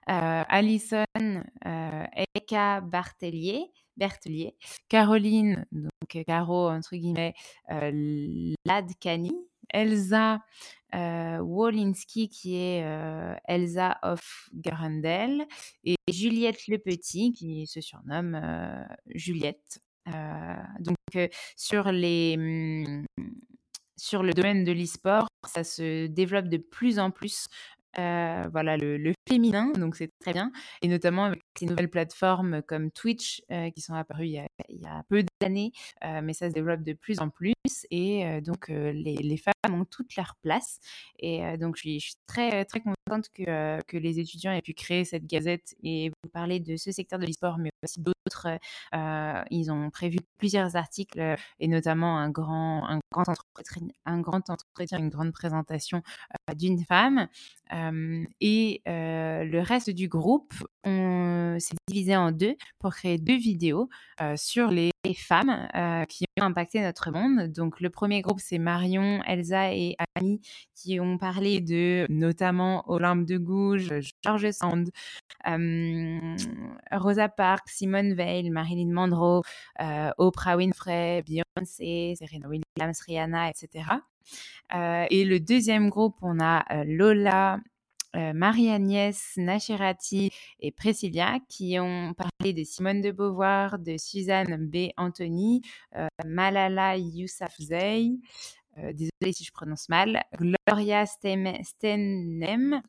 euh, 0.10 0.44
Alison 0.48 1.04
euh, 1.20 2.06
Eka 2.36 2.82
Bartelier, 2.82 3.72
Bertelier, 3.98 4.56
Caroline, 4.90 5.66
donc 5.72 6.26
Caro 6.26 6.70
entre 6.70 6.96
guillemets, 6.96 7.34
euh, 7.72 8.54
Ladkani, 8.66 9.34
Elsa 9.70 10.40
euh, 10.94 11.40
Wolinski 11.40 12.30
qui 12.30 12.56
est 12.56 12.84
euh, 12.86 13.36
Elsa 13.48 13.98
of 14.04 14.50
Garandel 14.54 15.46
et 15.84 15.96
Juliette 16.10 16.68
Le 16.68 16.78
Petit 16.78 17.34
qui 17.34 17.68
se 17.68 17.82
surnomme 17.82 18.40
euh, 18.42 18.84
Juliette. 19.14 19.80
donc 20.80 20.96
mmh, 21.16 21.18
sur 23.98 24.24
le 24.24 24.34
domaine 24.34 24.64
de 24.64 24.72
l'e-sport, 24.72 25.28
ça 25.48 25.64
se 25.64 26.08
développe 26.08 26.48
de 26.48 26.58
plus 26.58 27.00
en 27.00 27.12
plus 27.12 27.48
voilà, 27.96 28.78
le, 28.78 29.15
féminin, 29.28 29.72
donc 29.74 29.96
c'est 29.96 30.12
très 30.20 30.34
bien. 30.34 30.52
Et 30.82 30.88
notamment 30.88 31.26
avec 31.26 31.42
ces 31.58 31.66
nouvelles 31.66 31.90
plateformes 31.90 32.62
comme 32.64 32.92
Twitch 32.92 33.42
qui 33.76 33.82
sont 33.82 33.94
apparues 33.94 34.28
il 34.28 34.82
y 34.82 34.86
a, 34.86 35.04
peu 35.10 35.24
d'années, 35.42 35.72
mais 36.04 36.34
ça 36.34 36.50
se 36.50 36.54
développe 36.54 36.84
de 36.84 36.94
plus 36.94 37.20
en 37.20 37.30
plus. 37.30 37.54
Et 37.92 38.42
donc 38.42 38.68
les, 38.70 39.38
femmes 39.38 39.74
ont 39.74 39.86
toute 39.86 40.16
leur 40.16 40.36
place. 40.42 40.80
Et 41.20 41.58
donc 41.58 41.76
je 41.78 41.82
suis, 41.82 42.14
très, 42.28 42.66
très 42.66 42.82
contente 42.82 43.30
que, 43.34 43.82
que 43.84 43.98
les 43.98 44.20
étudiants 44.20 44.52
aient 44.52 44.62
pu 44.62 44.74
créer 44.74 45.06
cette 45.06 45.26
gazette 45.26 45.76
et 45.84 46.10
vous 46.10 46.30
parler 46.30 46.60
de 46.60 46.76
ce 46.78 46.92
secteur 46.92 47.20
de 47.20 47.26
l'e-sport, 47.26 47.58
mais 47.58 47.72
aussi 47.84 48.02
d'autres. 48.02 48.48
ils 49.50 49.72
ont 49.72 49.90
prévu 49.90 50.18
plusieurs 50.38 50.76
articles 50.76 51.36
et 51.60 51.68
notamment 51.68 52.18
un 52.18 52.30
grand, 52.30 52.88
un 52.88 53.00
grand 53.12 53.28
entretien, 53.30 53.88
un 54.06 54.22
grand 54.22 54.50
entretien, 54.50 55.00
une 55.00 55.10
grande 55.10 55.32
présentation 55.32 56.02
d'une 56.56 56.84
femme 56.86 57.28
et 58.42 58.82
le 59.44 59.60
reste 59.60 59.90
du 59.90 60.08
groupe, 60.08 60.54
s'est 60.84 61.76
divisé 61.88 62.16
en 62.16 62.32
deux 62.32 62.56
pour 62.80 62.94
créer 62.94 63.18
deux 63.18 63.38
vidéos 63.38 63.90
sur 64.36 64.70
les 64.70 64.92
femmes 65.16 65.68
qui 66.10 66.26
ont 66.40 66.44
impacté 66.44 66.82
notre 66.82 67.12
monde. 67.12 67.52
Donc 67.52 67.80
le 67.80 67.90
premier 67.90 68.22
groupe, 68.22 68.40
c'est 68.40 68.58
Marion, 68.58 69.22
Elsa 69.26 69.74
et 69.74 69.96
Annie 70.16 70.42
qui 70.76 71.00
ont 71.00 71.18
parlé 71.18 71.62
de 71.62 72.06
notamment 72.10 72.84
Olympe 72.90 73.26
de 73.26 73.38
Gouges, 73.38 73.94
George 74.24 74.52
Sand, 74.52 74.90
Rosa 76.92 77.30
Parks, 77.30 77.70
Simone 77.70 78.14
Veil, 78.14 78.50
Marilyn 78.50 78.92
Monroe, 78.92 79.42
Oprah 80.18 80.58
Winfrey, 80.58 81.24
Beyoncé, 81.24 82.16
Serena 82.20 82.48
Williams, 82.48 83.00
Rihanna, 83.06 83.50
etc. 83.50 83.86
Euh, 84.74 85.06
et 85.10 85.26
le 85.26 85.40
deuxième 85.40 85.90
groupe, 85.90 86.16
on 86.22 86.40
a 86.40 86.66
euh, 86.74 86.84
Lola, 86.86 87.60
euh, 88.16 88.34
Marie-Agnès 88.34 89.34
Nachirati 89.38 90.32
et 90.60 90.72
Priscilla 90.72 91.40
qui 91.50 91.80
ont 91.80 92.14
parlé 92.14 92.54
de 92.54 92.64
Simone 92.64 93.02
de 93.02 93.12
Beauvoir, 93.12 93.80
de 93.80 93.98
Suzanne 93.98 94.68
B. 94.68 94.90
Anthony, 94.98 95.62
Malala 96.26 96.98
Yousafzai, 96.98 98.12
désolée 98.78 99.34
si 99.34 99.44
je 99.44 99.52
prononce 99.52 99.90
mal, 99.90 100.24
Gloria 100.38 101.06
Steinem, 101.06 102.82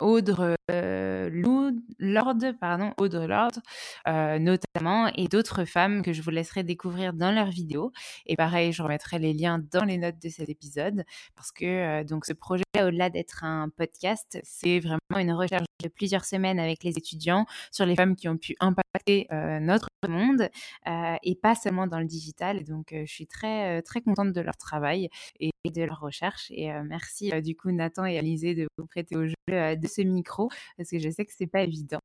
Audre 0.00 0.56
Lord, 1.98 2.38
pardon, 2.60 2.92
Audre 2.98 3.26
Lord, 3.26 3.50
notamment, 4.40 5.08
et 5.16 5.26
d'autres 5.28 5.64
femmes 5.64 6.02
que 6.02 6.12
je 6.12 6.22
vous 6.22 6.30
laisserai 6.30 6.62
découvrir 6.62 7.12
dans 7.12 7.32
leurs 7.32 7.50
vidéos. 7.50 7.92
Et 8.26 8.36
pareil, 8.36 8.72
je 8.72 8.82
remettrai 8.82 9.18
les 9.18 9.32
liens 9.32 9.58
dans 9.72 9.84
les 9.84 9.98
notes 9.98 10.22
de 10.22 10.28
cet 10.28 10.48
épisode 10.48 11.04
parce 11.34 11.50
que 11.50 12.04
donc 12.04 12.26
ce 12.26 12.32
projet, 12.32 12.62
au-delà 12.76 13.10
d'être 13.10 13.42
un 13.44 13.68
podcast, 13.70 14.38
c'est 14.44 14.78
vraiment 14.78 15.00
une 15.16 15.32
recherche 15.32 15.66
de 15.82 15.88
plusieurs 15.88 16.24
semaines 16.24 16.60
avec 16.60 16.84
les 16.84 16.96
étudiants 16.96 17.46
sur 17.72 17.84
les 17.84 17.96
femmes 17.96 18.14
qui 18.14 18.28
ont 18.28 18.36
pu 18.36 18.54
impacter 18.60 19.26
notre 19.60 19.87
monde 20.06 20.48
et 21.22 21.34
pas 21.34 21.54
seulement 21.54 21.86
dans 21.86 21.98
le 21.98 22.06
digital. 22.06 22.62
Donc, 22.64 22.88
je 22.92 23.12
suis 23.12 23.26
très 23.26 23.82
très 23.82 24.00
contente 24.00 24.32
de 24.32 24.40
leur 24.40 24.56
travail 24.56 25.08
et 25.40 25.50
de 25.64 25.82
leur 25.82 26.00
recherche. 26.00 26.50
Et 26.50 26.70
merci 26.84 27.30
du 27.42 27.56
coup 27.56 27.70
Nathan 27.72 28.04
et 28.04 28.18
Alizé 28.18 28.54
de 28.54 28.68
vous 28.78 28.86
prêter 28.86 29.16
au 29.16 29.26
jeu 29.26 29.34
de 29.48 29.86
ce 29.86 30.02
micro 30.02 30.48
parce 30.76 30.90
que 30.90 30.98
je 30.98 31.10
sais 31.10 31.24
que 31.24 31.32
c'est 31.36 31.46
pas 31.46 31.62
évident. 31.62 32.00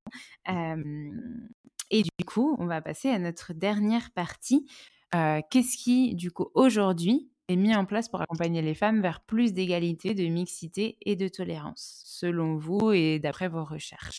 et 0.48 2.02
du 2.02 2.26
coup, 2.26 2.56
on 2.60 2.66
va 2.66 2.82
passer 2.82 3.10
à 3.10 3.20
notre 3.20 3.54
dernière 3.54 4.12
partie. 4.12 4.68
Qu'est-ce 5.12 5.78
qui, 5.78 6.16
du 6.16 6.32
coup, 6.32 6.50
aujourd'hui, 6.56 7.30
est 7.50 7.56
mis 7.56 7.76
en 7.76 7.86
place 7.86 8.10
pour 8.10 8.22
accompagner 8.22 8.62
les 8.62 8.74
femmes 8.74 9.02
vers 9.02 9.22
plus 9.22 9.54
d'égalité, 9.54 10.14
de 10.14 10.24
mixité 10.28 10.98
et 11.02 11.16
de 11.16 11.28
tolérance, 11.28 12.02
selon 12.06 12.58
vous 12.58 12.92
et 12.94 13.20
d'après 13.20 13.50
vos 13.50 13.66
recherches? 13.66 14.18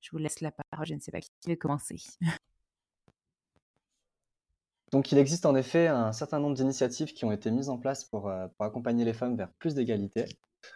Je 0.00 0.10
vous 0.12 0.18
laisse 0.18 0.40
la 0.40 0.52
parole, 0.52 0.86
je 0.86 0.94
ne 0.94 1.00
sais 1.00 1.10
pas 1.10 1.20
qui 1.20 1.30
veut 1.46 1.56
commencer. 1.56 1.96
Donc 4.92 5.12
il 5.12 5.18
existe 5.18 5.46
en 5.46 5.54
effet 5.54 5.86
un 5.86 6.12
certain 6.12 6.40
nombre 6.40 6.56
d'initiatives 6.56 7.12
qui 7.12 7.24
ont 7.24 7.32
été 7.32 7.50
mises 7.50 7.68
en 7.68 7.78
place 7.78 8.04
pour, 8.04 8.22
pour 8.56 8.66
accompagner 8.66 9.04
les 9.04 9.12
femmes 9.12 9.36
vers 9.36 9.52
plus 9.58 9.74
d'égalité. 9.74 10.26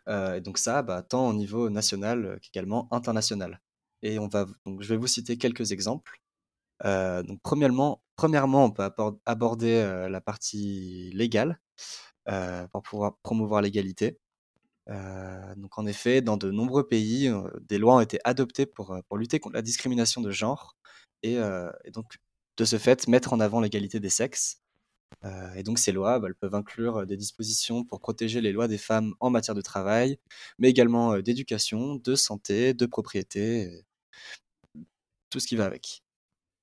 Euh, 0.09 0.37
et 0.37 0.41
donc 0.41 0.59
ça, 0.59 0.83
bah, 0.83 1.03
tant 1.03 1.29
au 1.29 1.33
niveau 1.33 1.71
national 1.71 2.25
euh, 2.27 2.39
qu'également 2.41 2.89
international. 2.93 3.61
Et 4.03 4.19
on 4.19 4.29
va, 4.29 4.47
donc 4.67 4.83
je 4.83 4.89
vais 4.89 4.97
vous 4.97 5.07
citer 5.07 5.39
quelques 5.39 5.73
exemples. 5.73 6.21
Euh, 6.85 7.23
donc 7.23 7.41
premièrement, 7.43 8.03
premièrement, 8.17 8.65
on 8.67 8.71
peut 8.73 8.89
aborder 9.27 10.07
la 10.11 10.21
partie 10.21 11.11
légale 11.15 11.61
pour 12.73 12.83
pouvoir 12.83 13.17
promouvoir 13.23 13.63
l'égalité. 13.63 14.19
donc 15.57 15.79
en 15.79 15.87
effet, 15.87 16.23
dans 16.23 16.37
de 16.37 16.51
nombreux 16.51 16.89
pays, 16.89 17.31
des 17.63 17.79
lois 17.79 17.97
ont 17.97 18.01
été 18.01 18.19
adoptées 18.25 18.67
pour, 18.67 18.97
pour 19.09 19.19
lutter 19.19 19.41
contre 19.41 19.55
la 19.57 19.63
discrimination 19.63 20.21
de 20.21 20.31
genre 20.31 20.77
et 21.23 21.39
donc 21.93 22.17
de 22.57 22.65
ce 22.65 22.79
fait 22.79 23.09
mettre 23.09 23.33
en 23.33 23.41
avant 23.41 23.61
l'égalité 23.61 24.01
des 24.01 24.11
sexes. 24.11 24.61
Euh, 25.25 25.55
et 25.55 25.63
donc 25.63 25.79
ces 25.79 25.93
lois, 25.93 26.19
bah, 26.19 26.29
elles 26.29 26.35
peuvent 26.35 26.55
inclure 26.55 27.07
des 27.07 27.17
dispositions 27.17 27.85
pour 27.85 28.01
protéger 28.01 28.41
les 28.41 28.53
lois 28.53 28.69
des 28.69 28.79
femmes 28.79 29.15
en 29.21 29.31
matière 29.31 29.55
de 29.55 29.61
travail, 29.63 30.19
mais 30.59 30.71
également 30.71 31.19
d'éducation, 31.19 31.97
de 31.97 32.15
santé, 32.15 32.75
de 32.75 32.87
propriété, 32.87 33.85
tout 35.31 35.41
ce 35.41 35.47
qui 35.47 35.57
va 35.57 35.65
avec. 35.67 36.03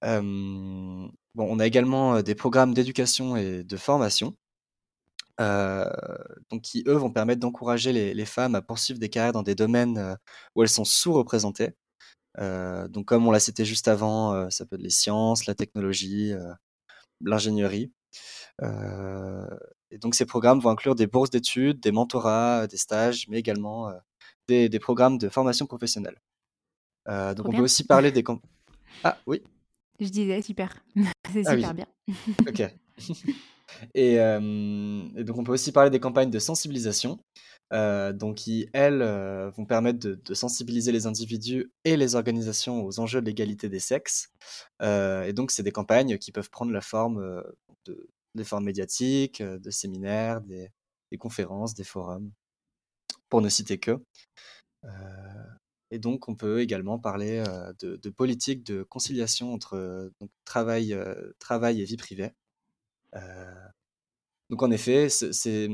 on 0.03 1.59
a 1.59 1.67
également 1.67 2.21
des 2.21 2.35
programmes 2.35 2.73
d'éducation 2.73 3.35
et 3.37 3.63
de 3.63 3.77
formation, 3.77 4.35
qui 6.61 6.83
eux 6.87 6.93
vont 6.95 7.11
permettre 7.11 7.39
d'encourager 7.39 7.93
les, 7.93 8.13
les, 8.13 8.25
femmes 8.25 8.55
à 8.55 8.61
poursuivre 8.61 8.99
des 8.99 9.09
carrières 9.09 9.33
dans 9.33 9.43
des 9.43 9.55
domaines 9.55 10.17
où 10.55 10.63
elles 10.63 10.69
sont 10.69 10.85
sous-représentées. 10.85 11.71
Donc 12.39 13.05
comme 13.05 13.27
on 13.27 13.31
l'a 13.31 13.39
cité 13.39 13.65
juste 13.65 13.87
avant, 13.87 14.49
ça 14.49 14.65
peut 14.65 14.75
être 14.75 14.81
les 14.81 14.89
sciences, 14.89 15.45
la 15.45 15.55
technologie, 15.55 16.33
l'ingénierie. 17.21 17.91
Euh, 18.61 19.47
et 19.91 19.97
donc 19.97 20.15
ces 20.15 20.25
programmes 20.25 20.59
vont 20.59 20.69
inclure 20.69 20.95
des 20.95 21.07
bourses 21.07 21.29
d'études, 21.29 21.79
des 21.79 21.91
mentorats, 21.91 22.67
des 22.67 22.77
stages, 22.77 23.27
mais 23.29 23.39
également 23.39 23.89
euh, 23.89 23.93
des, 24.47 24.69
des, 24.69 24.79
programmes 24.79 25.17
de 25.17 25.29
formation 25.29 25.65
professionnelle. 25.65 26.19
Euh, 27.07 27.33
donc 27.33 27.47
on 27.47 27.51
peut 27.51 27.61
aussi 27.61 27.83
parler 27.85 28.11
des... 28.11 28.23
Ah 29.03 29.17
oui 29.25 29.41
Je 29.99 30.07
disais, 30.07 30.41
super. 30.41 30.83
C'est 31.33 31.47
ah 31.47 31.55
super 31.55 31.73
bien. 31.73 31.87
ok. 32.47 32.63
Et, 33.93 34.15
et, 34.15 35.23
donc 35.23 35.37
on 35.37 35.43
peut 35.43 35.51
aussi 35.51 35.71
parler 35.71 35.91
des 35.91 35.99
campagnes 35.99 36.31
de 36.31 36.39
sensibilisation, 36.39 37.19
euh, 37.73 38.13
donc 38.13 38.35
qui, 38.35 38.67
elles, 38.73 39.03
vont 39.55 39.65
permettre 39.65 39.99
de, 39.99 40.15
de, 40.15 40.33
sensibiliser 40.33 40.91
les 40.91 41.05
individus 41.05 41.71
et 41.85 41.97
les 41.97 42.15
organisations 42.15 42.83
aux 42.83 42.99
enjeux 42.99 43.21
de 43.21 43.25
l'égalité 43.27 43.69
des 43.69 43.79
sexes. 43.79 44.31
Euh, 44.81 45.23
et 45.23 45.33
donc 45.33 45.51
c'est 45.51 45.63
des 45.63 45.71
campagnes 45.71 46.17
qui 46.17 46.31
peuvent 46.31 46.49
prendre 46.49 46.71
la 46.71 46.81
forme 46.81 47.43
de, 47.85 48.09
des 48.35 48.43
formes 48.43 48.65
médiatiques, 48.65 49.41
euh, 49.41 49.59
de 49.59 49.69
séminaires, 49.69 50.41
des, 50.41 50.71
conférences, 51.17 51.73
des 51.73 51.83
forums, 51.83 52.31
pour 53.29 53.41
ne 53.41 53.49
citer 53.49 53.79
que. 53.79 53.99
Euh, 54.85 54.89
et 55.91 55.99
donc, 55.99 56.29
on 56.29 56.35
peut 56.35 56.61
également 56.61 56.99
parler 56.99 57.43
euh, 57.47 57.73
de, 57.79 57.95
de 57.95 58.09
politique 58.09 58.63
de 58.63 58.83
conciliation 58.83 59.53
entre 59.53 60.11
travail, 60.45 60.95
travail 61.39 61.81
et 61.81 61.85
vie 61.85 61.97
privée. 61.97 62.31
Donc, 64.49 64.63
en 64.63 64.71
effet, 64.71 65.09
ces, 65.09 65.69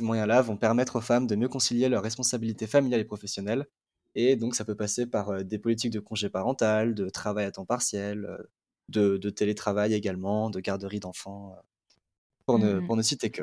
moyens-là 0.00 0.42
vont 0.42 0.56
permettre 0.56 0.96
aux 0.96 1.00
femmes 1.00 1.26
de 1.26 1.36
mieux 1.36 1.48
concilier 1.48 1.88
leurs 1.88 2.02
responsabilités 2.02 2.66
familiales 2.66 3.00
et 3.00 3.04
professionnelles. 3.04 3.66
Et 4.14 4.36
donc, 4.36 4.54
ça 4.54 4.64
peut 4.64 4.76
passer 4.76 5.06
par 5.06 5.42
des 5.44 5.58
politiques 5.58 5.92
de 5.92 6.00
congé 6.00 6.28
parental, 6.28 6.94
de 6.94 7.08
travail 7.08 7.46
à 7.46 7.50
temps 7.50 7.64
partiel, 7.64 8.28
de, 8.88 9.16
de 9.16 9.30
télétravail 9.30 9.94
également, 9.94 10.50
de 10.50 10.60
garderie 10.60 11.00
d'enfants 11.00 11.56
pour 12.46 12.58
ne, 12.58 12.74
mmh. 12.74 12.86
pour 12.86 12.96
ne 12.96 13.02
citer 13.02 13.30
que. 13.30 13.42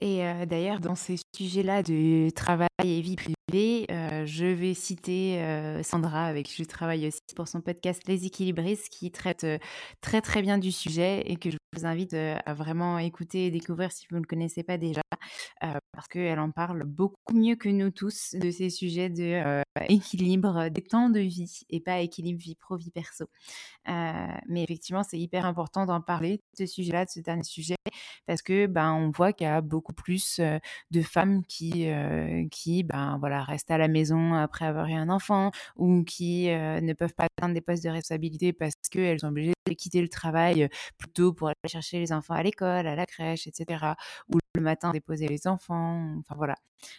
Et 0.00 0.22
d'ailleurs, 0.46 0.80
dans 0.80 0.94
ces 0.94 1.16
sujets-là 1.36 1.82
de 1.82 2.30
travail 2.30 2.68
et 2.84 3.00
vie 3.00 3.16
privée, 3.16 3.34
je 3.50 4.46
vais 4.46 4.74
citer 4.74 5.42
Sandra, 5.82 6.26
avec 6.26 6.46
qui 6.46 6.62
je 6.62 6.68
travaille 6.68 7.06
aussi 7.08 7.20
pour 7.34 7.48
son 7.48 7.60
podcast 7.60 8.02
Les 8.06 8.26
Équilibristes, 8.26 8.88
qui 8.88 9.10
traite 9.10 9.46
très 10.00 10.20
très 10.20 10.42
bien 10.42 10.58
du 10.58 10.72
sujet 10.72 11.22
et 11.26 11.36
que 11.36 11.50
je 11.50 11.56
vous 11.76 11.86
invite 11.86 12.14
à 12.14 12.54
vraiment 12.54 12.98
écouter 12.98 13.46
et 13.46 13.50
découvrir 13.50 13.92
si 13.92 14.06
vous 14.10 14.16
ne 14.16 14.22
le 14.22 14.26
connaissez 14.26 14.62
pas 14.62 14.78
déjà, 14.78 15.02
parce 15.92 16.08
qu'elle 16.08 16.40
en 16.40 16.50
parle 16.50 16.84
beaucoup 16.84 17.34
mieux 17.34 17.56
que 17.56 17.68
nous 17.68 17.90
tous 17.90 18.34
de 18.34 18.50
ces 18.50 18.70
sujets 18.70 19.08
de 19.08 19.62
des 20.68 20.82
temps 20.82 21.10
de 21.10 21.20
vie 21.20 21.60
et 21.70 21.80
pas 21.80 22.00
équilibre 22.00 22.40
vie 22.40 22.56
pro 22.56 22.76
vie 22.76 22.90
perso. 22.90 23.26
mais 23.86 24.62
effectivement, 24.62 25.02
c'est 25.02 25.18
hyper 25.18 25.46
important 25.46 25.86
d'en 25.86 26.00
parler 26.00 26.38
de 26.58 26.66
ce 26.66 26.66
sujet-là, 26.66 27.04
de 27.04 27.10
ce 27.10 27.20
dernier 27.20 27.42
sujet, 27.44 27.76
parce 28.26 28.42
que 28.42 28.66
ben 28.66 28.92
on 28.92 29.10
voit 29.10 29.32
qu'il 29.32 29.46
y 29.46 29.50
a 29.50 29.60
beaucoup 29.60 29.92
plus 29.92 30.40
de 30.90 31.02
femmes 31.02 31.44
qui 31.46 31.88
qui 32.50 32.82
ben 32.82 33.16
voilà 33.18 33.39
restent 33.44 33.70
à 33.70 33.78
la 33.78 33.88
maison 33.88 34.34
après 34.34 34.64
avoir 34.66 34.86
eu 34.88 34.94
un 34.94 35.08
enfant 35.08 35.50
ou 35.76 36.04
qui 36.04 36.46
ne 36.48 36.92
peuvent 36.92 37.14
pas 37.14 37.24
atteindre 37.24 37.54
des 37.54 37.60
postes 37.60 37.84
de 37.84 37.90
responsabilité 37.90 38.52
parce 38.52 38.74
qu'elles 38.90 39.20
sont 39.20 39.28
obligées 39.28 39.52
quitter 39.74 40.02
le 40.02 40.08
travail 40.08 40.68
plutôt 40.98 41.32
pour 41.32 41.48
aller 41.48 41.56
chercher 41.66 41.98
les 41.98 42.12
enfants 42.12 42.34
à 42.34 42.42
l'école, 42.42 42.86
à 42.86 42.94
la 42.94 43.06
crèche, 43.06 43.46
etc. 43.46 43.94
Ou 44.32 44.38
le 44.54 44.62
matin 44.62 44.90
déposer 44.90 45.28
les 45.28 45.46
enfants, 45.46 46.16
enfin 46.18 46.34
voilà. 46.36 46.56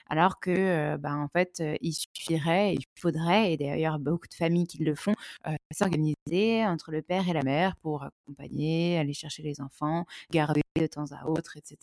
Alors 0.08 0.40
que, 0.40 0.96
ben, 0.98 1.18
en 1.18 1.28
fait, 1.28 1.62
il 1.82 1.94
suffirait, 1.94 2.76
il 2.76 2.86
faudrait, 2.96 3.54
et 3.54 3.58
d'ailleurs 3.58 4.00
beaucoup 4.00 4.28
de 4.28 4.34
familles 4.34 4.68
qui 4.68 4.84
le 4.84 4.96
font, 4.96 5.16
s'organiser 5.72 6.66
entre 6.66 6.92
le 6.92 7.02
père 7.02 7.28
et 7.28 7.34
la 7.34 7.42
mère 7.44 7.76
pour 7.78 8.04
accompagner, 8.04 8.98
aller 9.00 9.14
chercher 9.14 9.44
les 9.44 9.60
enfants, 9.60 10.06
garder 10.32 10.62
de 10.80 10.88
temps 10.88 11.12
à 11.12 11.28
autre, 11.28 11.58
etc. 11.58 11.78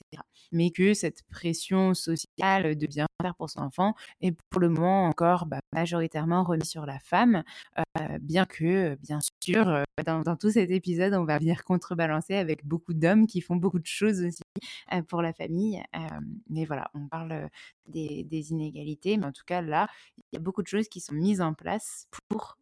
Mais 0.52 0.70
que 0.70 0.94
cette 0.94 1.22
pression 1.24 1.94
sociale 1.94 2.76
de 2.76 2.86
bien 2.86 3.06
faire 3.20 3.34
pour 3.34 3.50
son 3.50 3.60
enfant 3.60 3.94
est 4.20 4.32
pour 4.50 4.60
le 4.60 4.68
moment 4.68 5.06
encore 5.06 5.46
bah, 5.46 5.60
majoritairement 5.72 6.44
remise 6.44 6.68
sur 6.68 6.86
la 6.86 6.98
femme, 6.98 7.42
bien 8.20 8.46
que, 8.46 8.96
bien 8.96 9.18
sûr, 9.40 9.84
dans, 10.04 10.20
dans, 10.20 10.36
tout 10.36 10.50
cet 10.50 10.70
épisode, 10.70 11.14
on 11.14 11.24
va 11.24 11.38
venir 11.38 11.64
contrebalancer 11.64 12.34
avec 12.34 12.64
beaucoup 12.66 12.94
d'hommes 12.94 13.26
qui 13.26 13.40
font 13.40 13.56
beaucoup 13.56 13.78
de 13.78 13.86
choses 13.86 14.22
aussi 14.22 14.42
pour 15.08 15.22
la 15.22 15.32
famille. 15.32 15.82
mais 16.48 16.64
voilà, 16.64 16.90
on 16.94 17.08
parle 17.08 17.48
des, 17.86 18.50
inégalités, 18.50 19.16
mais 19.16 19.26
en 19.26 19.32
tout 19.32 19.44
cas 19.46 19.60
là, 19.60 19.88
il 20.16 20.24
y 20.32 20.36
a 20.36 20.40
beaucoup 20.40 20.62
de 20.62 20.68
choses 20.68 20.88
qui 20.88 21.00
sont 21.00 21.14
mises 21.14 21.40
en 21.40 21.54
place 21.54 22.08
pour 22.28 22.58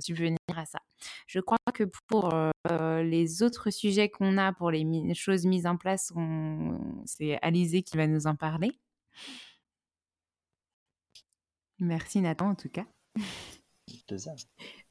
subvenir 0.00 0.38
à 0.56 0.66
ça. 0.66 0.80
Je 1.26 1.40
crois 1.40 1.58
que 1.72 1.84
pour 2.08 2.34
les 2.68 3.42
autres 3.42 3.70
sujets 3.70 4.08
qu'on 4.08 4.38
a, 4.38 4.52
pour 4.52 4.70
les 4.70 5.14
choses 5.14 5.46
mises 5.46 5.66
en 5.66 5.76
place, 5.76 6.12
c'est 7.06 7.38
Alizé 7.42 7.82
qui 7.82 7.96
va 7.96 8.06
nous 8.06 8.26
en 8.26 8.36
parler. 8.36 8.72
Merci 11.78 12.20
Nathan 12.20 12.50
en 12.50 12.54
tout 12.54 12.68
cas. 12.68 12.86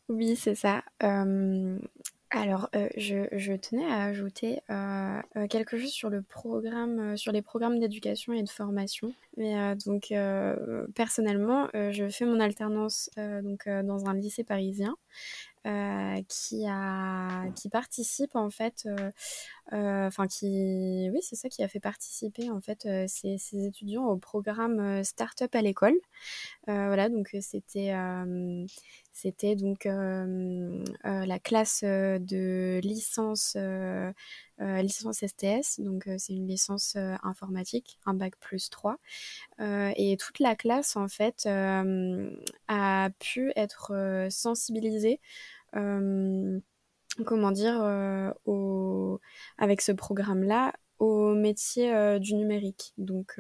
Oui, 0.10 0.36
c'est 0.36 0.56
ça. 0.56 0.84
Alors, 2.36 2.68
euh, 2.76 2.90
je, 2.98 3.56
tenais 3.58 3.86
à 3.86 4.06
ajouter 4.06 4.60
euh, 4.72 5.22
euh, 5.36 5.46
quelque 5.46 5.78
chose 5.78 5.92
sur 5.92 6.10
le 6.10 6.24
programme, 6.24 7.16
sur 7.16 7.32
les 7.32 7.44
programmes 7.44 7.78
d'éducation 7.78 8.34
et 8.34 8.42
de 8.42 8.50
formation. 8.50 9.14
Donc, 9.38 10.12
personnellement, 10.96 11.68
je 11.74 12.10
fais 12.10 12.26
mon 12.26 12.40
alternance 12.40 13.12
donc 13.18 13.68
dans 13.68 14.08
un 14.08 14.16
lycée 14.16 14.44
parisien. 14.44 14.96
Qui 16.28 16.66
a 16.68 17.50
qui 17.56 17.70
participe 17.70 18.36
en 18.36 18.50
fait 18.50 18.88
enfin 19.72 20.28
qui 20.28 21.10
oui 21.12 21.20
c'est 21.22 21.36
ça 21.36 21.50
qui 21.50 21.64
a 21.64 21.68
fait 21.68 21.80
participer 21.80 22.50
en 22.50 22.62
fait 22.62 22.88
ces, 23.08 23.38
étudiants 23.54 24.06
au 24.06 24.18
programme 24.18 25.04
Startup 25.04 25.54
à 25.56 25.62
l'école. 25.62 25.96
Voilà 26.68 27.10
donc 27.10 27.36
c'était 27.42 27.94
c'était 29.14 29.56
donc 29.56 29.86
la 29.86 31.40
classe 31.40 31.84
de 31.84 32.80
licence, 32.84 33.56
STS, 34.60 35.80
donc 35.80 36.10
c'est 36.18 36.34
une 36.34 36.48
licence 36.48 36.98
informatique, 37.24 38.00
un 38.06 38.16
bac 38.16 38.36
plus 38.40 38.70
3. 38.70 38.98
et 39.60 40.18
toute 40.20 40.40
la 40.40 40.56
classe, 40.56 40.96
en 40.96 41.08
fait, 41.08 41.48
a 41.48 43.10
pu 43.20 43.54
être 43.56 44.28
sensibilisée 44.30 45.20
comment 47.26 47.52
dire, 47.52 47.82
avec 49.58 49.82
ce 49.82 49.92
programme-là 49.92 50.74
au 51.00 51.34
métier 51.34 52.20
du 52.20 52.36
numérique. 52.36 52.94
Donc 52.98 53.40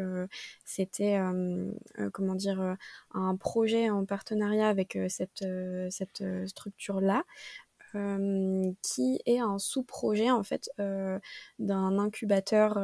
c'était 0.65 1.19
comment 2.13 2.35
dire 2.35 2.75
un 3.13 3.35
projet 3.35 3.89
en 3.89 4.05
partenariat 4.05 4.69
avec 4.69 4.97
cette, 5.09 5.45
cette 5.89 6.23
structure-là. 6.47 7.23
qui 8.81 9.19
est 9.25 9.39
un 9.39 9.59
sous-projet 9.59 10.31
en 10.31 10.43
fait 10.43 10.69
d'un 11.59 11.99
incubateur 11.99 12.79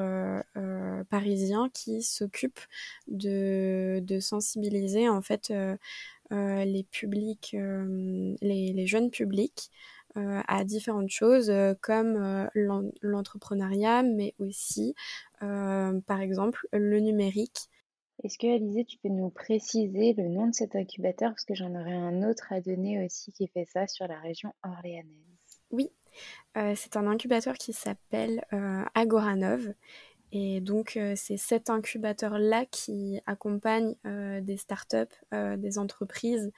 parisien 1.09 1.69
qui 1.73 2.01
s'occupe 2.03 2.59
de, 3.07 3.99
de, 4.03 4.19
sensibiliser 4.19 5.09
en 5.09 5.21
fait 5.21 5.51
les 6.31 6.85
publics, 6.91 7.53
les, 7.53 8.73
les, 8.73 8.87
jeunes 8.87 9.09
publics 9.09 9.71
euh, 9.71 9.98
à 10.15 10.63
différentes 10.63 11.09
choses 11.09 11.49
euh, 11.49 11.73
comme 11.81 12.15
euh, 12.17 12.91
l'entrepreneuriat, 13.01 14.03
mais 14.03 14.33
aussi, 14.39 14.95
par 15.39 16.21
exemple, 16.21 16.67
le 16.73 16.99
numérique. 16.99 17.69
Est-ce 18.23 18.37
que, 18.37 18.53
Alizé, 18.53 18.83
tu 18.83 18.97
peux 18.97 19.09
nous 19.09 19.29
préciser 19.29 20.13
le 20.13 20.27
nom 20.27 20.47
de 20.47 20.53
cet 20.53 20.75
incubateur? 20.75 21.31
Parce 21.31 21.45
que 21.45 21.55
j'en 21.55 21.73
aurais 21.73 21.93
un 21.93 22.29
autre 22.29 22.51
à 22.51 22.59
donner 22.59 23.05
aussi 23.05 23.31
qui 23.31 23.47
fait 23.47 23.65
ça 23.65 23.87
sur 23.87 24.07
la 24.07 24.19
région 24.19 24.53
orléanaise. 24.63 25.07
Oui, 25.71 25.89
c'est 26.75 26.97
un 26.97 27.07
incubateur 27.07 27.53
qui 27.53 27.71
s'appelle 27.71 28.43
Agoranov 28.93 29.73
Et 30.33 30.59
donc, 30.59 30.99
c'est 31.15 31.37
cet 31.37 31.69
incubateur-là 31.69 32.65
qui 32.65 33.21
accompagne 33.25 33.95
des 34.03 34.57
startups, 34.57 35.15
des 35.31 35.77
entreprises, 35.77 36.51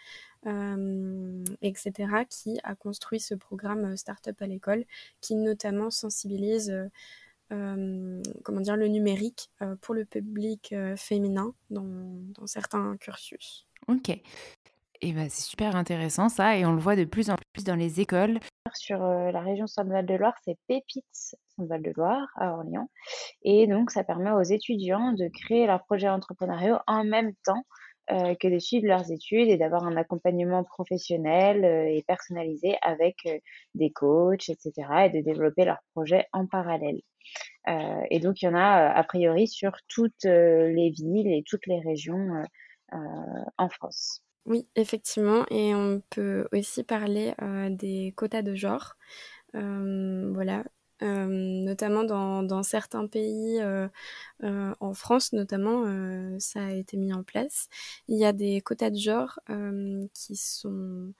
etc., 0.46 1.92
qui 2.30 2.60
a 2.64 2.76
construit 2.76 3.20
ce 3.20 3.36
programme 3.36 3.96
Startup 3.98 4.40
à 4.42 4.48
l'école, 4.48 4.86
qui 5.22 5.36
notamment 5.36 5.90
sensibilise 5.90 6.74
comment 7.50 8.62
dire, 8.62 8.78
le 8.78 8.88
numérique 8.88 9.52
pour 9.82 9.94
le 9.94 10.06
public 10.06 10.74
féminin 10.96 11.54
dans, 11.70 11.84
dans, 11.84 12.48
certains 12.48 12.96
cursus. 12.96 13.68
Ok. 13.90 14.10
Et 15.04 15.14
ben, 15.14 15.30
c'est 15.30 15.42
super 15.42 15.76
intéressant 15.76 16.30
ça, 16.30 16.56
et 16.56 16.66
on 16.66 16.74
le 16.74 16.80
voit 16.80 16.96
de 16.96 17.06
plus 17.06 17.30
en 17.30 17.36
plus 17.54 17.64
dans 17.64 17.76
les 17.76 18.00
écoles. 18.00 18.40
Sur 18.76 19.00
la 19.00 19.42
région 19.42 19.66
Centre-Val-de-Loire, 19.68 20.36
c'est 20.46 20.58
Pépites 20.68 21.36
Centre-Val-de-Loire 21.58 22.28
à 22.36 22.54
Orléans. 22.54 22.90
Et 23.42 23.66
donc, 23.68 23.90
ça 23.90 24.04
permet 24.04 24.32
aux 24.32 24.44
étudiants 24.44 25.12
de 25.14 25.28
créer 25.28 25.66
leurs 25.66 25.84
projets 25.84 26.10
entrepreneuriaux 26.10 26.78
en 26.86 27.04
même 27.04 27.34
temps 27.44 27.66
que 28.40 28.48
de 28.48 28.60
suivre 28.60 28.88
leurs 28.88 29.12
études 29.12 29.48
et 29.48 29.58
d'avoir 29.58 29.86
un 29.86 29.96
accompagnement 29.96 30.64
professionnel 30.64 31.64
et 31.66 32.04
personnalisé 32.08 32.76
avec 32.82 33.16
des 33.76 33.92
coachs, 33.92 34.50
etc., 34.50 34.72
et 35.06 35.10
de 35.10 35.22
développer 35.22 35.66
leurs 35.66 35.82
projets 35.94 36.28
en 36.34 36.46
parallèle. 36.46 37.02
et 37.68 38.20
donc, 38.20 38.42
il 38.42 38.46
y 38.46 38.48
en 38.50 38.56
a 38.56 38.90
a 38.90 39.04
priori 39.04 39.48
sur 39.48 39.72
toutes 39.88 40.26
les 40.26 40.90
villes 40.90 41.32
et 41.32 41.44
toutes 41.46 41.68
les 41.68 41.80
régions 41.80 42.44
en 42.92 43.70
France. 43.70 44.24
Oui, 44.46 44.68
effectivement, 44.76 45.46
et 45.52 45.76
on 45.76 46.02
peut 46.10 46.48
aussi 46.52 46.84
parler 46.84 47.34
des 47.70 48.14
quotas 48.18 48.42
de 48.42 48.56
genre. 48.56 48.96
voilà, 49.54 50.64
notamment 51.02 52.04
dans, 52.04 52.44
dans, 52.44 52.64
certains 52.64 53.08
pays, 53.08 53.60
en 54.44 54.94
France 54.94 55.34
notamment, 55.34 55.86
ça 56.40 56.66
a 56.66 56.72
été 56.72 56.98
mis 56.98 57.14
en 57.14 57.24
place. 57.24 57.68
Il 58.08 58.18
y 58.18 58.26
a 58.26 58.34
des 58.34 58.62
quotas 58.62 58.90
de 58.90 58.98
genre 58.98 59.40
qui 60.14 60.36
sont 60.36 61.14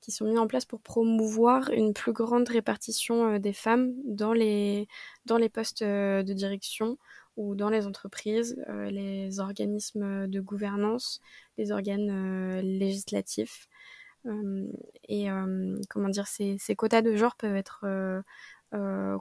qui 0.00 0.12
sont 0.12 0.26
mis 0.26 0.38
en 0.38 0.46
place 0.46 0.64
pour 0.64 0.80
promouvoir 0.80 1.70
une 1.70 1.92
plus 1.92 2.12
grande 2.12 2.48
répartition 2.48 3.38
des 3.38 3.52
femmes 3.52 3.92
dans 4.04 4.32
les, 4.32 4.88
dans 5.26 5.36
les 5.36 5.48
postes 5.48 5.82
de 5.82 6.32
direction 6.32 6.98
ou 7.36 7.54
dans 7.54 7.70
les 7.70 7.86
entreprises, 7.86 8.56
les 8.90 9.40
organismes 9.40 10.26
de 10.26 10.40
gouvernance, 10.40 11.20
les 11.56 11.72
organes 11.72 12.60
législatifs. 12.60 13.68
et 15.08 15.28
comment 15.88 16.08
dire, 16.08 16.26
ces, 16.26 16.56
ces, 16.58 16.74
quotas 16.74 17.02
de 17.02 17.14
genre 17.14 17.36
peuvent 17.36 17.56
être 17.56 17.84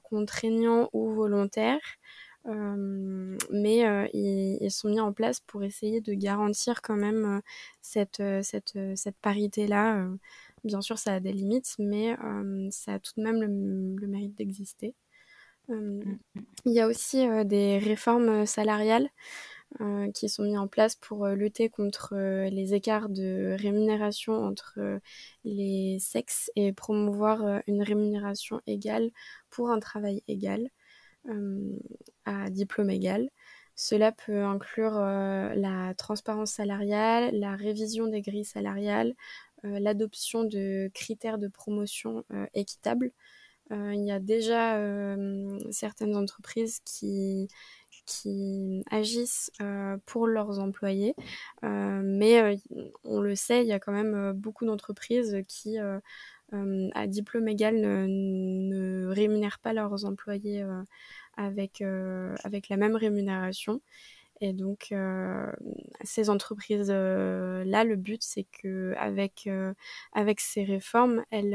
contraignants 0.03 0.89
ou 0.93 1.11
volontaires. 1.13 1.97
mais 2.45 4.09
ils, 4.13 4.71
sont 4.71 4.89
mis 4.89 4.99
en 4.99 5.13
place 5.13 5.39
pour 5.41 5.63
essayer 5.63 6.01
de 6.01 6.13
garantir 6.13 6.81
quand 6.81 6.95
même 6.95 7.41
cette, 7.81 8.23
cette, 8.41 8.77
cette 8.95 9.17
parité-là. 9.17 10.07
bien 10.63 10.81
sûr, 10.81 10.97
ça 10.97 11.15
a 11.15 11.19
des 11.19 11.33
limites, 11.33 11.75
mais 11.79 12.15
ça 12.71 12.95
a 12.95 12.99
tout 12.99 13.13
de 13.17 13.23
même 13.23 13.41
le 13.99 14.07
mérite 14.07 14.35
d'exister. 14.35 14.95
Mmh. 15.69 16.15
il 16.63 16.71
y 16.71 16.79
a 16.79 16.87
aussi 16.87 17.27
des 17.43 17.77
réformes 17.77 18.45
salariales 18.45 19.09
qui 20.13 20.29
sont 20.29 20.43
mises 20.43 20.57
en 20.57 20.67
place 20.67 20.95
pour 20.95 21.27
lutter 21.27 21.69
contre 21.69 22.15
les 22.49 22.73
écarts 22.73 23.09
de 23.09 23.55
rémunération 23.59 24.33
entre 24.33 24.79
les 25.43 25.97
sexes 25.99 26.49
et 26.55 26.73
promouvoir 26.73 27.61
une 27.67 27.83
rémunération 27.83 28.61
égale 28.65 29.11
pour 29.49 29.69
un 29.69 29.79
travail 29.79 30.23
égal 30.27 30.69
à 32.25 32.49
diplôme 32.49 32.89
égal. 32.89 33.29
Cela 33.75 34.11
peut 34.11 34.43
inclure 34.43 34.93
la 34.93 35.93
transparence 35.95 36.53
salariale, 36.53 37.37
la 37.37 37.55
révision 37.55 38.07
des 38.07 38.21
grilles 38.21 38.45
salariales, 38.45 39.13
l'adoption 39.63 40.43
de 40.43 40.89
critères 40.93 41.37
de 41.37 41.49
promotion 41.49 42.23
équitables 42.53 43.11
euh, 43.71 43.93
il 43.93 44.05
y 44.05 44.11
a 44.11 44.19
déjà 44.19 44.77
euh, 44.77 45.59
certaines 45.71 46.15
entreprises 46.15 46.79
qui, 46.85 47.49
qui 48.07 48.83
agissent 48.89 49.51
euh, 49.61 49.97
pour 50.07 50.25
leurs 50.25 50.59
employés. 50.59 51.13
mais 51.61 52.57
on 53.03 53.21
le 53.21 53.35
sait, 53.35 53.61
il 53.61 53.67
y 53.67 53.73
a 53.73 53.79
quand 53.79 53.91
même 53.91 54.31
beaucoup 54.33 54.65
d'entreprises 54.65 55.37
qui, 55.47 55.77
à 55.77 57.07
diplôme 57.07 57.47
égal, 57.47 57.75
ne, 57.79 59.07
rémunèrent 59.09 59.59
pas 59.59 59.73
leurs 59.73 60.05
employés 60.05 60.65
avec, 61.35 61.83
avec 62.43 62.69
la 62.69 62.77
même 62.77 62.95
rémunération. 62.95 63.81
Et 64.39 64.53
donc, 64.53 64.89
euh, 64.91 65.51
ces 66.03 66.29
entreprises-là, 66.29 67.83
le 67.83 67.95
but, 67.95 68.21
c'est 68.23 68.43
qu'avec 68.43 69.47
avec, 69.47 69.49
avec 70.13 70.39
ces 70.39 70.63
réformes, 70.63 71.23
elles, 71.31 71.53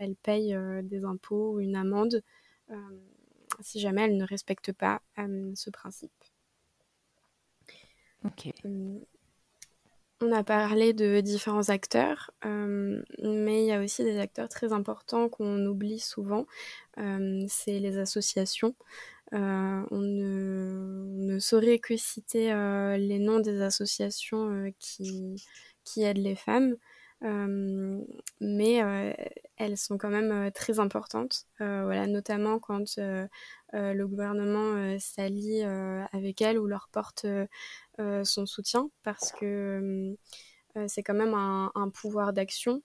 elles 0.00 0.16
payent 0.22 0.56
des 0.82 1.04
impôts 1.04 1.54
ou 1.54 1.60
une 1.60 1.76
amende 1.76 2.22
si 3.60 3.80
jamais 3.80 4.02
elles 4.02 4.16
ne 4.16 4.26
respectent 4.26 4.72
pas 4.72 5.00
ce 5.16 5.70
principe. 5.70 6.12
Ok. 8.24 8.50
On 10.20 10.32
a 10.32 10.44
parlé 10.44 10.92
de 10.94 11.20
différents 11.20 11.68
acteurs, 11.68 12.30
mais 12.44 13.64
il 13.64 13.66
y 13.66 13.72
a 13.72 13.82
aussi 13.82 14.04
des 14.04 14.18
acteurs 14.18 14.48
très 14.48 14.72
importants 14.72 15.28
qu'on 15.28 15.66
oublie 15.66 15.98
souvent. 15.98 16.46
c'est 16.96 17.78
les 17.78 17.98
associations. 17.98 18.74
Euh, 19.32 19.82
on 19.90 20.00
ne, 20.00 21.38
saurait 21.40 21.78
que 21.78 21.96
citer 21.96 22.52
euh, 22.52 22.96
les 22.96 23.18
noms 23.18 23.40
des 23.40 23.62
associations 23.62 24.50
euh, 24.50 24.70
qui, 24.78 25.42
qui 25.84 26.02
aident 26.02 26.18
les 26.18 26.36
femmes. 26.36 26.76
Mais 27.20 29.14
elles 29.56 29.78
sont 29.78 29.98
quand 29.98 30.10
même 30.10 30.50
très 30.52 30.78
importantes, 30.78 31.46
voilà, 31.58 32.06
notamment 32.06 32.58
quand 32.58 32.98
le 33.72 34.04
gouvernement 34.04 34.98
s'allie 34.98 35.62
avec 36.12 36.42
elles 36.42 36.58
ou 36.58 36.66
leur 36.66 36.88
porte 36.92 37.26
son 37.98 38.46
soutien, 38.46 38.90
parce 39.02 39.32
que 39.32 40.16
c'est 40.86 41.02
quand 41.02 41.14
même 41.14 41.34
un, 41.34 41.90
pouvoir 41.90 42.32
d'action. 42.32 42.82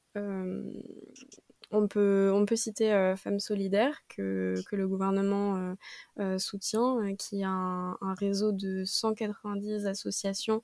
On 1.72 1.88
peut, 1.88 2.32
on 2.34 2.46
peut 2.46 2.56
citer 2.56 2.92
euh, 2.94 3.16
Femmes 3.16 3.40
Solidaires, 3.40 4.02
que, 4.10 4.56
que 4.68 4.76
le 4.76 4.88
gouvernement 4.88 5.56
euh, 5.56 5.74
euh, 6.20 6.38
soutient, 6.40 7.16
qui 7.16 7.44
a 7.44 7.50
un, 7.50 8.14
réseau 8.16 8.52
de 8.52 8.84
190 8.86 9.86
associations 9.86 10.64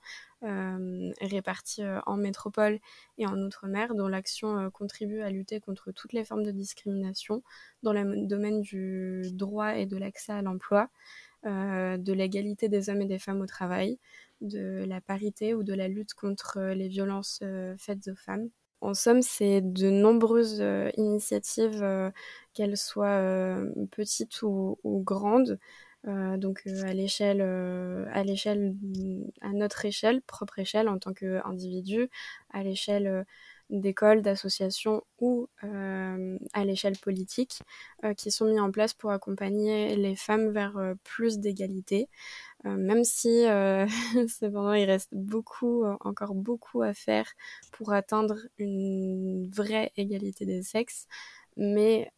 réparties 1.21 1.83
en 2.05 2.17
métropole 2.17 2.79
et 3.17 3.25
en 3.27 3.37
outre-mer, 3.39 3.95
dont 3.95 4.07
l'action 4.07 4.69
contribue 4.71 5.21
à 5.21 5.29
lutter 5.29 5.59
contre 5.59 5.91
toutes 5.91 6.13
les 6.13 6.25
formes 6.25 6.43
de 6.43 6.51
discrimination 6.51 7.43
dans 7.83 7.93
le 7.93 8.27
domaine 8.27 8.61
du 8.61 9.23
droit 9.31 9.75
et 9.75 9.85
de 9.85 9.97
l'accès 9.97 10.33
à 10.33 10.41
l'emploi, 10.41 10.89
de 11.43 12.13
l'égalité 12.13 12.69
des 12.69 12.89
hommes 12.89 13.01
et 13.01 13.07
des 13.07 13.19
femmes 13.19 13.41
au 13.41 13.45
travail, 13.47 13.99
de 14.41 14.83
la 14.87 15.01
parité 15.01 15.53
ou 15.53 15.63
de 15.63 15.73
la 15.73 15.87
lutte 15.87 16.13
contre 16.13 16.61
les 16.61 16.87
violences 16.87 17.43
faites 17.77 18.07
aux 18.07 18.15
femmes. 18.15 18.49
En 18.81 18.93
somme, 18.93 19.21
c'est 19.21 19.61
de 19.61 19.89
nombreuses 19.89 20.61
euh, 20.61 20.91
initiatives, 20.97 21.81
euh, 21.81 22.11
qu'elles 22.53 22.77
soient 22.77 23.07
euh, 23.07 23.71
petites 23.91 24.41
ou, 24.43 24.77
grandes, 24.85 25.59
donc 26.05 26.61
à 26.67 26.93
l'échelle, 26.93 27.41
à 27.41 28.23
l'échelle, 28.23 28.75
à 29.41 29.49
notre 29.49 29.85
échelle, 29.85 30.21
propre 30.21 30.59
échelle 30.59 30.87
en 30.87 30.99
tant 30.99 31.13
qu'individu, 31.13 32.09
à 32.51 32.63
l'échelle 32.63 33.25
d'écoles, 33.71 34.21
d'associations 34.21 35.03
ou 35.19 35.47
à 35.61 36.65
l'échelle 36.65 36.97
politique, 36.97 37.59
qui 38.17 38.29
sont 38.31 38.45
mis 38.45 38.59
en 38.59 38.71
place 38.71 38.93
pour 38.93 39.11
accompagner 39.11 39.95
les 39.95 40.15
femmes 40.15 40.51
vers 40.51 40.79
plus 41.03 41.39
d'égalité. 41.39 42.07
Euh, 42.65 42.75
même 42.77 43.03
si 43.03 43.45
euh, 43.45 43.85
cependant 44.27 44.73
il 44.73 44.85
reste 44.85 45.13
beaucoup, 45.13 45.83
euh, 45.85 45.95
encore 46.01 46.33
beaucoup 46.33 46.81
à 46.81 46.93
faire 46.93 47.27
pour 47.71 47.93
atteindre 47.93 48.37
une 48.57 49.49
vraie 49.51 49.91
égalité 49.97 50.45
des 50.45 50.63
sexes. 50.63 51.07
Mais 51.57 52.11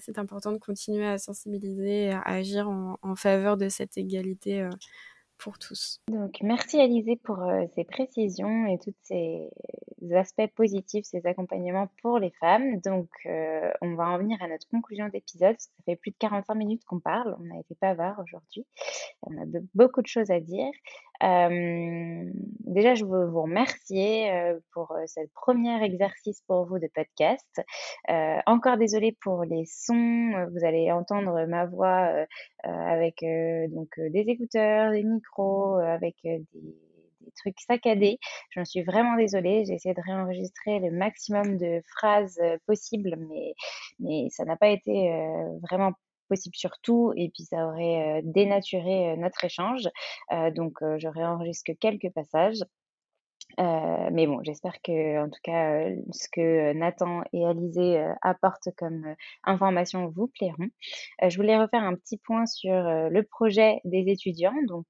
c'est 0.00 0.18
important 0.18 0.52
de 0.52 0.58
continuer 0.58 1.06
à 1.06 1.18
sensibiliser, 1.18 2.10
à 2.10 2.20
agir 2.22 2.68
en, 2.68 3.16
faveur 3.16 3.56
de 3.56 3.68
cette 3.68 3.98
égalité 3.98 4.68
pour 5.38 5.58
tous. 5.58 6.00
Donc, 6.08 6.38
merci 6.42 6.80
Alizé 6.80 7.16
pour 7.16 7.38
ces 7.74 7.84
précisions 7.84 8.66
et 8.66 8.78
tous 8.78 8.94
ces 9.02 9.48
aspects 10.12 10.46
positifs, 10.54 11.04
ces 11.04 11.24
accompagnements 11.26 11.88
pour 12.02 12.18
les 12.18 12.30
femmes. 12.40 12.80
Donc, 12.80 13.08
on 13.26 13.94
va 13.94 14.08
en 14.08 14.18
venir 14.18 14.40
à 14.42 14.48
notre 14.48 14.68
conclusion 14.68 15.08
d'épisode, 15.08 15.56
ça 15.58 15.70
fait 15.84 15.96
plus 15.96 16.10
de 16.10 16.16
45 16.18 16.54
minutes 16.54 16.84
qu'on 16.84 17.00
parle, 17.00 17.36
on 17.40 17.56
a 17.56 17.60
été 17.60 17.76
bavard 17.80 18.20
aujourd'hui, 18.22 18.66
on 19.22 19.36
a 19.36 19.44
beaucoup 19.74 20.02
de 20.02 20.06
choses 20.06 20.30
à 20.30 20.40
dire. 20.40 20.72
Déjà, 21.20 22.94
je 22.94 23.04
veux 23.04 23.26
vous 23.26 23.42
remercier 23.42 24.30
pour 24.72 24.94
ce 25.06 25.20
premier 25.34 25.82
exercice 25.82 26.42
pour 26.46 26.66
vous 26.66 26.78
de 26.78 26.88
podcast. 26.94 27.60
encore 28.46 28.76
désolée 28.76 29.16
pour 29.20 29.44
les 29.44 29.64
sons. 29.66 30.46
Vous 30.52 30.64
allez 30.64 30.92
entendre 30.92 31.46
ma 31.46 31.66
voix 31.66 32.12
avec 32.62 33.24
donc 33.70 33.88
des 33.98 34.24
écouteurs, 34.28 34.92
des 34.92 35.02
micros, 35.02 35.76
avec 35.78 36.14
des 36.22 36.44
trucs 37.36 37.60
saccadés. 37.60 38.18
J'en 38.50 38.64
suis 38.64 38.82
vraiment 38.82 39.16
désolée. 39.16 39.64
J'ai 39.66 39.74
essayé 39.74 39.94
de 39.94 40.02
réenregistrer 40.04 40.78
le 40.78 40.90
maximum 40.90 41.58
de 41.58 41.80
phrases 41.96 42.40
possibles, 42.66 43.16
mais, 43.28 43.54
mais 43.98 44.28
ça 44.30 44.44
n'a 44.44 44.56
pas 44.56 44.68
été 44.68 45.10
vraiment 45.68 45.92
possible 46.28 46.56
sur 46.56 46.78
tout 46.82 47.12
et 47.16 47.30
puis 47.30 47.44
ça 47.44 47.66
aurait 47.66 48.22
dénaturé 48.24 49.16
notre 49.16 49.44
échange. 49.44 49.88
donc 50.54 50.78
je 50.80 51.08
réenregistre 51.08 51.72
quelques 51.80 52.10
passages. 52.14 52.62
Mais 53.58 54.26
bon, 54.26 54.40
j'espère 54.42 54.80
que, 54.82 55.24
en 55.24 55.28
tout 55.28 55.40
cas, 55.42 55.88
ce 56.12 56.28
que 56.30 56.72
Nathan 56.74 57.22
et 57.32 57.44
Alizé 57.44 58.04
apportent 58.22 58.68
comme 58.76 59.14
information 59.44 60.08
vous 60.14 60.28
plairont. 60.28 60.68
je 61.26 61.36
voulais 61.36 61.58
refaire 61.58 61.82
un 61.82 61.94
petit 61.94 62.18
point 62.18 62.46
sur 62.46 62.72
le 62.72 63.22
projet 63.22 63.80
des 63.84 64.04
étudiants. 64.08 64.54
Donc, 64.68 64.86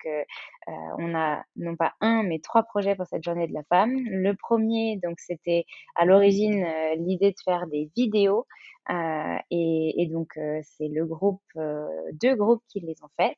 on 0.66 1.14
a 1.14 1.42
non 1.56 1.76
pas 1.76 1.94
un, 2.00 2.24
mais 2.24 2.40
trois 2.40 2.62
projets 2.62 2.94
pour 2.94 3.06
cette 3.06 3.22
journée 3.24 3.46
de 3.46 3.54
la 3.54 3.62
femme. 3.68 3.94
Le 3.94 4.34
premier, 4.34 4.98
donc, 5.02 5.18
c'était 5.18 5.64
à 5.94 6.04
l'origine 6.04 6.66
l'idée 6.96 7.30
de 7.30 7.40
faire 7.44 7.66
des 7.68 7.90
vidéos 7.96 8.46
et, 8.90 10.02
et, 10.02 10.06
donc, 10.06 10.36
euh, 10.36 10.60
c'est 10.62 10.88
le 10.88 11.04
groupe, 11.04 11.42
euh, 11.56 11.86
deux 12.12 12.34
groupes 12.34 12.62
qui 12.68 12.80
les 12.80 12.96
ont 13.02 13.08
faites. 13.16 13.36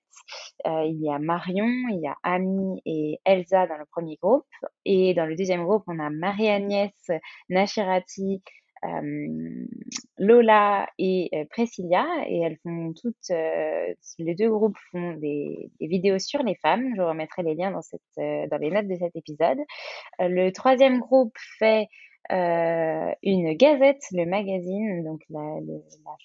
il 0.65 1.01
y 1.01 1.11
a 1.11 1.19
Marion, 1.19 1.67
il 1.91 2.01
y 2.01 2.07
a 2.07 2.17
Ami 2.23 2.81
et 2.87 3.21
Elsa 3.25 3.67
dans 3.67 3.77
le 3.77 3.87
premier 3.87 4.17
groupe. 4.17 4.47
Et 4.85 5.15
dans 5.15 5.27
le 5.27 5.37
deuxième 5.37 5.65
groupe, 5.65 5.85
on 5.87 5.99
a 5.99 6.11
Marie-Agnès, 6.11 6.93
Nashirati, 7.49 8.43
Lola 10.19 10.89
et 10.99 11.31
Priscilla 11.51 12.07
et 12.27 12.41
elles 12.41 12.57
font 12.63 12.95
toutes, 12.95 13.29
les 13.29 14.35
deux 14.35 14.49
groupes 14.49 14.79
font 14.91 15.13
des, 15.15 15.71
vidéos 15.81 16.19
sur 16.19 16.43
les 16.43 16.55
femmes. 16.55 16.95
Je 16.97 17.03
remettrai 17.03 17.43
les 17.43 17.55
liens 17.55 17.73
dans 17.73 18.59
les 18.59 18.71
notes 18.71 18.89
de 18.89 18.97
cet 18.97 19.15
épisode. 19.17 19.59
le 20.19 20.51
troisième 20.51 21.01
groupe 21.01 21.37
fait 21.59 21.89
euh, 22.33 23.13
une 23.23 23.55
gazette, 23.55 24.03
le 24.13 24.25
magazine, 24.25 25.05
donc 25.05 25.21
la, 25.31 25.41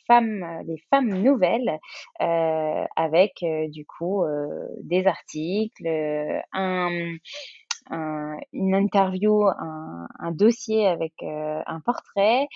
femme, 0.08 0.46
les 0.68 0.78
femmes 0.90 1.22
nouvelles, 1.22 1.80
euh, 2.22 2.86
avec 2.96 3.42
euh, 3.44 3.68
du 3.70 3.86
coup 3.86 4.24
des 4.84 5.08
articles, 5.08 5.88
un, 6.54 7.16
un, 7.90 8.38
une 8.54 8.76
interview, 8.76 9.48
un, 9.48 10.32
dossier 10.32 10.88
avec 10.88 11.14
un 11.22 11.80
portrait, 11.82 12.48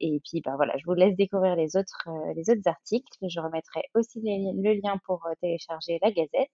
et 0.00 0.20
puis 0.24 0.40
bah 0.44 0.52
voilà, 0.56 0.76
je 0.78 0.84
vous 0.86 0.94
laisse 0.94 1.16
découvrir 1.16 1.56
les 1.56 1.76
autres 1.76 2.08
les 2.34 2.50
autres 2.50 2.66
articles. 2.66 3.18
Je 3.28 3.40
remettrai 3.40 3.82
aussi 3.94 4.20
le 4.22 4.80
lien 4.80 4.98
pour 5.04 5.26
télécharger 5.40 5.98
la 6.02 6.10
gazette 6.12 6.50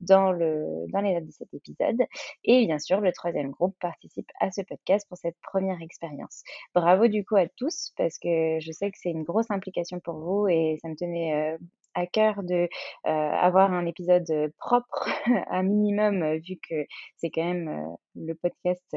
dans 0.00 0.32
le 0.32 0.86
dans 0.92 1.00
les 1.00 1.14
notes 1.14 1.26
de 1.26 1.32
cet 1.32 1.52
épisode. 1.54 2.02
Et 2.44 2.66
bien 2.66 2.78
sûr, 2.78 3.00
le 3.00 3.12
troisième 3.12 3.50
groupe 3.50 3.76
participe 3.80 4.30
à 4.40 4.50
ce 4.50 4.62
podcast 4.62 5.06
pour 5.08 5.18
cette 5.18 5.36
première 5.42 5.80
expérience. 5.82 6.42
Bravo 6.74 7.08
du 7.08 7.24
coup 7.24 7.36
à 7.36 7.48
tous 7.48 7.92
parce 7.96 8.18
que 8.18 8.58
je 8.60 8.72
sais 8.72 8.90
que 8.90 8.98
c'est 9.00 9.10
une 9.10 9.24
grosse 9.24 9.50
implication 9.50 10.00
pour 10.00 10.14
vous 10.14 10.48
et 10.48 10.78
ça 10.82 10.88
me 10.88 10.96
tenait 10.96 11.58
à 11.94 12.06
cœur 12.06 12.42
de 12.42 12.68
avoir 13.04 13.72
un 13.72 13.86
épisode 13.86 14.52
propre, 14.58 15.08
un 15.50 15.62
minimum, 15.62 16.36
vu 16.38 16.56
que 16.68 16.86
c'est 17.16 17.30
quand 17.30 17.44
même 17.44 17.96
le 18.14 18.34
podcast 18.34 18.94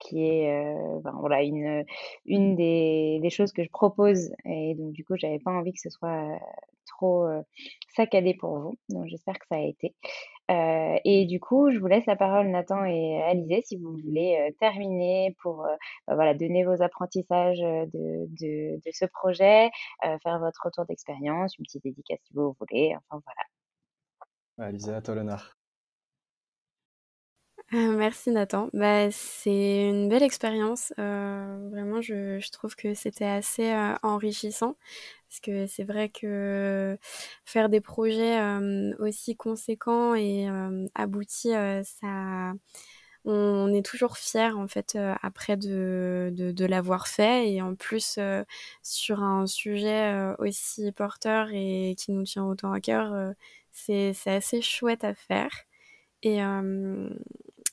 qui 0.00 0.26
est 0.26 0.74
ben, 1.02 1.12
voilà 1.20 1.42
une 1.42 1.84
une 2.26 2.56
des, 2.56 3.30
choses 3.30 3.52
que 3.52 3.62
je 3.62 3.70
propose. 3.70 4.32
Et 4.44 4.74
donc 4.74 4.92
du 4.92 5.04
coup 5.04 5.14
j'avais 5.16 5.38
pas 5.38 5.52
envie 5.52 5.72
que 5.72 5.80
ce 5.80 5.90
soit 5.90 6.38
trop 6.86 7.28
saccadé 7.94 8.34
pour 8.34 8.58
vous. 8.58 8.74
Donc 8.88 9.06
j'espère 9.06 9.38
que 9.38 9.46
ça 9.48 9.56
a 9.56 9.60
été. 9.60 9.94
Euh, 10.50 10.98
et 11.04 11.26
du 11.26 11.38
coup 11.38 11.70
je 11.70 11.78
vous 11.78 11.86
laisse 11.86 12.06
la 12.06 12.16
parole 12.16 12.48
Nathan 12.48 12.84
et 12.84 13.22
Alizé 13.22 13.62
si 13.62 13.76
vous 13.76 13.92
voulez 13.92 14.52
terminer 14.58 15.36
pour 15.42 15.64
ben, 16.08 16.14
voilà 16.16 16.34
donner 16.34 16.64
vos 16.64 16.82
apprentissages 16.82 17.60
de, 17.60 18.26
de, 18.40 18.80
ce 18.92 19.04
projet 19.06 19.70
faire 20.02 20.40
votre 20.40 20.60
retour 20.64 20.86
d'expérience 20.86 21.56
une 21.56 21.64
petite 21.64 21.84
dédicace 21.84 22.18
si 22.24 22.34
vous 22.34 22.56
voulez 22.58 22.96
enfin 22.96 23.22
voilà. 23.24 23.42
Alizé 24.60 24.92
à 24.92 25.00
toi 25.00 25.14
euh, 25.14 25.36
merci 27.96 28.30
Nathan. 28.32 28.68
Bah, 28.72 29.10
c'est 29.12 29.88
une 29.88 30.08
belle 30.08 30.22
expérience. 30.22 30.92
Euh, 30.98 31.68
vraiment, 31.70 32.00
je, 32.00 32.38
je 32.40 32.50
trouve 32.50 32.74
que 32.74 32.94
c'était 32.94 33.24
assez 33.24 33.70
euh, 33.72 33.94
enrichissant 34.02 34.76
parce 35.28 35.40
que 35.40 35.66
c'est 35.68 35.84
vrai 35.84 36.08
que 36.08 36.98
faire 37.44 37.68
des 37.68 37.80
projets 37.80 38.40
aussi 38.98 39.36
conséquents 39.36 40.14
et 40.16 40.48
aboutis, 40.96 41.50
ça, 41.84 42.52
on, 43.24 43.72
est 43.72 43.86
toujours 43.86 44.16
fier 44.18 44.58
en 44.58 44.66
fait 44.68 44.98
après 45.22 45.56
de, 45.56 46.30
de, 46.34 46.50
de 46.52 46.64
l'avoir 46.66 47.06
fait 47.08 47.52
et 47.52 47.62
en 47.62 47.76
plus 47.76 48.18
sur 48.82 49.22
un 49.22 49.46
sujet 49.46 50.12
aussi 50.40 50.90
porteur 50.92 51.48
et 51.52 51.94
qui 51.96 52.10
nous 52.12 52.24
tient 52.24 52.44
autant 52.44 52.72
à 52.72 52.80
cœur, 52.80 53.14
c'est 53.72 54.12
assez 54.26 54.60
chouette 54.62 55.04
à 55.04 55.14
faire. 55.14 55.50
Et, 56.22 56.40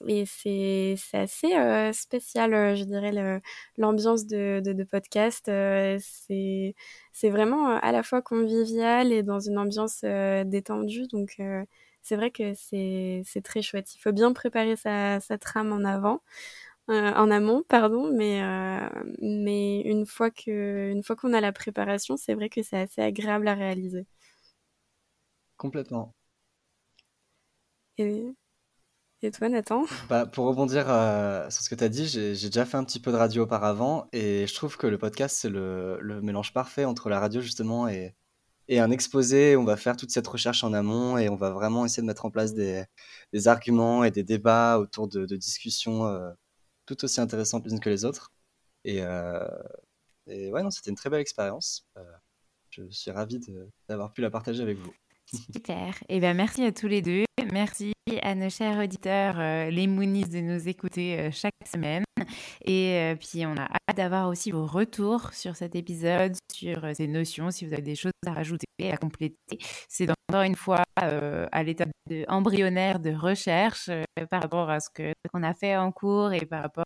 et 0.06 0.26
c'est 0.26 0.96
assez 1.14 1.56
euh, 1.56 1.92
spécial, 1.92 2.54
euh, 2.54 2.76
je 2.76 2.84
dirais, 2.84 3.42
l'ambiance 3.78 4.28
de, 4.28 4.62
de, 4.64 4.74
de, 4.74 4.84
podcast. 4.84 5.50
Euh, 5.50 5.98
c'est 6.00 7.30
vraiment 7.30 7.78
à 7.78 7.92
la 7.92 8.04
fois 8.04 8.22
convivial 8.22 9.12
et 9.12 9.24
dans 9.24 9.40
une 9.40 9.58
ambiance 9.58 10.02
détendue. 10.46 11.08
Donc, 11.08 11.42
c'est 12.04 12.16
vrai 12.16 12.32
que 12.32 12.54
c'est 12.56 13.42
très 13.44 13.62
chouette. 13.62 13.96
Il 13.96 14.00
faut 14.00 14.12
bien 14.12 14.34
préparer 14.34 14.76
sa, 14.76 15.20
sa 15.20 15.38
trame 15.38 15.72
en 15.74 15.84
avant. 15.84 16.22
en 16.90 17.32
amont, 17.32 17.64
pardon, 17.68 18.12
mais, 18.14 18.42
mais 19.22 19.82
une 19.82 20.06
fois 20.06 20.32
que 20.32 20.92
une 20.92 21.04
fois 21.04 21.16
qu'on 21.16 21.34
a 21.34 21.42
la 21.42 21.52
préparation, 21.52 22.18
c'est 22.18 22.34
vrai 22.36 22.50
que 22.50 22.64
c'est 22.64 22.78
assez 22.78 23.02
agréable 23.02 23.48
à 23.48 23.56
réaliser. 23.56 24.06
Complètement. 25.58 26.14
Et 27.98 28.26
et 29.24 29.32
toi, 29.32 29.50
Nathan? 29.50 29.86
Bah, 30.10 30.28
Pour 30.28 30.46
rebondir 30.46 30.86
euh, 30.90 31.50
sur 31.50 31.64
ce 31.64 31.70
que 31.70 31.76
tu 31.76 31.84
as 31.84 31.90
dit, 31.90 32.08
j'ai 32.08 32.34
déjà 32.34 32.66
fait 32.66 32.78
un 32.78 32.84
petit 32.84 33.00
peu 33.00 33.12
de 33.12 33.18
radio 33.18 33.44
auparavant 33.44 34.08
et 34.14 34.46
je 34.46 34.54
trouve 34.54 34.78
que 34.78 34.86
le 34.86 35.00
podcast, 35.00 35.38
c'est 35.40 35.50
le, 35.50 35.98
le, 36.02 36.22
mélange 36.22 36.54
parfait 36.54 36.86
entre 36.86 37.10
la 37.10 37.20
radio 37.20 37.42
justement 37.42 37.88
et, 37.88 38.14
et 38.68 38.80
un 38.80 38.92
exposé. 38.92 39.56
On 39.56 39.64
va 39.64 39.76
faire 39.76 39.98
toute 39.98 40.12
cette 40.12 40.28
recherche 40.28 40.64
en 40.64 40.72
amont 40.72 41.18
et 41.18 41.30
on 41.30 41.36
va 41.36 41.50
vraiment 41.50 41.84
essayer 41.84 42.04
de 42.04 42.08
mettre 42.08 42.26
en 42.26 42.30
place 42.30 42.54
des, 42.54 42.84
des 43.34 43.48
arguments 43.48 44.04
et 44.04 44.12
des 44.12 44.24
débats 44.24 44.78
autour 44.78 45.08
de, 45.08 45.26
de 45.26 45.36
discussions 45.36 46.06
euh, 46.06 46.30
tout 46.86 47.04
aussi 47.04 47.20
intéressantes 47.20 47.66
les 47.66 47.72
unes 47.74 47.80
que 47.80 47.90
les 47.90 48.06
autres. 48.06 48.32
Et, 48.84 49.02
euh, 49.02 49.48
et 50.28 50.52
ouais, 50.52 50.62
non, 50.62 50.70
c'était 50.70 50.92
une 50.92 50.96
très 50.96 51.10
belle 51.10 51.22
expérience. 51.22 51.88
Euh, 51.98 52.04
je 52.70 52.84
suis 52.92 53.10
ravi 53.10 53.40
d'avoir 53.90 54.14
pu 54.14 54.22
la 54.22 54.30
partager 54.30 54.62
avec 54.62 54.78
vous. 54.78 54.94
Super. 55.26 55.98
Et 56.08 56.18
eh 56.18 56.20
bien, 56.20 56.36
merci 56.36 56.64
à 56.64 56.72
tous 56.72 56.88
les 56.88 57.02
deux. 57.02 57.27
Merci 57.46 57.94
à 58.24 58.34
nos 58.34 58.50
chers 58.50 58.80
auditeurs, 58.80 59.36
euh, 59.38 59.70
les 59.70 59.86
Moonies, 59.86 60.26
de 60.26 60.40
nous 60.40 60.68
écouter 60.68 61.20
euh, 61.20 61.30
chaque 61.32 61.54
semaine. 61.72 62.04
Et 62.66 62.96
euh, 62.96 63.16
puis, 63.16 63.46
on 63.46 63.56
a 63.56 63.66
hâte 63.66 63.96
d'avoir 63.96 64.28
aussi 64.28 64.50
vos 64.50 64.66
retours 64.66 65.34
sur 65.34 65.56
cet 65.56 65.76
épisode, 65.76 66.34
sur 66.52 66.82
ces 66.96 67.08
notions, 67.08 67.52
si 67.52 67.66
vous 67.66 67.74
avez 67.74 67.84
des 67.84 67.96
choses 67.96 68.12
à 68.26 68.34
rajouter, 68.34 68.66
à 68.92 68.98
compléter. 68.98 69.60
C'est 69.88 70.08
encore 70.10 70.42
une 70.42 70.56
fois 70.56 70.84
à 70.96 71.64
l'étape 71.64 71.90
embryonnaire 72.28 73.00
de 73.00 73.12
recherche 73.12 73.92
par 74.32 74.42
rapport 74.42 74.70
à 74.70 74.80
ce 74.80 74.90
qu'on 75.32 75.44
a 75.44 75.54
fait 75.54 75.78
en 75.78 75.92
cours 75.92 76.34
et 76.34 76.46
par 76.46 76.64
rapport 76.64 76.86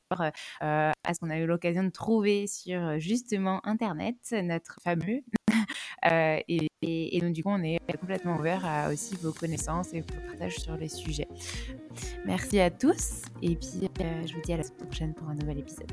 à 0.59 1.13
ce 1.13 1.19
qu'on 1.19 1.29
a 1.29 1.37
eu 1.37 1.45
l'occasion 1.45 1.83
de 1.83 1.89
trouver 1.89 2.47
sur 2.47 2.99
justement 2.99 3.61
Internet, 3.65 4.17
notre 4.31 4.79
fameux. 4.83 5.21
Et, 6.03 6.67
et, 6.81 7.21
donc, 7.21 7.33
du 7.33 7.43
coup, 7.43 7.51
on 7.51 7.63
est 7.63 7.79
complètement 7.99 8.37
ouvert 8.37 8.65
à 8.65 8.89
aussi 8.89 9.15
vos 9.15 9.31
connaissances 9.31 9.93
et 9.93 10.01
vos 10.01 10.27
partages 10.27 10.57
sur 10.57 10.75
les 10.75 10.89
sujets. 10.89 11.27
Merci 12.25 12.59
à 12.59 12.71
tous. 12.71 13.21
Et 13.41 13.55
puis, 13.55 13.89
euh, 14.01 14.25
je 14.25 14.33
vous 14.33 14.41
dis 14.41 14.53
à 14.53 14.57
la 14.57 14.63
semaine 14.63 14.87
prochaine 14.87 15.13
pour 15.13 15.29
un 15.29 15.35
nouvel 15.35 15.59
épisode. 15.59 15.91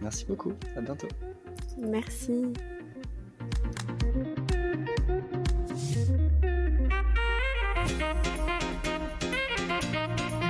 Merci 0.00 0.24
beaucoup. 0.24 0.52
À 0.76 0.80
bientôt. 0.80 1.08
Merci. 1.78 2.52